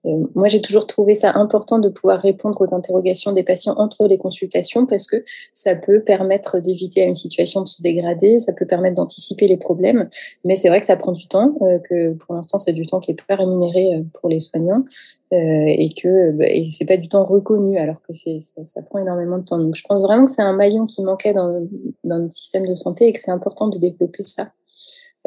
euh, 0.06 0.26
moi, 0.34 0.48
j'ai 0.48 0.60
toujours 0.60 0.86
trouvé 0.86 1.14
ça 1.14 1.32
important 1.34 1.78
de 1.78 1.88
pouvoir 1.88 2.20
répondre 2.20 2.60
aux 2.60 2.74
interrogations 2.74 3.32
des 3.32 3.42
patients 3.42 3.74
entre 3.76 4.06
les 4.06 4.18
consultations 4.18 4.86
parce 4.86 5.06
que 5.06 5.24
ça 5.52 5.74
peut 5.74 6.00
permettre 6.00 6.60
d'éviter 6.60 7.02
à 7.02 7.06
une 7.06 7.14
situation 7.14 7.62
de 7.62 7.68
se 7.68 7.82
dégrader, 7.82 8.40
ça 8.40 8.52
peut 8.52 8.66
permettre 8.66 8.96
d'anticiper 8.96 9.48
les 9.48 9.56
problèmes. 9.56 10.08
Mais 10.44 10.56
c'est 10.56 10.68
vrai 10.68 10.80
que 10.80 10.86
ça 10.86 10.96
prend 10.96 11.12
du 11.12 11.26
temps, 11.26 11.54
euh, 11.62 11.78
que 11.78 12.12
pour 12.12 12.34
l'instant, 12.34 12.58
c'est 12.58 12.72
du 12.72 12.86
temps 12.86 13.00
qui 13.00 13.12
est 13.12 13.26
pas 13.26 13.36
rémunéré 13.36 13.94
euh, 13.94 14.02
pour 14.20 14.28
les 14.28 14.40
soignants 14.40 14.84
et 15.32 15.90
que 16.00 16.30
bah, 16.30 16.44
et 16.46 16.68
c'est 16.70 16.84
pas 16.84 16.96
du 16.96 17.08
temps 17.08 17.24
reconnu 17.24 17.78
alors 17.78 18.00
que 18.00 18.12
ça, 18.12 18.82
prend 18.82 19.00
énormément 19.00 19.38
de 19.38 19.44
temps. 19.44 19.58
Donc, 19.58 19.74
je 19.74 19.82
pense 19.86 20.00
vraiment 20.00 20.24
que 20.24 20.30
c'est 20.30 20.42
un 20.42 20.52
maillon 20.52 20.86
qui 20.86 21.02
manquait 21.02 21.32
dans 21.32 21.66
notre 22.04 22.32
système 22.32 22.64
de 22.64 22.76
santé 22.76 23.08
et 23.08 23.12
que 23.12 23.18
c'est 23.18 23.32
important 23.32 23.66
de 23.66 23.76
développer 23.76 24.22
ça. 24.22 24.50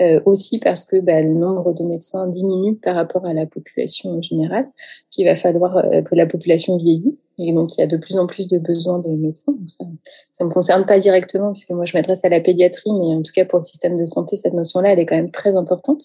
Euh, 0.01 0.21
aussi 0.25 0.59
parce 0.59 0.85
que 0.85 0.97
bah, 1.01 1.21
le 1.21 1.33
nombre 1.33 1.73
de 1.73 1.83
médecins 1.83 2.25
diminue 2.27 2.75
par 2.75 2.95
rapport 2.95 3.25
à 3.25 3.33
la 3.33 3.45
population 3.45 4.21
générale, 4.21 4.69
qu'il 5.11 5.25
va 5.25 5.35
falloir 5.35 5.77
euh, 5.77 6.01
que 6.01 6.15
la 6.15 6.25
population 6.25 6.77
vieillit. 6.77 7.17
Et 7.37 7.53
donc, 7.53 7.75
il 7.77 7.81
y 7.81 7.83
a 7.83 7.87
de 7.87 7.97
plus 7.97 8.17
en 8.17 8.27
plus 8.27 8.47
de 8.47 8.59
besoins 8.59 8.99
de 8.99 9.09
médecins. 9.09 9.55
ça 9.67 9.85
ne 9.85 10.45
me 10.45 10.53
concerne 10.53 10.85
pas 10.85 10.99
directement, 10.99 11.53
puisque 11.53 11.71
moi, 11.71 11.85
je 11.85 11.95
m'adresse 11.95 12.23
à 12.25 12.29
la 12.29 12.41
pédiatrie, 12.41 12.91
mais 12.91 13.15
en 13.15 13.21
tout 13.21 13.31
cas, 13.33 13.45
pour 13.45 13.59
le 13.59 13.63
système 13.63 13.97
de 13.97 14.05
santé, 14.05 14.35
cette 14.35 14.53
notion-là, 14.53 14.91
elle 14.91 14.99
est 14.99 15.05
quand 15.05 15.15
même 15.15 15.31
très 15.31 15.55
importante, 15.55 16.01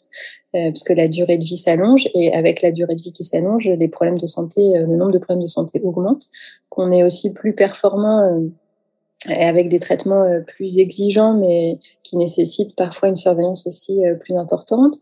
euh, 0.55 0.71
puisque 0.71 0.91
la 0.91 1.09
durée 1.09 1.39
de 1.39 1.45
vie 1.45 1.57
s'allonge, 1.57 2.09
et 2.15 2.33
avec 2.33 2.63
la 2.63 2.71
durée 2.71 2.95
de 2.95 3.01
vie 3.01 3.13
qui 3.13 3.25
s'allonge, 3.25 3.67
les 3.67 3.89
problèmes 3.89 4.19
de 4.19 4.29
santé, 4.29 4.77
euh, 4.77 4.87
le 4.87 4.97
nombre 4.97 5.11
de 5.11 5.19
problèmes 5.19 5.43
de 5.43 5.49
santé 5.49 5.81
augmente, 5.83 6.23
qu'on 6.69 6.93
est 6.93 7.03
aussi 7.03 7.33
plus 7.33 7.53
performant 7.53 8.41
avec 9.31 9.69
des 9.69 9.79
traitements 9.79 10.25
euh, 10.25 10.41
plus 10.41 10.79
exigeants, 10.79 11.35
mais 11.35 11.79
qui 12.03 12.17
nécessitent 12.17 12.75
parfois 12.77 13.09
une 13.09 13.17
surveillance 13.17 13.67
aussi 13.67 14.05
euh, 14.05 14.15
plus 14.15 14.37
importante, 14.37 14.97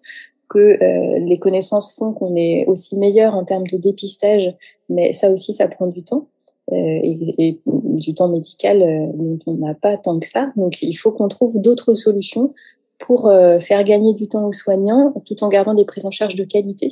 que 0.48 0.58
euh, 0.58 1.18
les 1.20 1.38
connaissances 1.38 1.94
font 1.94 2.12
qu'on 2.12 2.36
est 2.36 2.66
aussi 2.66 2.98
meilleur 2.98 3.34
en 3.34 3.44
termes 3.44 3.66
de 3.66 3.78
dépistage, 3.78 4.54
mais 4.88 5.12
ça 5.12 5.30
aussi, 5.30 5.54
ça 5.54 5.66
prend 5.68 5.86
du 5.86 6.02
temps. 6.02 6.28
et, 6.70 7.60
du 7.64 8.14
temps 8.14 8.28
médical 8.28 8.78
dont 9.14 9.38
on 9.46 9.54
n'a 9.54 9.74
pas 9.74 9.96
tant 9.96 10.18
que 10.18 10.26
ça. 10.26 10.52
Donc 10.56 10.80
il 10.82 10.94
faut 10.94 11.12
qu'on 11.12 11.28
trouve 11.28 11.60
d'autres 11.60 11.94
solutions 11.94 12.54
pour 12.98 13.30
faire 13.60 13.84
gagner 13.84 14.14
du 14.14 14.26
temps 14.28 14.46
aux 14.46 14.52
soignants 14.52 15.12
tout 15.26 15.44
en 15.44 15.48
gardant 15.48 15.74
des 15.74 15.84
prises 15.84 16.06
en 16.06 16.10
charge 16.10 16.34
de 16.34 16.44
qualité. 16.44 16.90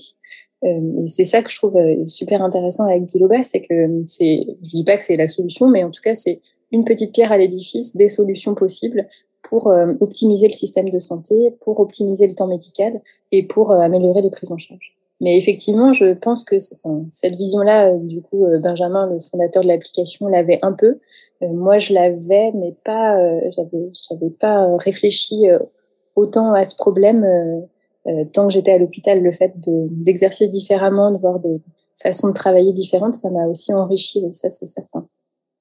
et 0.62 1.06
c'est 1.06 1.24
ça 1.24 1.42
que 1.42 1.50
je 1.50 1.56
trouve 1.56 1.78
super 2.06 2.42
intéressant 2.42 2.84
avec 2.84 3.06
Biloba, 3.06 3.42
c'est 3.42 3.62
que 3.62 4.02
c'est, 4.04 4.44
je 4.62 4.70
dis 4.70 4.84
pas 4.84 4.96
que 4.98 5.04
c'est 5.04 5.16
la 5.16 5.28
solution, 5.28 5.68
mais 5.68 5.82
en 5.82 5.90
tout 5.90 6.02
cas 6.02 6.14
c'est 6.14 6.40
une 6.72 6.84
petite 6.84 7.12
pierre 7.12 7.32
à 7.32 7.38
l'édifice 7.38 7.96
des 7.96 8.08
solutions 8.08 8.54
possibles 8.54 9.08
pour 9.42 9.66
optimiser 10.00 10.46
le 10.46 10.52
système 10.52 10.90
de 10.90 10.98
santé, 10.98 11.56
pour 11.60 11.80
optimiser 11.80 12.26
le 12.26 12.34
temps 12.34 12.46
médical 12.46 13.00
et 13.32 13.42
pour 13.42 13.72
améliorer 13.72 14.22
les 14.22 14.30
prises 14.30 14.52
en 14.52 14.58
charge. 14.58 14.96
Mais 15.20 15.36
effectivement, 15.36 15.92
je 15.92 16.14
pense 16.14 16.44
que 16.44 16.56
cette 16.60 17.34
vision-là, 17.34 17.96
du 17.96 18.22
coup, 18.22 18.46
Benjamin, 18.62 19.06
le 19.06 19.20
fondateur 19.20 19.62
de 19.62 19.68
l'application, 19.68 20.28
l'avait 20.28 20.58
un 20.62 20.72
peu. 20.72 20.98
moi, 21.42 21.78
je 21.78 21.92
l'avais, 21.92 22.52
mais 22.54 22.74
pas, 22.84 23.16
j'avais, 23.50 23.90
j'avais 24.08 24.30
pas 24.30 24.76
réfléchi 24.78 25.46
autant 26.16 26.52
à 26.52 26.64
ce 26.64 26.74
problème 26.74 27.26
tant 28.32 28.48
que 28.48 28.54
j'étais 28.54 28.72
à 28.72 28.78
l'hôpital. 28.78 29.20
Le 29.22 29.32
fait 29.32 29.58
de, 29.60 29.88
d'exercer 29.90 30.48
différemment, 30.48 31.10
de 31.10 31.18
voir 31.18 31.38
des 31.38 31.60
façons 31.96 32.28
de 32.28 32.34
travailler 32.34 32.72
différentes, 32.72 33.14
ça 33.14 33.30
m'a 33.30 33.46
aussi 33.46 33.74
enrichi. 33.74 34.22
Ça, 34.32 34.48
c'est 34.48 34.66
certain. 34.66 35.06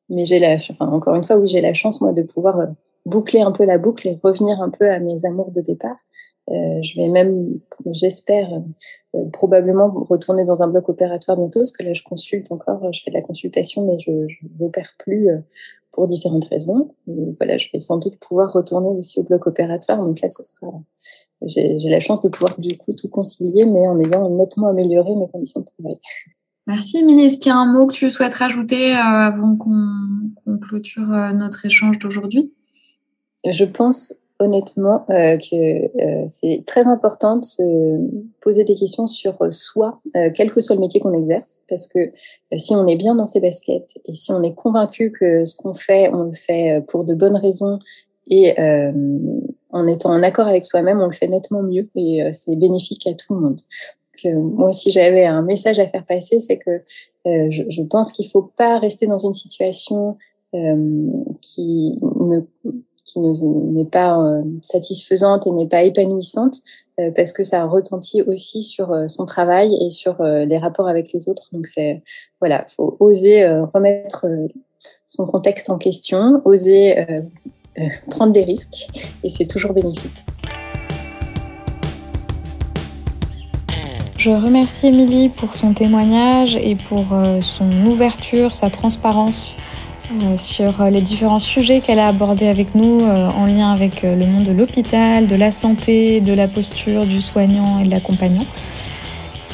Mais 0.10 0.26
j'ai 0.26 0.40
la, 0.40 0.56
enfin, 0.56 0.88
encore 0.88 1.16
une 1.16 1.24
fois, 1.24 1.38
oui, 1.38 1.48
j'ai 1.48 1.62
la 1.62 1.74
chance 1.74 2.02
moi 2.02 2.14
de 2.14 2.24
pouvoir 2.24 2.68
boucler 3.06 3.42
un 3.42 3.52
peu 3.52 3.66
la 3.66 3.78
boucle 3.78 4.08
et 4.08 4.20
revenir 4.24 4.62
un 4.62 4.70
peu 4.70 4.90
à 4.90 5.00
mes 5.00 5.26
amours 5.26 5.52
de 5.52 5.62
départ. 5.62 5.98
Euh, 6.50 6.82
je 6.82 6.96
vais 7.00 7.10
même, 7.10 7.60
j'espère, 7.92 8.50
euh, 9.16 9.26
probablement 9.32 9.92
retourner 10.10 10.46
dans 10.46 10.64
un 10.64 10.68
bloc 10.68 10.90
opératoire 10.90 11.38
bientôt, 11.38 11.60
parce 11.60 11.72
que 11.72 11.84
là, 11.84 11.94
je 11.94 12.02
consulte 12.04 12.52
encore, 12.52 12.92
je 12.92 13.04
fais 13.04 13.12
de 13.12 13.16
la 13.16 13.22
consultation, 13.22 13.86
mais 13.86 14.00
je 14.00 14.12
n'opère 14.60 14.94
plus 14.98 15.30
euh, 15.30 15.38
pour 15.92 16.08
différentes 16.08 16.46
raisons. 16.46 16.96
Et 17.08 17.36
voilà, 17.40 17.58
je 17.58 17.68
vais 17.72 17.80
sans 17.80 17.98
doute 17.98 18.18
pouvoir 18.20 18.52
retourner 18.52 18.90
aussi 18.90 19.20
au 19.20 19.24
bloc 19.24 19.46
opératoire. 19.46 20.00
Donc 20.00 20.22
là, 20.22 20.30
ça 20.30 20.44
sera, 20.44 20.72
j'ai 21.44 21.90
la 21.90 22.00
chance 22.00 22.22
de 22.22 22.30
pouvoir 22.30 22.60
du 22.60 22.78
coup 22.78 22.94
tout 22.94 23.10
concilier, 23.10 23.66
mais 23.66 23.88
en 23.88 24.00
ayant 24.00 24.28
nettement 24.30 24.70
amélioré 24.70 25.16
mes 25.16 25.28
conditions 25.28 25.62
de 25.62 25.66
travail. 25.66 26.00
Merci 26.68 27.00
Émilie. 27.00 27.26
Est-ce 27.26 27.38
qu'il 27.38 27.50
y 27.50 27.54
a 27.54 27.58
un 27.58 27.72
mot 27.72 27.88
que 27.88 27.94
tu 27.94 28.10
souhaites 28.10 28.34
rajouter 28.34 28.94
avant 28.94 29.56
qu'on 29.56 30.58
clôture 30.60 31.08
notre 31.34 31.66
échange 31.66 31.98
d'aujourd'hui? 32.00 32.54
Je 33.46 33.66
pense 33.66 34.14
honnêtement 34.40 35.06
euh, 35.10 35.38
que 35.38 35.56
euh, 35.56 36.26
c'est 36.28 36.64
très 36.66 36.88
important 36.88 37.38
de 37.38 37.46
se 37.46 37.62
poser 38.40 38.64
des 38.64 38.76
questions 38.76 39.08
sur 39.08 39.38
soi, 39.52 40.02
euh, 40.16 40.30
quel 40.34 40.52
que 40.52 40.62
soit 40.62 40.76
le 40.76 40.82
métier 40.82 41.02
qu'on 41.02 41.14
exerce, 41.14 41.64
parce 41.68 41.88
que 41.88 42.00
euh, 42.00 42.58
si 42.58 42.74
on 42.74 42.88
est 42.88 42.96
bien 42.96 43.16
dans 43.16 43.28
ses 43.28 43.42
baskets 43.42 44.00
et 44.06 44.16
si 44.16 44.32
on 44.32 44.42
est 44.42 44.54
convaincu 44.54 45.12
que 45.12 45.46
ce 45.46 45.56
qu'on 45.58 45.74
fait, 45.74 46.10
on 46.14 46.24
le 46.24 46.34
fait 46.34 46.82
pour 46.88 47.04
de 47.04 47.14
bonnes 47.14 47.36
raisons 47.36 47.80
et 48.32 48.56
en 49.72 49.88
étant 49.88 50.12
en 50.12 50.22
accord 50.22 50.48
avec 50.48 50.64
soi-même, 50.64 51.00
on 51.02 51.08
le 51.08 51.14
fait 51.14 51.28
nettement 51.28 51.64
mieux 51.64 51.90
et 51.96 52.22
c'est 52.32 52.56
bénéfique 52.56 53.08
à 53.08 53.14
tout 53.16 53.34
le 53.34 53.40
monde. 53.40 53.62
Moi, 54.26 54.74
si 54.74 54.92
j'avais 54.92 55.26
un 55.26 55.42
message 55.42 55.80
à 55.80 55.88
faire 55.88 56.06
passer, 56.06 56.40
c'est 56.40 56.58
que 56.58 56.82
je, 57.26 57.64
je, 57.70 57.82
pense 57.84 58.12
qu'il 58.12 58.28
faut 58.28 58.50
pas 58.58 58.80
rester 58.80 59.06
dans 59.06 59.20
une 59.20 59.34
situation 59.34 60.18
qui 61.42 62.00
ne 62.02 62.40
qui 63.12 63.20
n'est 63.20 63.86
pas 63.86 64.20
euh, 64.20 64.44
satisfaisante 64.62 65.48
et 65.48 65.52
n'est 65.52 65.68
pas 65.68 65.84
épanouissante 65.84 66.58
euh, 67.00 67.12
parce 67.16 67.32
que 67.32 67.44
ça 67.44 67.66
retentit 67.66 68.22
aussi 68.22 68.64
sur 68.64 68.92
euh, 68.92 69.08
son 69.08 69.26
travail 69.26 69.76
et 69.82 69.92
sur 69.92 70.22
les 70.22 70.58
rapports 70.58 70.88
avec 70.88 71.12
les 71.14 71.30
autres. 71.30 71.50
Donc 71.52 71.68
c'est 71.68 72.04
voilà, 72.40 72.66
faut 72.68 72.98
oser 73.00 73.48
remettre 73.74 74.26
son 75.06 75.26
contexte 75.26 75.70
en 75.70 75.78
question, 75.78 76.42
oser 76.46 77.24
prendre 78.10 78.34
des 78.34 78.44
risques 78.44 78.88
et 79.24 79.30
c'est 79.30 79.48
toujours 79.48 79.74
bénéfique. 79.74 80.24
Je 84.20 84.32
remercie 84.32 84.88
Émilie 84.88 85.30
pour 85.30 85.56
son 85.56 85.74
témoignage 85.74 86.58
et 86.58 86.76
pour 86.76 87.06
son 87.40 87.72
ouverture, 87.86 88.54
sa 88.54 88.70
transparence 88.70 89.56
euh, 90.12 90.38
sur 90.38 90.82
euh, 90.82 90.90
les 90.90 91.02
différents 91.02 91.38
sujets 91.38 91.82
qu'elle 91.82 92.00
a 92.00 92.08
abordés 92.08 92.48
avec 92.48 92.74
nous 92.74 93.02
euh, 93.02 93.30
en 93.30 93.46
lien 93.46 93.72
avec 93.72 94.02
le 94.02 94.26
monde 94.26 94.44
de 94.44 94.52
l'hôpital, 94.52 95.28
de 95.28 95.36
la 95.36 95.52
santé, 95.52 96.20
de 96.20 96.34
la 96.34 96.48
posture 96.48 97.06
du 97.06 97.22
soignant 97.22 97.78
et 97.80 97.84
de 97.84 97.92
l'accompagnant. 97.92 98.46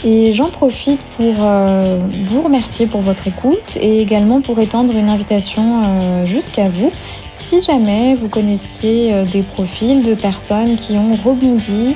Et 0.03 0.33
j'en 0.33 0.49
profite 0.49 0.99
pour 1.15 1.33
vous 1.33 2.41
remercier 2.41 2.85
pour 2.85 3.01
votre 3.01 3.27
écoute 3.27 3.77
et 3.79 4.01
également 4.01 4.41
pour 4.41 4.59
étendre 4.59 4.95
une 4.95 5.09
invitation 5.09 6.25
jusqu'à 6.25 6.69
vous. 6.69 6.91
Si 7.31 7.61
jamais 7.61 8.13
vous 8.13 8.27
connaissiez 8.27 9.23
des 9.25 9.41
profils 9.41 10.03
de 10.03 10.13
personnes 10.13 10.75
qui 10.75 10.97
ont 10.97 11.13
rebondi 11.13 11.95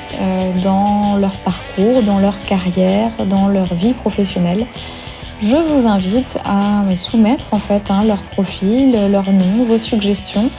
dans 0.62 1.16
leur 1.16 1.38
parcours, 1.38 2.02
dans 2.02 2.18
leur 2.18 2.40
carrière, 2.40 3.10
dans 3.28 3.48
leur 3.48 3.74
vie 3.74 3.92
professionnelle, 3.92 4.66
je 5.40 5.56
vous 5.56 5.86
invite 5.86 6.38
à 6.44 6.82
soumettre 6.96 7.54
en 7.54 7.58
fait 7.58 7.90
hein, 7.90 8.04
leur 8.04 8.22
profil, 8.22 9.08
leur 9.10 9.32
nom, 9.32 9.64
vos 9.64 9.78
suggestions 9.78 10.50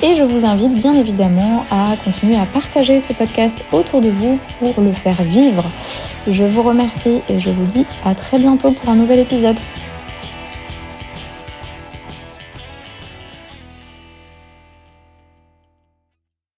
Et 0.02 0.16
je 0.16 0.24
vous 0.24 0.46
invite 0.46 0.74
bien 0.74 0.94
évidemment 0.94 1.66
à 1.70 1.98
continuer 2.04 2.38
à 2.38 2.46
partager 2.46 3.02
ce 3.02 3.12
podcast 3.12 3.66
autour 3.74 4.00
de 4.00 4.10
vous 4.10 4.40
pour 4.60 4.82
le 4.82 4.94
faire 4.94 5.22
vivre. 5.24 5.66
Je 6.26 6.44
vous 6.44 6.62
remercie 6.62 7.22
et 7.28 7.40
je 7.40 7.50
vous 7.50 7.66
dis 7.66 7.86
à 8.06 8.16
très 8.16 8.38
bientôt 8.38 8.72
pour 8.72 8.88
un 8.90 8.96
nouvel 8.96 9.20
épisode. 9.20 9.60